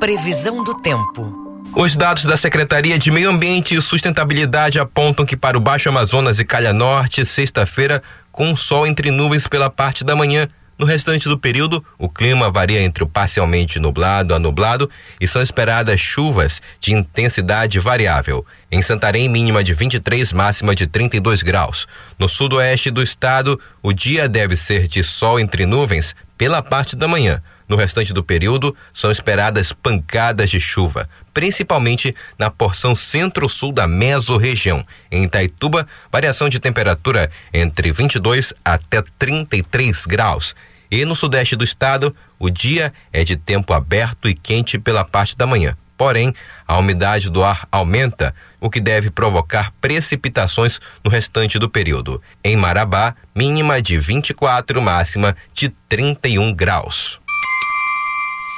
Previsão 0.00 0.64
do 0.64 0.74
tempo. 0.74 1.62
Os 1.76 1.94
dados 1.94 2.24
da 2.24 2.36
Secretaria 2.36 2.98
de 2.98 3.08
Meio 3.12 3.30
Ambiente 3.30 3.76
e 3.76 3.80
Sustentabilidade 3.80 4.80
apontam 4.80 5.24
que 5.24 5.36
para 5.36 5.56
o 5.56 5.60
Baixo 5.60 5.88
Amazonas 5.88 6.40
e 6.40 6.44
Calha 6.44 6.72
Norte, 6.72 7.24
sexta-feira, 7.24 8.02
com 8.32 8.56
sol 8.56 8.84
entre 8.84 9.12
nuvens 9.12 9.46
pela 9.46 9.70
parte 9.70 10.02
da 10.02 10.16
manhã. 10.16 10.48
No 10.82 10.86
restante 10.86 11.28
do 11.28 11.38
período, 11.38 11.84
o 11.96 12.08
clima 12.08 12.50
varia 12.50 12.82
entre 12.82 13.04
o 13.04 13.06
parcialmente 13.06 13.78
nublado 13.78 14.34
a 14.34 14.38
nublado 14.40 14.90
e 15.20 15.28
são 15.28 15.40
esperadas 15.40 16.00
chuvas 16.00 16.60
de 16.80 16.92
intensidade 16.92 17.78
variável. 17.78 18.44
Em 18.68 18.82
Santarém, 18.82 19.28
mínima 19.28 19.62
de 19.62 19.74
23, 19.74 20.32
máxima 20.32 20.74
de 20.74 20.88
32 20.88 21.44
graus. 21.44 21.86
No 22.18 22.28
sudoeste 22.28 22.90
do 22.90 23.00
estado, 23.00 23.60
o 23.80 23.92
dia 23.92 24.28
deve 24.28 24.56
ser 24.56 24.88
de 24.88 25.04
sol 25.04 25.38
entre 25.38 25.66
nuvens 25.66 26.16
pela 26.36 26.60
parte 26.60 26.96
da 26.96 27.06
manhã. 27.06 27.40
No 27.68 27.76
restante 27.76 28.12
do 28.12 28.24
período, 28.24 28.74
são 28.92 29.12
esperadas 29.12 29.72
pancadas 29.72 30.50
de 30.50 30.60
chuva, 30.60 31.08
principalmente 31.32 32.12
na 32.36 32.50
porção 32.50 32.96
centro-sul 32.96 33.72
da 33.72 33.86
mesorregião. 33.86 34.84
Em 35.12 35.22
Itaituba, 35.22 35.86
variação 36.10 36.48
de 36.48 36.58
temperatura 36.58 37.30
entre 37.54 37.92
22 37.92 38.52
até 38.64 39.00
33 39.16 40.06
graus. 40.06 40.56
E 40.92 41.06
no 41.06 41.16
sudeste 41.16 41.56
do 41.56 41.64
estado, 41.64 42.14
o 42.38 42.50
dia 42.50 42.92
é 43.10 43.24
de 43.24 43.34
tempo 43.34 43.72
aberto 43.72 44.28
e 44.28 44.34
quente 44.34 44.78
pela 44.78 45.02
parte 45.02 45.34
da 45.34 45.46
manhã. 45.46 45.74
Porém, 45.96 46.34
a 46.68 46.76
umidade 46.76 47.30
do 47.30 47.42
ar 47.42 47.66
aumenta, 47.72 48.34
o 48.60 48.68
que 48.68 48.78
deve 48.78 49.10
provocar 49.10 49.72
precipitações 49.80 50.78
no 51.02 51.10
restante 51.10 51.58
do 51.58 51.70
período. 51.70 52.20
Em 52.44 52.58
Marabá, 52.58 53.14
mínima 53.34 53.80
de 53.80 53.98
24, 53.98 54.82
máxima 54.82 55.34
de 55.54 55.70
31 55.88 56.52
graus. 56.52 57.18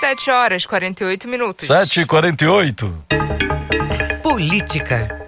7 0.01 0.31
horas 0.33 0.67
48 0.67 1.29
minutos. 1.29 1.69
7 1.69 2.01
e 2.01 2.05
48 2.05 3.05
Política. 4.25 5.24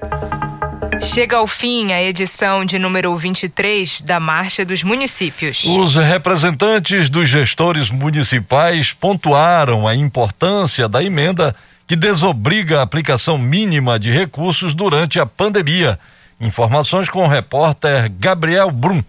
Chega 1.01 1.37
ao 1.37 1.47
fim 1.47 1.93
a 1.93 2.03
edição 2.03 2.65
de 2.65 2.79
número 2.79 3.15
23 3.17 4.01
da 4.01 4.19
Marcha 4.19 4.65
dos 4.65 4.83
Municípios. 4.83 5.65
Os 5.65 5.95
representantes 5.97 7.09
dos 7.11 7.29
gestores 7.29 7.91
municipais 7.91 8.93
pontuaram 8.93 9.87
a 9.87 9.95
importância 9.95 10.89
da 10.89 11.03
emenda 11.03 11.55
que 11.87 11.95
desobriga 11.95 12.81
a 12.81 12.83
aplicação 12.83 13.39
mínima 13.39 13.99
de 13.99 14.11
recursos 14.11 14.75
durante 14.75 15.21
a 15.21 15.27
pandemia. 15.27 15.99
Informações 16.41 17.09
com 17.09 17.25
o 17.25 17.29
repórter 17.29 18.11
Gabriel 18.19 18.71
Brum. 18.71 19.03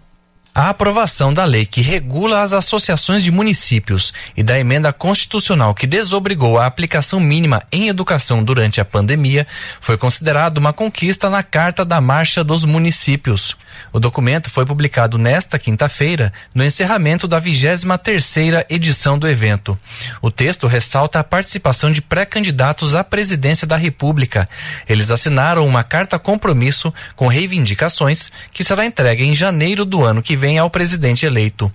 A 0.58 0.70
aprovação 0.70 1.32
da 1.32 1.44
lei 1.44 1.64
que 1.64 1.80
regula 1.80 2.42
as 2.42 2.52
associações 2.52 3.22
de 3.22 3.30
municípios 3.30 4.12
e 4.36 4.42
da 4.42 4.58
emenda 4.58 4.92
constitucional 4.92 5.72
que 5.72 5.86
desobrigou 5.86 6.58
a 6.58 6.66
aplicação 6.66 7.20
mínima 7.20 7.62
em 7.70 7.86
educação 7.86 8.42
durante 8.42 8.80
a 8.80 8.84
pandemia 8.84 9.46
foi 9.80 9.96
considerado 9.96 10.58
uma 10.58 10.72
conquista 10.72 11.30
na 11.30 11.44
Carta 11.44 11.84
da 11.84 12.00
Marcha 12.00 12.42
dos 12.42 12.64
Municípios. 12.64 13.56
O 13.92 14.00
documento 14.00 14.50
foi 14.50 14.66
publicado 14.66 15.16
nesta 15.16 15.60
quinta-feira, 15.60 16.32
no 16.52 16.64
encerramento 16.64 17.28
da 17.28 17.40
23ª 17.40 18.66
edição 18.68 19.16
do 19.16 19.28
evento. 19.28 19.78
O 20.20 20.28
texto 20.28 20.66
ressalta 20.66 21.20
a 21.20 21.24
participação 21.24 21.92
de 21.92 22.02
pré-candidatos 22.02 22.96
à 22.96 23.04
presidência 23.04 23.64
da 23.64 23.76
República. 23.76 24.48
Eles 24.88 25.12
assinaram 25.12 25.64
uma 25.64 25.84
carta 25.84 26.18
compromisso 26.18 26.92
com 27.14 27.28
reivindicações 27.28 28.32
que 28.52 28.64
será 28.64 28.84
entregue 28.84 29.22
em 29.22 29.34
janeiro 29.34 29.84
do 29.84 30.04
ano 30.04 30.20
que 30.20 30.34
vem 30.34 30.47
ao 30.56 30.70
presidente 30.70 31.26
eleito. 31.26 31.70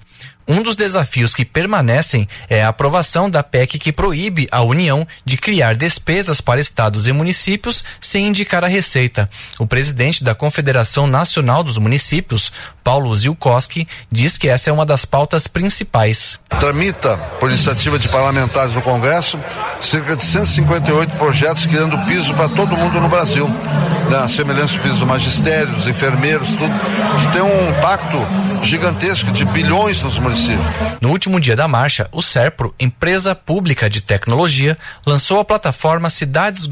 Um 0.47 0.61
dos 0.61 0.76
desafios 0.76 1.34
que 1.34 1.45
permanecem 1.45 2.28
é 2.49 2.63
a 2.63 2.67
aprovação 2.67 3.30
da 3.30 3.41
PEC 3.41 3.80
que 3.80 3.93
proíbe 3.93 4.47
a 4.51 4.61
União 4.61 5.07
de 5.24 5.38
criar 5.38 5.74
despesas 5.74 6.41
para 6.41 6.59
estados 6.59 7.07
e 7.07 7.13
municípios 7.13 7.84
sem 8.01 8.28
indicar 8.28 8.63
a 8.63 8.67
receita. 8.67 9.30
O 9.57 9.65
presidente 9.65 10.21
da 10.21 10.36
Confederação 10.36 11.07
Nacional 11.07 11.63
dos 11.63 11.78
Municípios, 11.78 12.51
Paulo 12.84 13.15
Zilkowski, 13.15 13.88
diz 14.11 14.38
que 14.38 14.49
essa 14.49 14.69
é 14.69 14.74
uma 14.74 14.86
das 14.86 15.05
pautas 15.05 15.47
principais. 15.47 16.38
Tramita, 16.59 17.17
por 17.39 17.49
iniciativa 17.49 17.97
de 17.97 18.09
parlamentares 18.09 18.74
no 18.74 18.82
Congresso, 18.82 19.39
cerca 19.80 20.17
de 20.17 20.26
158 20.26 21.15
projetos 21.15 21.65
criando 21.65 21.97
piso 22.05 22.34
para 22.34 22.49
todo 22.49 22.76
mundo 22.76 22.99
no 22.99 23.07
Brasil. 23.07 23.49
Né, 24.14 24.20
a 24.20 24.30
semelhança 24.30 24.76
do 24.76 24.82
piso 24.82 24.99
do 24.99 25.07
magistério, 25.07 25.74
dos 25.74 25.88
enfermeiros, 25.88 26.47
tudo, 26.49 27.20
que 27.20 27.32
tem 27.32 27.41
um 27.41 27.72
impacto 27.72 28.18
gigantesco 28.64 29.32
de 29.32 29.43
bilhões 29.45 30.01
nos 30.01 30.18
municípios. 30.20 30.66
No 31.01 31.09
último 31.09 31.39
dia 31.39 31.55
da 31.55 31.68
marcha, 31.68 32.07
o 32.11 32.22
SERPRO, 32.22 32.74
empresa 32.80 33.34
pública 33.34 33.89
de 33.89 34.01
tecnologia, 34.01 34.78
lançou 35.05 35.39
a 35.39 35.45
plataforma 35.45 36.09
Cidades. 36.09 36.68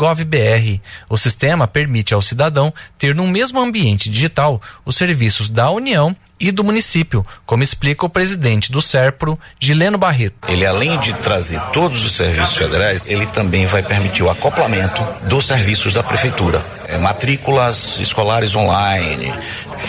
O 1.10 1.18
sistema 1.18 1.68
permite 1.68 2.14
ao 2.14 2.22
cidadão 2.22 2.74
ter 2.98 3.16
no 3.16 3.28
mesmo 3.28 3.60
ambiente 3.60 4.10
digital 4.10 4.62
os 4.86 4.96
serviços 4.96 5.50
da 5.50 5.70
União 5.72 6.16
e 6.42 6.52
do 6.52 6.64
município, 6.64 7.24
como 7.46 7.62
explica 7.62 8.04
o 8.04 8.10
presidente 8.10 8.72
do 8.72 8.82
SERPRO, 8.82 9.40
Gileno 9.60 9.98
Barreto. 9.98 10.50
Ele, 10.50 10.66
além 10.66 11.00
de 11.00 11.14
trazer 11.14 11.62
todos 11.72 12.04
os 12.04 12.14
serviços 12.14 12.58
federais, 12.58 13.04
ele 13.06 13.28
também 13.28 13.68
vai 13.68 13.84
permitir 13.84 14.24
o 14.24 14.30
acoplamento 14.30 15.06
dos 15.28 15.46
serviços 15.46 15.94
da 15.94 16.02
prefeitura. 16.02 16.62
É, 16.88 16.98
matrículas 16.98 18.00
escolares 18.00 18.56
online, 18.56 19.32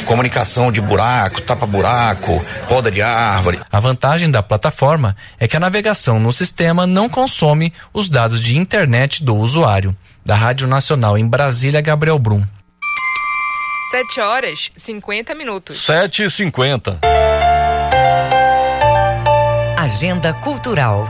comunicação 0.05 0.71
de 0.71 0.81
buraco, 0.81 1.41
tapa-buraco, 1.41 2.45
poda 2.69 2.91
de 2.91 3.01
árvore. 3.01 3.59
A 3.73 3.81
vantagem 3.81 4.31
da 4.31 4.43
plataforma 4.43 5.17
é 5.41 5.49
que 5.49 5.57
a 5.57 5.61
navegação 5.61 6.21
no 6.21 6.33
sistema 6.33 6.87
não 6.87 7.09
consome 7.09 7.73
os 7.95 8.09
dados 8.09 8.43
de 8.43 8.59
internet 8.59 9.25
do 9.25 9.35
usuário. 9.35 9.97
Da 10.25 10.37
Rádio 10.37 10.69
Nacional 10.69 11.19
em 11.19 11.27
Brasília, 11.27 11.81
Gabriel 11.81 12.19
Brum. 12.19 12.45
7 13.93 14.21
horas 14.23 14.73
50 14.75 15.35
minutos. 15.35 15.85
7 15.85 16.23
e 16.23 16.31
50 16.31 16.99
Agenda 19.77 20.33
Cultural. 20.33 21.07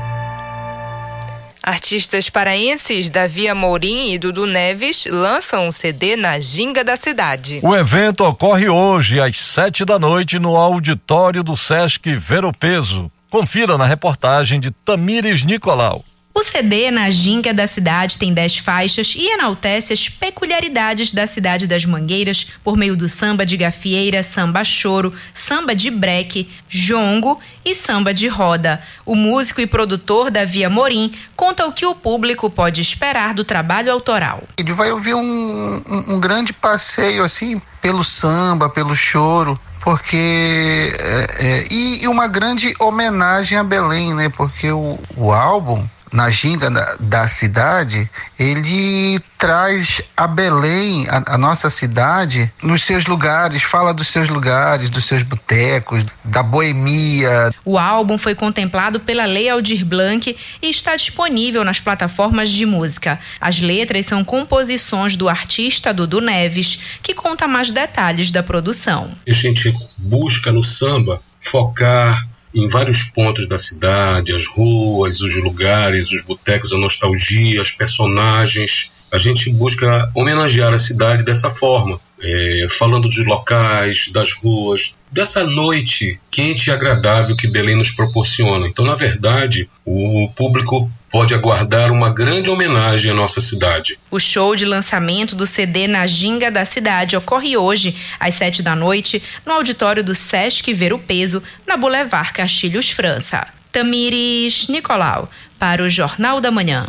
Artistas 1.62 2.28
paraenses 2.28 3.08
Davi 3.08 3.48
Amorim 3.48 4.10
e 4.10 4.18
Dudu 4.18 4.46
Neves 4.46 5.06
lançam 5.06 5.68
um 5.68 5.70
CD 5.70 6.16
na 6.16 6.40
Ginga 6.40 6.82
da 6.82 6.96
cidade. 6.96 7.60
O 7.62 7.72
evento 7.72 8.24
ocorre 8.24 8.68
hoje 8.68 9.20
às 9.20 9.38
sete 9.38 9.84
da 9.84 9.96
noite 9.96 10.40
no 10.40 10.56
auditório 10.56 11.44
do 11.44 11.56
Sesc 11.56 12.16
Ver 12.16 12.44
o 12.44 12.52
Peso. 12.52 13.06
Confira 13.30 13.78
na 13.78 13.86
reportagem 13.86 14.58
de 14.58 14.72
Tamires 14.72 15.44
Nicolau. 15.44 16.04
O 16.34 16.42
CD 16.42 16.90
na 16.90 17.10
ginga 17.10 17.52
da 17.52 17.66
cidade 17.66 18.18
tem 18.18 18.32
10 18.32 18.58
faixas 18.58 19.14
e 19.14 19.28
enaltece 19.34 19.92
as 19.92 20.08
peculiaridades 20.08 21.12
da 21.12 21.26
cidade 21.26 21.66
das 21.66 21.84
Mangueiras 21.84 22.46
por 22.64 22.74
meio 22.74 22.96
do 22.96 23.06
samba 23.06 23.44
de 23.44 23.54
gafieira, 23.56 24.22
samba 24.22 24.64
choro, 24.64 25.12
samba 25.34 25.74
de 25.74 25.90
breque, 25.90 26.50
jongo 26.68 27.38
e 27.62 27.74
samba 27.74 28.14
de 28.14 28.28
roda. 28.28 28.82
O 29.04 29.14
músico 29.14 29.60
e 29.60 29.66
produtor 29.66 30.30
Davi 30.30 30.64
Amorim 30.64 31.12
conta 31.36 31.66
o 31.66 31.72
que 31.72 31.84
o 31.84 31.94
público 31.94 32.48
pode 32.48 32.80
esperar 32.80 33.34
do 33.34 33.44
trabalho 33.44 33.92
autoral. 33.92 34.42
Ele 34.56 34.72
vai 34.72 34.90
ouvir 34.90 35.14
um, 35.14 35.82
um, 35.86 36.14
um 36.14 36.20
grande 36.20 36.54
passeio 36.54 37.24
assim 37.24 37.60
pelo 37.82 38.02
samba, 38.02 38.70
pelo 38.70 38.96
choro, 38.96 39.60
porque 39.82 40.94
é, 40.98 41.26
é, 41.38 41.66
e, 41.70 42.08
uma 42.08 42.26
grande 42.26 42.74
homenagem 42.78 43.58
a 43.58 43.64
Belém, 43.64 44.14
né? 44.14 44.30
Porque 44.30 44.70
o, 44.70 44.98
o 45.16 45.30
álbum 45.30 45.86
na 46.12 46.30
ginga 46.30 46.70
da, 46.70 46.96
da, 47.00 47.28
cidade, 47.28 48.08
ele 48.38 49.18
traz 49.38 50.02
a 50.16 50.26
Belém, 50.26 51.06
a, 51.08 51.34
a, 51.34 51.38
nossa 51.38 51.70
cidade, 51.70 52.52
nos 52.62 52.84
seus 52.84 53.06
lugares, 53.06 53.62
fala 53.62 53.94
dos 53.94 54.08
seus 54.08 54.28
lugares, 54.28 54.90
dos 54.90 55.06
seus 55.06 55.22
botecos, 55.22 56.04
da 56.22 56.42
boemia. 56.42 57.50
O 57.64 57.78
álbum 57.78 58.18
foi 58.18 58.34
contemplado 58.34 59.00
pela 59.00 59.24
Lei 59.24 59.48
Aldir 59.48 59.84
Blanc 59.84 60.36
e 60.60 60.70
está 60.70 60.94
disponível 60.96 61.64
nas 61.64 61.80
plataformas 61.80 62.50
de 62.50 62.66
música. 62.66 63.18
As 63.40 63.60
letras 63.60 64.06
são 64.06 64.24
composições 64.24 65.16
do 65.16 65.28
artista 65.28 65.94
Dudu 65.94 66.20
Neves, 66.20 66.78
que 67.02 67.14
conta 67.14 67.48
mais 67.48 67.72
detalhes 67.72 68.30
da 68.30 68.42
produção. 68.42 69.16
A 69.26 69.32
gente 69.32 69.74
busca 69.96 70.52
no 70.52 70.62
samba 70.62 71.20
focar 71.40 72.26
em 72.54 72.68
vários 72.68 73.04
pontos 73.04 73.46
da 73.46 73.58
cidade, 73.58 74.34
as 74.34 74.46
ruas, 74.46 75.20
os 75.20 75.34
lugares, 75.36 76.10
os 76.10 76.22
botecos, 76.22 76.72
a 76.72 76.78
nostalgia, 76.78 77.62
os 77.62 77.70
personagens. 77.70 78.90
A 79.10 79.18
gente 79.18 79.50
busca 79.50 80.10
homenagear 80.14 80.72
a 80.72 80.78
cidade 80.78 81.24
dessa 81.24 81.50
forma, 81.50 82.00
é, 82.20 82.66
falando 82.70 83.08
dos 83.08 83.24
locais, 83.26 84.08
das 84.12 84.32
ruas, 84.32 84.96
dessa 85.10 85.44
noite 85.44 86.18
quente 86.30 86.68
e 86.68 86.72
agradável 86.72 87.36
que 87.36 87.46
Belém 87.46 87.76
nos 87.76 87.90
proporciona. 87.90 88.66
Então, 88.66 88.84
na 88.84 88.94
verdade, 88.94 89.68
o 89.84 90.30
público 90.34 90.90
pode 91.12 91.34
aguardar 91.34 91.92
uma 91.92 92.08
grande 92.08 92.48
homenagem 92.48 93.10
à 93.10 93.14
nossa 93.14 93.38
cidade. 93.38 93.98
O 94.10 94.18
show 94.18 94.56
de 94.56 94.64
lançamento 94.64 95.36
do 95.36 95.46
CD 95.46 95.86
na 95.86 96.06
Ginga 96.06 96.50
da 96.50 96.64
Cidade 96.64 97.14
ocorre 97.14 97.54
hoje, 97.54 97.94
às 98.18 98.34
sete 98.34 98.62
da 98.62 98.74
noite, 98.74 99.22
no 99.44 99.52
auditório 99.52 100.02
do 100.02 100.14
Sesc 100.14 100.72
Ver 100.72 100.94
o 100.94 100.98
Peso, 100.98 101.42
na 101.66 101.76
Boulevard 101.76 102.32
Castilhos, 102.32 102.90
França. 102.90 103.46
Tamires 103.70 104.68
Nicolau, 104.68 105.30
para 105.58 105.82
o 105.82 105.88
Jornal 105.88 106.40
da 106.40 106.50
Manhã. 106.50 106.88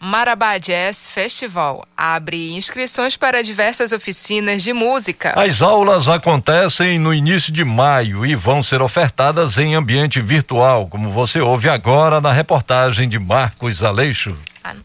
Marabá 0.00 0.58
Jazz 0.58 1.10
Festival 1.10 1.84
abre 1.96 2.52
inscrições 2.54 3.16
para 3.16 3.42
diversas 3.42 3.92
oficinas 3.92 4.62
de 4.62 4.72
música. 4.72 5.32
As 5.36 5.60
aulas 5.60 6.08
acontecem 6.08 6.98
no 6.98 7.12
início 7.12 7.52
de 7.52 7.64
maio 7.64 8.24
e 8.24 8.36
vão 8.36 8.62
ser 8.62 8.80
ofertadas 8.80 9.58
em 9.58 9.74
ambiente 9.74 10.20
virtual, 10.20 10.86
como 10.86 11.10
você 11.10 11.40
ouve 11.40 11.68
agora 11.68 12.20
na 12.20 12.32
reportagem 12.32 13.08
de 13.08 13.18
Marcos 13.18 13.82
Aleixo. 13.82 14.36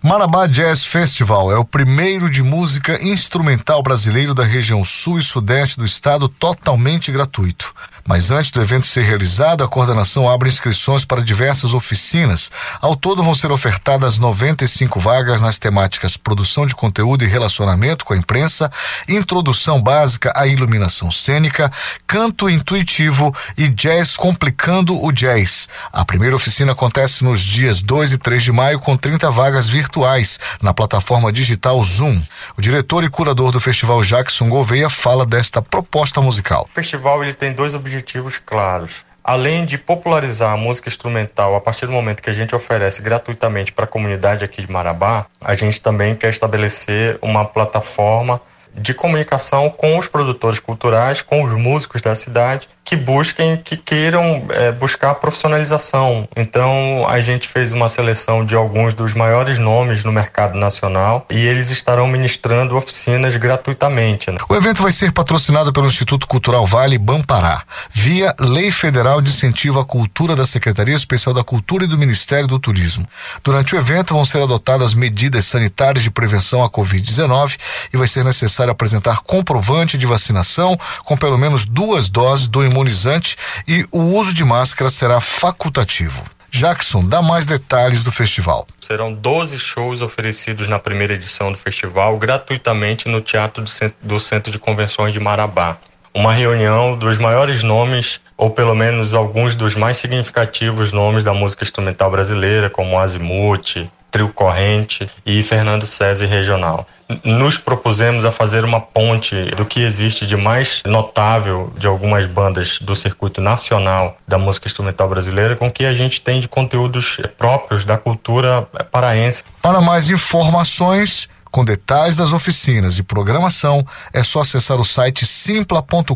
Marabá 0.02 0.48
Jazz 0.48 0.86
Festival 0.86 1.52
é 1.52 1.58
o 1.58 1.66
primeiro 1.66 2.30
de 2.30 2.44
música 2.44 3.02
instrumental 3.02 3.82
brasileiro 3.82 4.34
da 4.34 4.44
região 4.44 4.84
sul 4.84 5.18
e 5.18 5.22
sudeste 5.22 5.78
do 5.78 5.86
estado 5.86 6.30
totalmente 6.30 7.12
gratuito. 7.12 7.74
Mas 8.06 8.32
antes 8.32 8.52
do 8.52 8.62
evento 8.62 8.86
ser 8.86 9.04
realizado, 9.04 9.64
a 9.64 9.68
coordenação 9.68 10.30
abre 10.30 10.50
inscrições 10.50 11.06
para 11.06 11.24
diversas 11.24 11.74
oficinas. 11.74 12.52
Ao 12.82 12.96
todo 12.96 13.24
vão 13.24 13.34
ser 13.34 13.52
ofertadas 13.52 14.18
95 14.18 15.00
vagas 15.00 15.42
nas 15.42 15.58
temáticas 15.58 16.18
produção 16.18 16.66
de 16.66 16.76
conteúdo 16.76 17.24
e 17.24 17.28
relacionamento 17.28 18.04
com 18.04 18.14
a 18.14 18.18
imprensa, 18.18 18.70
introdução 19.08 19.82
básica 19.82 20.34
à 20.36 20.46
iluminação 20.46 21.12
cênica, 21.12 21.72
canto 22.06 22.50
intuitivo 22.50 23.34
e 23.58 23.70
jazz 23.70 24.18
complicando 24.18 25.02
o 25.02 25.12
jazz. 25.12 25.70
A 25.92 26.04
primeira 26.04 26.36
oficina 26.36 26.74
acontece 26.74 27.24
nos 27.24 27.42
dias 27.42 27.82
2 27.82 28.14
e 28.14 28.18
3 28.18 28.44
de 28.44 28.52
maio 28.52 28.80
com 28.80 28.98
30 28.98 29.32
vagas 29.32 29.68
virtuais 29.74 30.40
na 30.62 30.72
plataforma 30.72 31.32
digital 31.32 31.84
Zoom. 31.84 32.22
O 32.56 32.62
diretor 32.62 33.04
e 33.04 33.10
curador 33.10 33.52
do 33.52 33.60
festival 33.60 34.04
Jackson 34.04 34.48
Gouveia 34.48 34.88
fala 34.88 35.26
desta 35.26 35.64
proposta 35.64 36.22
musical. 36.22 36.70
O 36.72 36.76
festival 36.76 37.24
ele 37.24 37.34
tem 37.34 37.52
dois 37.52 37.74
objetivos 37.74 38.38
claros. 38.38 39.04
Além 39.24 39.66
de 39.66 39.78
popularizar 39.78 40.54
a 40.54 40.58
música 40.58 40.90
instrumental 40.90 41.56
a 41.56 41.62
partir 41.62 41.88
do 41.88 41.92
momento 41.92 42.22
que 42.22 42.30
a 42.30 42.34
gente 42.34 42.54
oferece 42.54 43.02
gratuitamente 43.02 43.72
para 43.72 43.86
a 43.86 43.88
comunidade 43.88 44.44
aqui 44.44 44.62
de 44.62 44.72
Marabá, 44.72 45.26
a 45.42 45.56
gente 45.56 45.82
também 45.82 46.14
quer 46.14 46.30
estabelecer 46.30 47.18
uma 47.22 47.46
plataforma 47.46 48.40
de 48.76 48.94
comunicação 48.94 49.70
com 49.70 49.98
os 49.98 50.08
produtores 50.08 50.60
culturais, 50.60 51.22
com 51.22 51.44
os 51.44 51.52
músicos 51.52 52.02
da 52.02 52.16
cidade, 52.16 52.68
que 52.84 52.96
busquem, 52.96 53.58
que 53.58 53.78
queiram 53.78 54.46
é, 54.50 54.72
buscar 54.72 55.16
profissionalização. 55.16 56.28
Então, 56.36 57.06
a 57.08 57.22
gente 57.22 57.48
fez 57.48 57.72
uma 57.72 57.88
seleção 57.88 58.46
de 58.46 58.56
alguns 58.56 58.94
dos 58.94 59.14
maiores 59.14 59.58
nomes 59.58 60.04
no 60.04 60.12
mercado 60.12 60.58
nacional 60.58 61.26
e 61.30 61.38
eles 61.38 61.70
estarão 61.70 62.08
ministrando 62.08 62.76
oficinas 62.76 63.36
gratuitamente. 63.36 64.30
Né? 64.30 64.38
O 64.50 64.56
evento 64.56 64.82
vai 64.82 64.92
ser 64.92 65.12
patrocinado 65.12 65.72
pelo 65.72 65.88
Instituto 65.88 66.28
Cultural 66.28 66.66
Vale 66.66 66.98
Bampará, 66.98 67.64
via 67.92 68.36
Lei 68.40 68.72
Federal 68.72 69.22
de 69.22 69.30
Incentivo 69.30 69.80
à 69.80 69.86
Cultura 69.86 70.36
da 70.36 70.46
Secretaria 70.46 70.96
Especial 70.96 71.34
da 71.34 71.44
Cultura 71.44 71.86
e 71.86 71.88
do 71.88 71.98
Ministério 71.98 72.48
do 72.48 72.60
Turismo. 72.60 73.08
Durante 73.44 73.76
o 73.76 73.78
evento 73.78 74.14
vão 74.14 74.26
ser 74.26 74.42
adotadas 74.42 74.94
medidas 74.94 75.46
sanitárias 75.46 76.04
de 76.04 76.12
prevenção 76.12 76.64
à 76.64 76.70
Covid-19 76.70 77.58
e 77.94 77.98
vai 77.98 78.08
ser 78.08 78.26
necessário 78.26 78.63
apresentar 78.72 79.20
comprovante 79.20 79.98
de 79.98 80.06
vacinação 80.06 80.78
com 81.04 81.18
pelo 81.18 81.38
menos 81.38 81.66
duas 81.66 82.10
doses 82.10 82.48
do 82.48 82.64
imunizante 82.64 83.38
e 83.68 83.86
o 83.92 84.00
uso 84.00 84.34
de 84.34 84.44
máscara 84.44 84.90
será 84.90 85.20
facultativo. 85.20 86.24
Jackson 86.54 87.04
dá 87.04 87.20
mais 87.20 87.48
detalhes 87.48 88.04
do 88.04 88.12
festival. 88.12 88.68
Serão 88.80 89.12
12 89.12 89.58
shows 89.58 90.04
oferecidos 90.04 90.70
na 90.70 90.78
primeira 90.78 91.14
edição 91.14 91.52
do 91.52 91.58
festival 91.58 92.16
gratuitamente 92.20 93.10
no 93.10 93.22
Teatro 93.22 93.66
do 94.00 94.20
Centro 94.20 94.52
de 94.52 94.60
Convenções 94.60 95.14
de 95.14 95.20
Marabá. 95.20 95.80
Uma 96.14 96.32
reunião 96.32 96.96
dos 96.96 97.18
maiores 97.18 97.64
nomes, 97.64 98.22
ou 98.38 98.52
pelo 98.52 98.76
menos 98.76 99.16
alguns 99.16 99.56
dos 99.56 99.74
mais 99.74 99.98
significativos 99.98 100.92
nomes 100.92 101.24
da 101.24 101.34
música 101.34 101.64
instrumental 101.64 102.12
brasileira, 102.12 102.70
como 102.70 103.00
Azimuth, 103.00 103.90
Trio 104.14 104.30
Corrente 104.30 105.10
e 105.26 105.42
Fernando 105.42 105.88
César 105.88 106.28
Regional. 106.28 106.88
Nos 107.24 107.58
propusemos 107.58 108.26
a 108.26 108.32
fazer 108.32 108.64
uma 108.64 108.80
ponte 108.80 109.36
do 109.58 109.66
que 109.66 109.82
existe 109.82 110.26
de 110.26 110.38
mais 110.38 110.84
notável 110.86 111.74
de 111.78 111.88
algumas 111.88 112.28
bandas 112.28 112.78
do 112.80 112.96
circuito 112.96 113.42
nacional 113.42 114.16
da 114.28 114.38
música 114.38 114.68
instrumental 114.68 115.10
brasileira 115.10 115.56
com 115.56 115.68
o 115.68 115.72
que 115.72 115.84
a 115.84 115.96
gente 115.96 116.22
tem 116.22 116.40
de 116.40 116.48
conteúdos 116.48 117.20
próprios 117.40 117.84
da 117.84 117.98
cultura 117.98 118.62
paraense. 118.92 119.44
Para 119.62 119.82
mais 119.82 120.10
informações, 120.12 121.28
Com 121.54 121.64
detalhes 121.64 122.18
das 122.18 122.34
oficinas 122.34 122.98
e 122.98 123.04
programação, 123.04 123.86
é 124.12 124.24
só 124.24 124.42
acessar 124.42 124.80
o 124.80 124.84
site 124.84 125.24
simpla.com.br. 125.24 126.16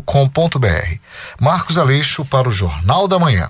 Marcos 1.40 1.78
Aleixo 1.78 2.24
para 2.24 2.48
o 2.48 2.52
Jornal 2.52 3.06
da 3.06 3.20
Manhã. 3.20 3.48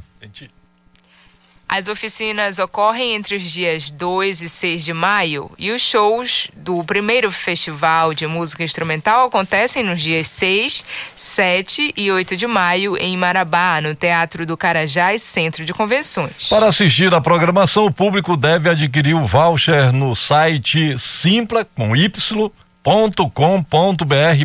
As 1.68 1.86
oficinas 1.86 2.58
ocorrem 2.58 3.14
entre 3.14 3.36
os 3.36 3.42
dias 3.42 3.90
2 3.90 4.40
e 4.40 4.48
6 4.48 4.84
de 4.86 4.94
maio 4.94 5.50
e 5.58 5.70
os 5.70 5.82
shows 5.82 6.48
do 6.56 6.82
primeiro 6.82 7.30
festival 7.30 8.14
de 8.14 8.26
música 8.26 8.64
instrumental 8.64 9.26
acontecem 9.26 9.84
nos 9.84 10.00
dias 10.00 10.28
6, 10.28 10.82
7 11.14 11.92
e 11.94 12.10
8 12.10 12.38
de 12.38 12.46
maio 12.46 12.96
em 12.96 13.14
Marabá, 13.18 13.82
no 13.82 13.94
Teatro 13.94 14.46
do 14.46 14.56
Carajás 14.56 15.22
Centro 15.22 15.62
de 15.66 15.74
Convenções. 15.74 16.48
Para 16.48 16.68
assistir 16.68 17.12
à 17.12 17.20
programação, 17.20 17.84
o 17.84 17.92
público 17.92 18.34
deve 18.34 18.70
adquirir 18.70 19.14
o 19.14 19.26
voucher 19.26 19.92
no 19.92 20.16
site 20.16 20.98
simpla 20.98 21.66
com 21.66 21.94
y.com.br 21.94 22.50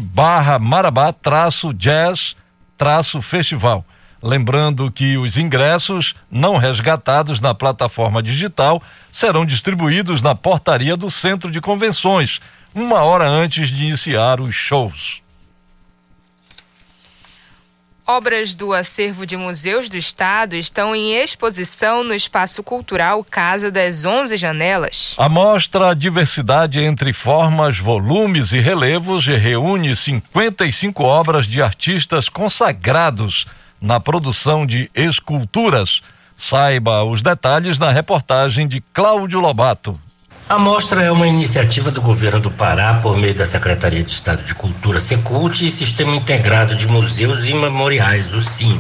barra 0.02 0.60
Lembrando 4.24 4.90
que 4.90 5.18
os 5.18 5.38
ingressos 5.38 6.16
não 6.32 6.56
resgatados 6.56 7.42
na 7.42 7.54
plataforma 7.54 8.24
digital 8.24 8.82
serão 9.12 9.46
distribuídos 9.46 10.22
na 10.22 10.34
portaria 10.34 10.96
do 10.96 11.12
Centro 11.12 11.52
de 11.52 11.60
Convenções, 11.60 12.40
uma 12.74 13.02
hora 13.02 13.28
antes 13.28 13.68
de 13.68 13.84
iniciar 13.84 14.40
os 14.40 14.56
shows. 14.56 15.22
Obras 18.08 18.56
do 18.56 18.72
acervo 18.72 19.26
de 19.26 19.36
museus 19.36 19.90
do 19.90 19.98
Estado 19.98 20.56
estão 20.56 20.96
em 20.96 21.16
exposição 21.16 22.02
no 22.02 22.14
Espaço 22.14 22.64
Cultural 22.64 23.26
Casa 23.30 23.70
das 23.70 24.06
Onze 24.06 24.38
Janelas. 24.38 25.16
A 25.18 25.28
mostra 25.28 25.94
Diversidade 25.94 26.80
entre 26.80 27.12
Formas, 27.12 27.78
Volumes 27.78 28.54
e 28.54 28.60
Relevos 28.60 29.26
reúne 29.26 29.94
55 29.94 31.04
obras 31.04 31.46
de 31.46 31.62
artistas 31.62 32.30
consagrados 32.30 33.46
na 33.84 34.00
produção 34.00 34.66
de 34.66 34.90
esculturas. 34.96 36.02
Saiba 36.38 37.04
os 37.04 37.22
detalhes 37.22 37.78
na 37.78 37.92
reportagem 37.92 38.66
de 38.66 38.82
Cláudio 38.94 39.42
Lobato. 39.42 40.00
A 40.50 40.60
mostra 40.60 41.02
é 41.02 41.12
uma 41.12 41.28
iniciativa 41.28 41.90
do 41.90 42.02
governo 42.02 42.40
do 42.40 42.52
Pará 42.52 42.96
por 42.96 43.18
meio 43.18 43.34
da 43.34 43.46
Secretaria 43.46 44.04
de 44.04 44.12
Estado 44.12 44.44
de 44.44 44.54
Cultura 44.54 45.00
Secult 45.00 45.66
e 45.66 45.70
Sistema 45.70 46.16
Integrado 46.16 46.76
de 46.76 46.86
Museus 46.86 47.46
e 47.46 47.54
Memoriais, 47.54 48.34
o 48.34 48.42
SIM. 48.42 48.80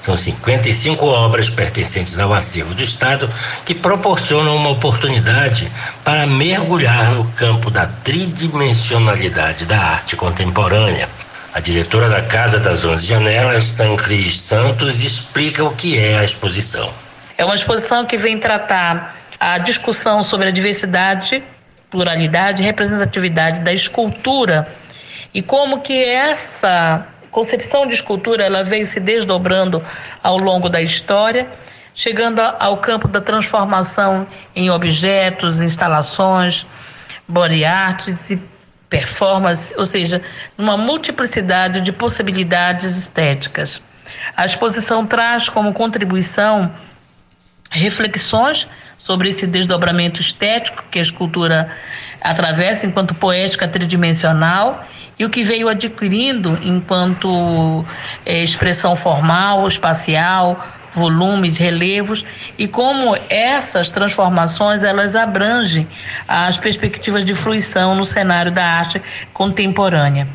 São 0.00 0.16
55 0.16 1.04
obras 1.04 1.50
pertencentes 1.50 2.18
ao 2.18 2.32
acervo 2.32 2.74
do 2.74 2.82
Estado 2.82 3.28
que 3.64 3.74
proporcionam 3.74 4.56
uma 4.56 4.70
oportunidade 4.70 5.70
para 6.04 6.26
mergulhar 6.28 7.10
no 7.10 7.24
campo 7.32 7.70
da 7.70 7.86
tridimensionalidade 7.86 9.64
da 9.64 9.78
arte 9.78 10.14
contemporânea. 10.14 11.08
A 11.52 11.58
diretora 11.58 12.08
da 12.08 12.22
Casa 12.22 12.60
das 12.60 12.84
Onze 12.84 13.04
Janelas, 13.04 13.64
Sancris 13.64 14.40
Santos, 14.40 15.00
explica 15.00 15.64
o 15.64 15.74
que 15.74 15.98
é 15.98 16.16
a 16.16 16.24
exposição. 16.24 16.94
É 17.36 17.44
uma 17.44 17.56
exposição 17.56 18.06
que 18.06 18.16
vem 18.16 18.38
tratar 18.38 19.16
a 19.40 19.58
discussão 19.58 20.22
sobre 20.22 20.46
a 20.46 20.52
diversidade, 20.52 21.42
pluralidade 21.90 22.62
e 22.62 22.64
representatividade 22.64 23.60
da 23.60 23.72
escultura 23.72 24.68
e 25.34 25.42
como 25.42 25.80
que 25.80 26.04
essa 26.04 27.04
concepção 27.32 27.84
de 27.84 27.94
escultura 27.94 28.44
ela 28.44 28.62
veio 28.62 28.86
se 28.86 29.00
desdobrando 29.00 29.84
ao 30.22 30.38
longo 30.38 30.68
da 30.68 30.80
história, 30.80 31.48
chegando 31.96 32.40
ao 32.40 32.76
campo 32.76 33.08
da 33.08 33.20
transformação 33.20 34.24
em 34.54 34.70
objetos, 34.70 35.60
instalações, 35.60 36.64
body 37.26 37.64
arts 37.64 38.30
e 38.30 38.40
performance, 38.90 39.72
ou 39.78 39.84
seja, 39.84 40.20
uma 40.58 40.76
multiplicidade 40.76 41.80
de 41.80 41.92
possibilidades 41.92 42.98
estéticas. 42.98 43.80
A 44.36 44.44
exposição 44.44 45.06
traz 45.06 45.48
como 45.48 45.72
contribuição 45.72 46.70
reflexões 47.70 48.66
sobre 48.98 49.28
esse 49.28 49.46
desdobramento 49.46 50.20
estético 50.20 50.84
que 50.90 50.98
a 50.98 51.02
escultura 51.02 51.70
atravessa 52.20 52.84
enquanto 52.84 53.14
poética 53.14 53.66
tridimensional 53.66 54.84
e 55.18 55.24
o 55.24 55.30
que 55.30 55.42
veio 55.44 55.68
adquirindo 55.68 56.58
enquanto 56.62 57.84
é, 58.26 58.42
expressão 58.42 58.96
formal, 58.96 59.66
espacial, 59.68 60.66
volumes, 60.92 61.56
relevos 61.56 62.24
e 62.58 62.66
como 62.66 63.16
essas 63.28 63.90
transformações 63.90 64.84
elas 64.84 65.14
abrangem 65.14 65.86
as 66.26 66.58
perspectivas 66.58 67.24
de 67.24 67.34
fruição 67.34 67.94
no 67.94 68.04
cenário 68.04 68.52
da 68.52 68.64
arte 68.64 69.00
contemporânea. 69.32 70.26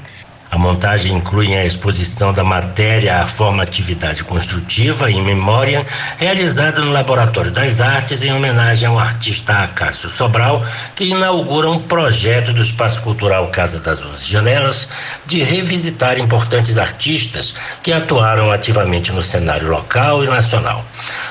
A 0.51 0.57
montagem 0.57 1.13
inclui 1.13 1.55
a 1.55 1.65
exposição 1.65 2.31
da 2.31 2.43
matéria 2.43 3.21
à 3.21 3.27
formatividade 3.27 4.23
construtiva 4.23 5.09
em 5.09 5.21
memória, 5.21 5.85
realizada 6.17 6.81
no 6.81 6.91
Laboratório 6.91 7.51
das 7.51 7.81
Artes 7.81 8.23
em 8.23 8.31
homenagem 8.31 8.87
ao 8.87 8.97
artista 8.97 9.63
Acácio 9.63 10.07
Sobral, 10.07 10.63
que 10.95 11.05
inaugura 11.05 11.69
um 11.69 11.79
projeto 11.79 12.53
do 12.53 12.61
Espaço 12.61 13.01
Cultural 13.01 13.47
Casa 13.47 13.79
das 13.79 14.05
Onze 14.05 14.29
Janelas 14.29 14.87
de 15.25 15.41
revisitar 15.41 16.19
importantes 16.19 16.77
artistas 16.77 17.55
que 17.81 17.91
atuaram 17.91 18.51
ativamente 18.51 19.11
no 19.11 19.23
cenário 19.23 19.67
local 19.67 20.23
e 20.23 20.27
nacional. 20.27 20.85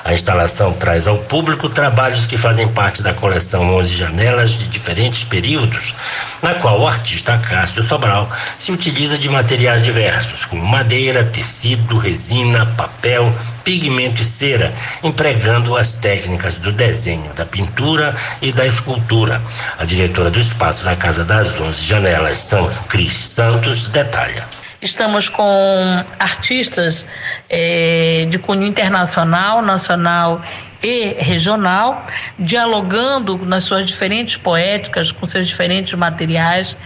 A 0.04 0.12
instalação 0.12 0.72
traz 0.74 1.06
ao 1.06 1.18
público 1.18 1.68
trabalhos 1.68 2.26
que 2.26 2.36
fazem 2.36 2.68
parte 2.68 3.02
da 3.02 3.14
coleção 3.14 3.74
Onze 3.74 3.94
Janelas 3.96 4.50
de 4.50 4.68
diferentes 4.68 5.24
períodos, 5.24 5.94
na 6.42 6.54
qual 6.56 6.80
o 6.80 6.86
artista 6.86 7.34
Acácio 7.34 7.82
Sobral 7.82 8.28
se 8.58 8.70
utiliza 8.70 9.03
de 9.12 9.28
materiais 9.28 9.82
diversos, 9.82 10.44
como 10.44 10.64
madeira, 10.64 11.24
tecido, 11.24 11.98
resina, 11.98 12.64
papel, 12.76 13.30
pigmento 13.62 14.22
e 14.22 14.24
cera, 14.24 14.72
empregando 15.02 15.76
as 15.76 15.94
técnicas 15.94 16.56
do 16.56 16.72
desenho, 16.72 17.30
da 17.34 17.44
pintura 17.44 18.14
e 18.40 18.50
da 18.50 18.66
escultura. 18.66 19.42
A 19.78 19.84
diretora 19.84 20.30
do 20.30 20.40
espaço 20.40 20.84
da 20.84 20.96
Casa 20.96 21.24
das 21.24 21.60
Onze 21.60 21.84
Janelas, 21.84 22.38
São 22.38 22.68
Cris 22.88 23.12
Santos, 23.12 23.88
detalha. 23.88 24.46
Estamos 24.80 25.28
com 25.28 26.04
artistas 26.18 27.06
eh, 27.48 28.26
de 28.30 28.38
cunho 28.38 28.66
internacional, 28.66 29.62
nacional 29.62 30.42
e 30.84 31.14
regional, 31.18 32.06
dialogando 32.38 33.38
nas 33.38 33.64
suas 33.64 33.86
diferentes 33.86 34.36
poéticas, 34.36 35.10
com 35.10 35.26
seus 35.26 35.48
diferentes 35.48 35.94
materiais 35.94 36.76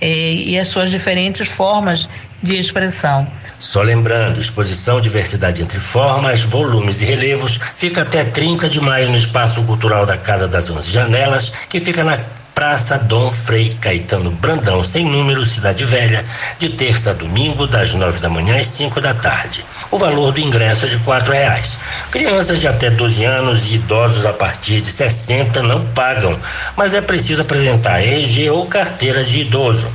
eh, 0.00 0.34
e 0.34 0.58
as 0.58 0.68
suas 0.68 0.90
diferentes 0.90 1.48
formas 1.48 2.08
de 2.40 2.56
expressão. 2.56 3.26
Só 3.58 3.82
lembrando, 3.82 4.40
exposição 4.40 5.00
Diversidade 5.00 5.60
entre 5.60 5.80
Formas, 5.80 6.42
Volumes 6.42 7.02
e 7.02 7.04
Relevos 7.04 7.58
fica 7.76 8.02
até 8.02 8.24
30 8.24 8.68
de 8.68 8.80
maio 8.80 9.10
no 9.10 9.16
Espaço 9.16 9.60
Cultural 9.64 10.06
da 10.06 10.16
Casa 10.16 10.46
das 10.46 10.70
Onze 10.70 10.92
Janelas, 10.92 11.50
que 11.68 11.80
fica 11.80 12.04
na 12.04 12.20
Praça 12.58 12.98
Dom 12.98 13.30
Frei 13.30 13.72
Caetano 13.80 14.32
Brandão, 14.32 14.82
sem 14.82 15.04
número, 15.04 15.44
Cidade 15.44 15.84
Velha, 15.84 16.24
de 16.58 16.70
terça 16.70 17.12
a 17.12 17.14
domingo, 17.14 17.68
das 17.68 17.94
nove 17.94 18.18
da 18.18 18.28
manhã 18.28 18.58
às 18.58 18.66
cinco 18.66 19.00
da 19.00 19.14
tarde. 19.14 19.64
O 19.92 19.96
valor 19.96 20.32
do 20.32 20.40
ingresso 20.40 20.84
é 20.84 20.88
de 20.88 20.98
quatro 20.98 21.32
reais. 21.32 21.78
Crianças 22.10 22.58
de 22.58 22.66
até 22.66 22.90
12 22.90 23.24
anos 23.24 23.70
e 23.70 23.76
idosos 23.76 24.26
a 24.26 24.32
partir 24.32 24.80
de 24.80 24.90
60 24.90 25.62
não 25.62 25.86
pagam, 25.86 26.36
mas 26.76 26.94
é 26.94 27.00
preciso 27.00 27.42
apresentar 27.42 28.00
RG 28.02 28.50
ou 28.50 28.66
carteira 28.66 29.22
de 29.22 29.38
idoso. 29.38 29.86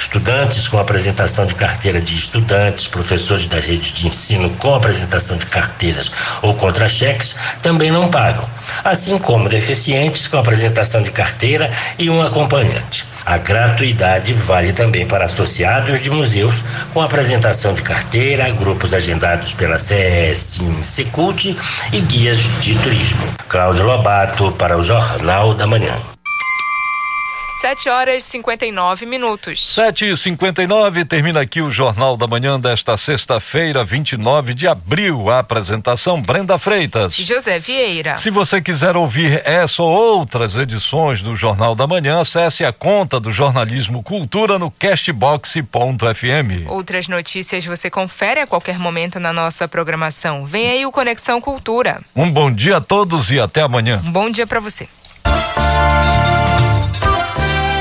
Estudantes 0.00 0.66
com 0.66 0.78
apresentação 0.78 1.44
de 1.44 1.54
carteira 1.54 2.00
de 2.00 2.16
estudantes, 2.16 2.86
professores 2.86 3.46
das 3.46 3.66
redes 3.66 3.92
de 3.92 4.06
ensino 4.06 4.48
com 4.56 4.74
apresentação 4.74 5.36
de 5.36 5.44
carteiras 5.44 6.10
ou 6.40 6.54
contra-cheques 6.54 7.36
também 7.60 7.90
não 7.90 8.08
pagam, 8.08 8.48
assim 8.82 9.18
como 9.18 9.46
deficientes 9.46 10.26
com 10.26 10.38
apresentação 10.38 11.02
de 11.02 11.10
carteira 11.10 11.70
e 11.98 12.08
um 12.08 12.22
acompanhante. 12.22 13.04
A 13.26 13.36
gratuidade 13.36 14.32
vale 14.32 14.72
também 14.72 15.06
para 15.06 15.26
associados 15.26 16.00
de 16.00 16.10
museus 16.10 16.64
com 16.94 17.02
apresentação 17.02 17.74
de 17.74 17.82
carteira, 17.82 18.50
grupos 18.50 18.94
agendados 18.94 19.52
pela 19.52 19.78
CS 19.78 20.60
Secult 20.82 21.54
e 21.92 22.00
guias 22.00 22.40
de 22.62 22.74
turismo. 22.76 23.22
Cláudio 23.48 23.84
Lobato 23.84 24.50
para 24.52 24.78
o 24.78 24.82
Jornal 24.82 25.52
da 25.54 25.66
Manhã. 25.66 25.94
7 27.60 27.90
horas 27.90 28.24
e 28.24 28.26
59 28.26 29.04
minutos. 29.04 29.74
7 29.74 30.06
e 30.06 30.16
59 30.16 31.04
termina 31.04 31.42
aqui 31.42 31.60
o 31.60 31.70
Jornal 31.70 32.16
da 32.16 32.26
Manhã 32.26 32.58
desta 32.58 32.96
sexta-feira, 32.96 33.84
29 33.84 34.54
de 34.54 34.66
abril. 34.66 35.28
A 35.28 35.40
apresentação 35.40 36.22
Brenda 36.22 36.58
Freitas. 36.58 37.14
José 37.16 37.58
Vieira. 37.58 38.16
Se 38.16 38.30
você 38.30 38.62
quiser 38.62 38.96
ouvir 38.96 39.42
essa 39.44 39.82
ou 39.82 39.90
outras 39.90 40.56
edições 40.56 41.20
do 41.20 41.36
Jornal 41.36 41.74
da 41.74 41.86
Manhã, 41.86 42.22
acesse 42.22 42.64
a 42.64 42.72
conta 42.72 43.20
do 43.20 43.30
Jornalismo 43.30 44.02
Cultura 44.02 44.58
no 44.58 44.70
castbox.fm. 44.70 46.66
Outras 46.66 47.08
notícias 47.08 47.66
você 47.66 47.90
confere 47.90 48.40
a 48.40 48.46
qualquer 48.46 48.78
momento 48.78 49.20
na 49.20 49.34
nossa 49.34 49.68
programação. 49.68 50.46
Vem 50.46 50.70
aí 50.70 50.86
o 50.86 50.90
Conexão 50.90 51.42
Cultura. 51.42 52.00
Um 52.16 52.30
bom 52.30 52.50
dia 52.50 52.78
a 52.78 52.80
todos 52.80 53.30
e 53.30 53.38
até 53.38 53.60
amanhã. 53.60 54.00
Um 54.02 54.10
bom 54.10 54.30
dia 54.30 54.46
para 54.46 54.60
você. 54.60 54.88